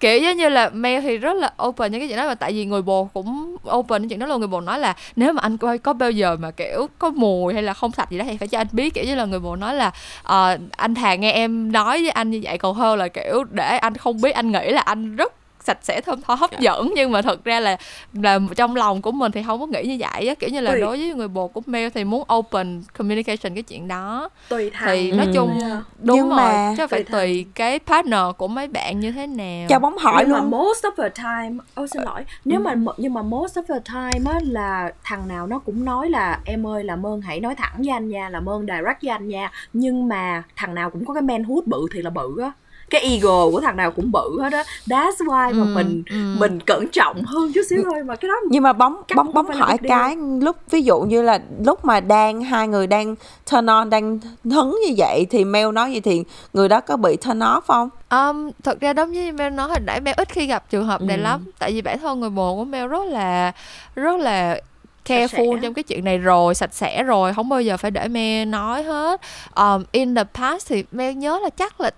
[0.00, 2.52] kiểu giống như là Mel thì rất là open những cái chuyện đó mà tại
[2.52, 4.38] vì người bồ cũng open những chuyện đó luôn.
[4.38, 7.54] Người bồ nói là nếu mà anh coi có bao giờ mà kiểu có mùi
[7.54, 8.94] hay là không sạch gì đó thì phải cho anh biết.
[8.94, 9.90] Kiểu như là người bồ nói là
[10.22, 13.76] ờ, anh thà nghe em nói với anh như vậy còn hơn là kiểu để
[13.78, 15.32] anh không biết anh nghĩ là anh rất
[15.64, 16.92] sạch sẽ thơm tho hấp dẫn.
[16.96, 17.76] Nhưng mà thật ra là
[18.12, 20.34] là trong lòng của mình thì không có nghĩ như vậy á.
[20.34, 20.80] Kiểu như là Tùy.
[20.80, 24.28] đối với người bồ của Mel thì muốn open communication cái chuyện đó.
[24.48, 24.88] Tùy thằng.
[24.92, 25.32] thì nói Ừ.
[25.34, 25.82] chung Yeah.
[25.98, 29.26] đúng Nhưng rồi mà- chứ phải Tùy tùy cái partner của mấy bạn như thế
[29.26, 29.66] nào.
[29.68, 30.50] Cho bóng hỏi nhưng mà luôn.
[30.50, 32.24] most of the time ôi xin lỗi.
[32.44, 36.10] Nếu mà nhưng mà most of the time á là thằng nào nó cũng nói
[36.10, 39.10] là em ơi làm ơn hãy nói thẳng với anh nha làm ơn direct với
[39.10, 39.50] anh nha.
[39.72, 42.52] Nhưng mà thằng nào cũng có cái manhood bự thì là bự á
[42.90, 44.64] cái ego của thằng nào cũng bự hết á.
[44.86, 46.16] That's why mà Ừ, mình ừ.
[46.38, 49.46] mình cẩn trọng hơn chút xíu thôi mà cái đó nhưng mà bóng bóng bóng
[49.50, 53.14] hỏi cái lúc ví dụ như là lúc mà đang hai người đang
[53.50, 57.16] turn on đang hứng như vậy thì Mel nói gì thì người đó có bị
[57.16, 57.88] turn off không?
[58.10, 61.02] Um, thật ra đúng như Mel nói hồi nãy Mel ít khi gặp trường hợp
[61.02, 61.22] này Ừ.
[61.22, 61.44] lắm.
[61.58, 63.52] Tại vì bản thân người bồ của Mel rất là
[63.94, 64.60] rất là
[65.06, 68.48] careful trong cái chuyện này rồi sạch sẽ rồi không bao giờ phải để Mel
[68.48, 69.20] nói hết.
[69.56, 71.90] Um, in the past thì Mel nhớ là chắc là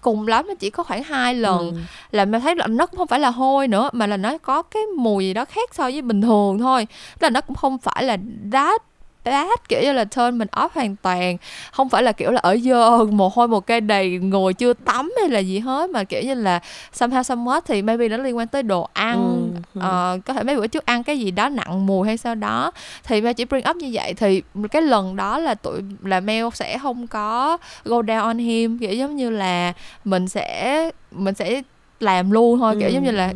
[0.00, 1.72] cùng lắm nó chỉ có khoảng hai lần Ừ.
[2.10, 4.62] là Mel thấy là nó cũng không phải là hôi nữa mà là nó có
[4.62, 6.86] cái mùi gì đó khác so với bình thường thôi
[7.18, 8.16] Tức là nó cũng không phải là
[8.52, 8.82] that
[9.30, 11.36] bad kiểu như là turn mình off hoàn toàn
[11.72, 15.12] không phải là kiểu là ở dơ mồ hôi một cây đầy ngồi chưa tắm
[15.20, 16.60] hay là gì hết mà kiểu như là
[16.94, 19.80] somehow somewhat thì maybe nó liên quan tới đồ ăn Ừ.
[19.80, 22.70] Ờ, có thể mấy bữa trước ăn cái gì đó nặng mùi hay sao đó
[23.04, 26.46] thì Mel chỉ bring up như vậy thì cái lần đó là tụi là Mel
[26.54, 29.72] sẽ không có go down on him kiểu giống như là
[30.04, 31.62] mình sẽ mình sẽ
[32.00, 33.34] làm luôn thôi kiểu Ừ, giống như là ừ.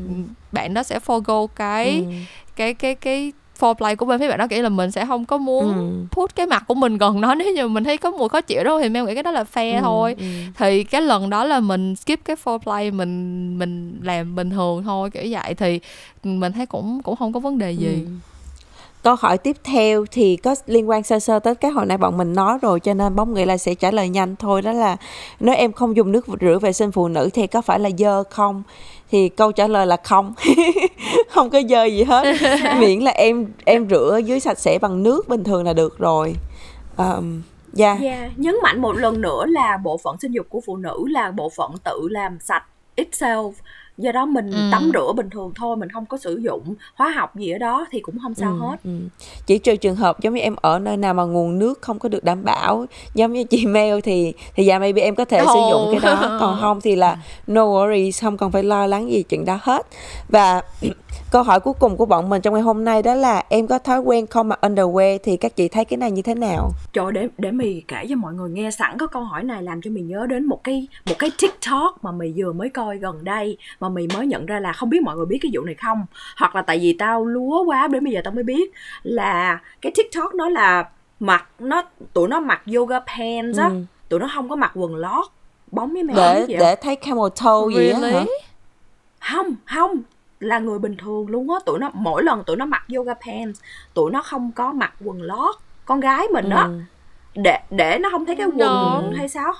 [0.53, 2.05] bạn đó sẽ forgo cái Ừ.
[2.57, 5.39] cái cái cái foreplay của bên phía bạn đó kiểu là mình sẽ không có
[5.39, 6.06] muốn Ừ.
[6.10, 8.64] put cái mặt của mình gần nó nếu như mình thấy có mùi khó chịu
[8.64, 10.24] đó thì Mel nghĩ cái đó là fair Ừ, thôi ừ.
[10.59, 15.10] thì cái lần đó là mình skip cái foreplay mình mình làm bình thường thôi
[15.10, 15.81] kiểu vậy thì
[16.24, 18.10] mình thấy cũng cũng không có vấn đề gì Ừ.
[19.05, 22.16] Câu hỏi tiếp theo thì có liên quan sơ sơ tới cái hồi nãy bọn
[22.16, 24.97] mình nói rồi cho nên bóng nghĩ là sẽ trả lời nhanh thôi đó là
[25.40, 28.22] nếu em không dùng nước rửa vệ sinh phụ nữ thì có phải là dơ
[28.24, 28.62] không?
[29.10, 30.35] Thì câu trả lời là không.
[31.31, 32.36] không có dơ gì hết.
[32.78, 36.35] Miễn là em em rửa dưới sạch sẽ bằng nước bình thường là được rồi.
[36.97, 37.43] Um,
[37.78, 38.01] yeah.
[38.01, 41.31] Yeah, nhấn mạnh một lần nữa là bộ phận sinh dục của phụ nữ là
[41.31, 42.64] bộ phận tự làm sạch
[42.97, 43.52] itself.
[43.99, 44.59] Do đó mình Ừ.
[44.71, 47.87] tắm rửa bình thường thôi, mình không có sử dụng hóa học gì ở đó
[47.91, 48.77] thì cũng không sao Ừ, hết.
[48.85, 48.91] ừ.
[49.47, 52.09] Chỉ trừ trường hợp giống như em ở nơi nào mà nguồn nước không có
[52.09, 55.61] được đảm bảo giống như chị Mel thì thì dạ maybe em có thể sử
[55.71, 59.23] dụng cái đó còn không thì là no worries không cần phải lo lắng gì
[59.23, 59.87] chuyện đó hết
[60.29, 60.62] và
[61.35, 63.78] câu hỏi cuối cùng của bọn mình trong ngày hôm nay đó là em có
[63.78, 66.70] thói quen không mặc underwear thì các chị thấy cái này như thế nào?
[66.93, 69.82] Trời để để mì kể cho mọi người nghe sẵn có câu hỏi này làm
[69.82, 73.24] cho mình nhớ đến một cái một cái TikTok mà mì vừa mới coi gần
[73.24, 75.74] đây mà mì mới nhận ra là không biết mọi người biết cái vụ này
[75.74, 76.06] không.
[76.36, 79.93] Hoặc là tại vì tao lúa quá đến bây giờ tao mới biết là cái
[79.94, 80.89] TikTok nó là
[81.20, 81.82] mặc nó
[82.12, 83.74] tụi nó mặc yoga pants á Ừ.
[84.09, 85.24] tụi nó không có mặc quần lót
[85.73, 88.09] bóng với mày để gì để thấy camel toe gì á hả?
[88.11, 88.27] Really?
[89.20, 90.02] Không không
[90.40, 93.61] là người bình thường luôn á tụi nó mỗi lần tụi nó mặc yoga pants
[93.94, 95.55] tụi nó không có mặc quần lót
[95.85, 96.78] con gái mình đó Ừ.
[97.43, 99.02] để để nó không thấy cái quần No.
[99.16, 99.52] hay sao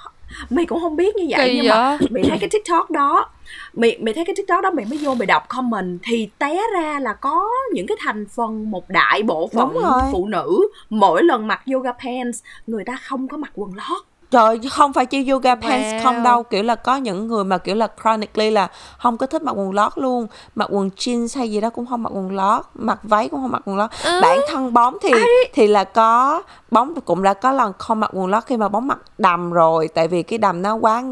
[0.51, 2.09] mày cũng không biết như vậy Kỳ nhưng mà vậy?
[2.11, 3.29] mày thấy cái tiktok đó
[3.75, 6.99] mày mày thấy cái tiktok đó mày mới vô mày đọc comment thì té ra
[7.01, 9.75] là có những cái thành phần một đại bộ phận
[10.13, 14.03] phụ nữ mỗi lần mặc yoga pants người ta không có mặc quần lót
[14.35, 16.03] Trời không phải chỉ yoga pants Wow.
[16.03, 16.43] không đâu.
[16.43, 19.73] Kiểu là có những người mà kiểu là chronically là Không có thích mặc quần
[19.75, 20.27] lót luôn.
[20.55, 22.65] Mặc quần jeans hay gì đó cũng không mặc quần lót.
[22.75, 23.91] Mặc váy cũng không mặc quần lót.
[24.05, 24.19] Ừ.
[24.23, 25.11] Bản thân bóng thì
[25.53, 28.87] thì là có Bóng cũng đã có lần không mặc quần lót Khi mà bóng
[28.87, 29.89] mặc đầm rồi.
[29.89, 31.03] Tại vì cái đầm nó quá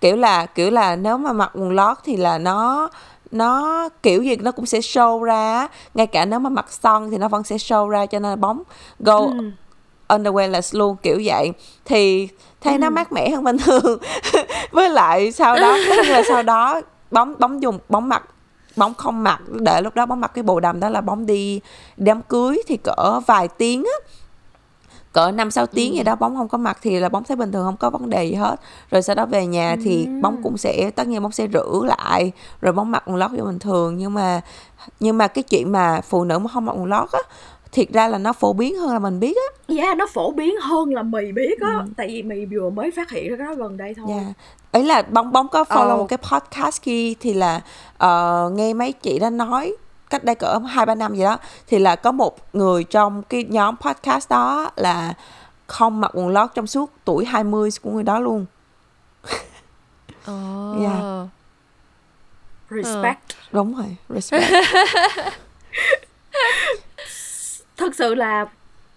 [0.00, 2.88] Kiểu là kiểu là nếu mà mặc quần lót thì là nó
[3.30, 7.18] nó kiểu gì nó cũng sẽ show ra ngay cả nếu mà mặc son thì
[7.18, 8.62] nó vẫn sẽ show ra cho nên bóng
[9.00, 9.50] go Ừ.
[10.08, 11.52] underwearless luôn kiểu vậy.
[11.84, 12.28] Thì
[12.60, 13.98] thấy nó mát mẻ hơn bình thường.
[14.70, 15.76] Với lại sau đó
[16.08, 16.80] là sau đó
[17.10, 18.22] bóng bóng dùng bóng mặc
[18.76, 21.60] bóng không mặc để lúc đó bóng mặc cái bộ đầm đó là bóng đi
[21.96, 24.12] đám cưới thì cỡ vài tiếng á.
[25.12, 27.52] Cỡ năm sáu tiếng gì đó bóng không có mặc thì là bóng thấy bình
[27.52, 28.56] thường không có vấn đề gì hết.
[28.90, 32.32] Rồi sau đó về nhà thì bóng cũng sẽ tất nhiên bóng sẽ rửa lại
[32.60, 33.96] rồi bóng mặc quần lót như bình thường.
[33.98, 34.40] Nhưng mà
[35.00, 37.20] nhưng mà cái chuyện mà phụ nữ mà không mặc quần lót á
[37.72, 40.54] thiệt ra là nó phổ biến hơn là mình biết á yeah nó phổ biến
[40.60, 43.54] hơn là mì biết á tại vì mì vừa mới phát hiện ra cái đó
[43.54, 44.22] gần đây thôi Dạ.
[44.72, 45.96] Ấy là bóng bóng có follow Ờ.
[45.96, 47.60] một cái podcast kia thì là
[47.98, 49.76] ờ, nghe mấy chị đó nói
[50.10, 53.44] cách đây cỡ hai ba năm gì đó thì là có một người trong cái
[53.48, 55.14] nhóm podcast đó là
[55.66, 58.46] không mặc quần lót trong suốt tuổi 20 của người đó luôn
[60.30, 60.80] oh.
[60.80, 61.28] Yeah.
[62.70, 63.20] respect
[63.52, 64.44] đúng rồi respect
[67.80, 68.46] thật sự là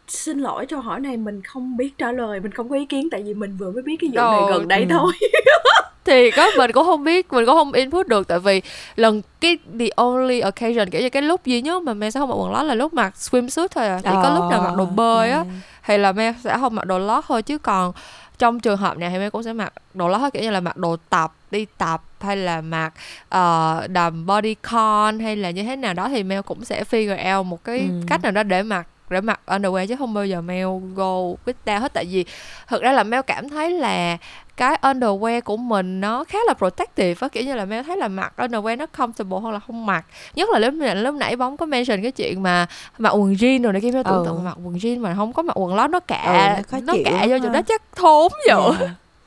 [0.07, 3.09] xin lỗi cho hỏi này mình không biết trả lời mình không có ý kiến
[3.11, 4.87] tại vì mình vừa mới biết cái vụ này gần đây ừ.
[4.89, 5.13] thôi
[6.05, 8.61] thì có mình cũng không biết mình cũng không input được tại vì
[8.95, 12.29] lần cái the only occasion kiểu như cái lúc duy nhất mà mẹ sẽ không
[12.29, 14.85] mặc quần lót là lúc mặc swimsuit thôi à chỉ có lúc nào mặc đồ
[14.85, 15.45] bơi á ừ.
[15.85, 17.93] thì là mẹ sẽ không mặc đồ lót thôi chứ còn
[18.37, 20.59] trong trường hợp này thì mẹ cũng sẽ mặc đồ lót thôi, kiểu như là
[20.59, 22.93] mặc đồ tập đi tập hay là mặc
[23.35, 27.45] uh, đầm bodycon hay là như thế nào đó thì mẹ cũng sẽ figure out
[27.45, 27.85] một cái Ừ.
[28.07, 31.13] cách nào đó để mặc để mặc underwear chứ không bao giờ Mel go
[31.45, 32.25] with that hết tại vì
[32.67, 34.17] thực ra là Mel cảm thấy là
[34.57, 38.07] cái underwear của mình nó khá là protective á kiểu như là Mel thấy là
[38.07, 40.05] mặc underwear nó comfortable hơn là không mặc
[40.35, 42.65] nhất là lúc nãy lúc nãy bóng có mention cái chuyện mà
[42.97, 44.23] mặc quần jean rồi này kia Mel tưởng Ừ.
[44.25, 46.93] tượng mặc quần jean mà không có mặc quần lót nó cả Ừ, nó nó
[47.05, 48.53] cả vô chỗ đó chắc thốn dữ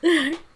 [0.01, 0.31] Yeah.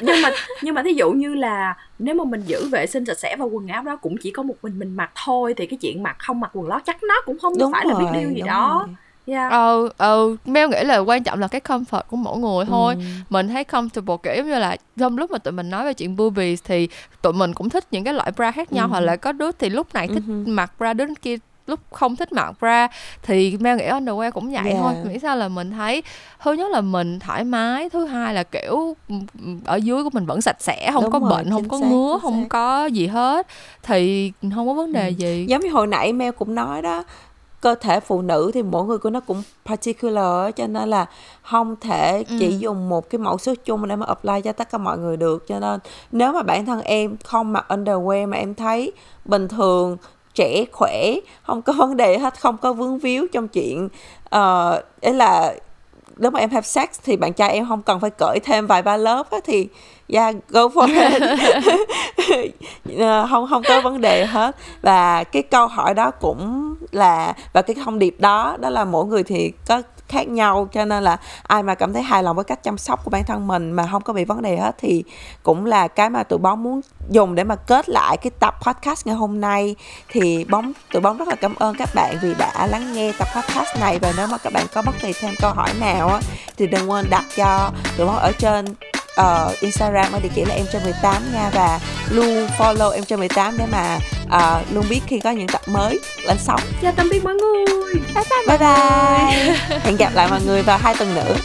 [0.00, 0.30] nhưng mà
[0.62, 3.44] nhưng mà thí dụ như là nếu mà mình giữ vệ sinh sạch sẽ và
[3.44, 6.16] quần áo đó cũng chỉ có một mình mình mặc thôi thì cái chuyện mặc
[6.18, 8.42] không mặc quần lót chắc nó cũng không đúng phải là rồi biết điều gì
[8.42, 8.96] đó rồi.
[9.26, 9.52] yeah.
[9.52, 13.00] ờ ờ Mel nghĩ là quan trọng là cái comfort của mỗi người thôi Ừ.
[13.30, 16.60] mình thấy comfortable kiểu như là trong lúc mà tụi mình nói về chuyện boobies
[16.64, 16.88] thì
[17.22, 18.90] tụi mình cũng thích những cái loại bra khác nhau Ừ.
[18.90, 20.44] hoặc là có đứa thì lúc này thích Ừ.
[20.46, 21.36] mặc bra đứa kia
[21.66, 22.88] lúc không thích mặc bra
[23.22, 24.78] thì Mel nghĩ underwear cũng vậy Yeah.
[24.82, 26.02] thôi miễn sao là mình thấy
[26.42, 28.96] thứ nhất là mình thoải mái thứ hai là kiểu
[29.64, 31.86] ở dưới của mình vẫn sạch sẽ không Đúng có rồi, bệnh không có xác,
[31.86, 32.48] ngứa không xác.
[32.48, 33.46] có gì hết
[33.82, 35.12] thì không có vấn đề Ừ.
[35.12, 37.04] gì giống như hồi nãy Mel cũng nói đó
[37.60, 41.06] cơ thể phụ nữ thì mỗi người của nó cũng particular cho nên là
[41.42, 42.56] không thể chỉ Ừ.
[42.58, 45.44] dùng một cái mẫu số chung để mà apply cho tất cả mọi người được
[45.48, 45.80] cho nên
[46.12, 48.92] nếu mà bản thân em không mặc underwear mà em thấy
[49.24, 49.96] bình thường
[50.36, 53.88] trẻ khỏe không có vấn đề hết không có vướng víu trong chuyện
[54.30, 55.54] ờ, uh, ấy là
[56.16, 58.82] nếu mà em have sex thì bạn trai em không cần phải cởi thêm vài
[58.82, 59.68] ba lớp á, thì
[60.08, 61.22] yeah go for it.
[62.98, 64.56] Ờ, không không có vấn đề hết.
[64.82, 69.06] Và cái câu hỏi đó cũng là và cái thông điệp đó đó là mỗi
[69.06, 72.44] người thì có khác nhau, cho nên là ai mà cảm thấy hài lòng với
[72.44, 75.04] cách chăm sóc của bản thân mình mà không có bị vấn đề hết thì
[75.42, 76.80] cũng là cái mà tụi bóng muốn
[77.10, 79.76] dùng để mà kết lại cái tập podcast ngày hôm nay.
[80.08, 83.28] Thì bóng, tụi bóng rất là cảm ơn các bạn vì đã lắng nghe tập
[83.36, 83.98] podcast này.
[83.98, 86.20] Và nếu mà các bạn có bất kỳ thêm câu hỏi nào á,
[86.56, 88.66] thì đừng quên đặt cho tụi bóng ở trên
[89.16, 91.80] ờ, Instagram ở địa chỉ là em cho 18 nha và
[92.10, 93.98] luôn follow em cho 18 để mà
[94.30, 96.60] ờ, luôn biết khi có những tập mới lên sóng.
[96.82, 97.64] Chào tạm biệt mọi người.
[98.48, 99.56] Bye bye.
[99.84, 101.36] Hẹn gặp lại mọi người vào hai tuần nữa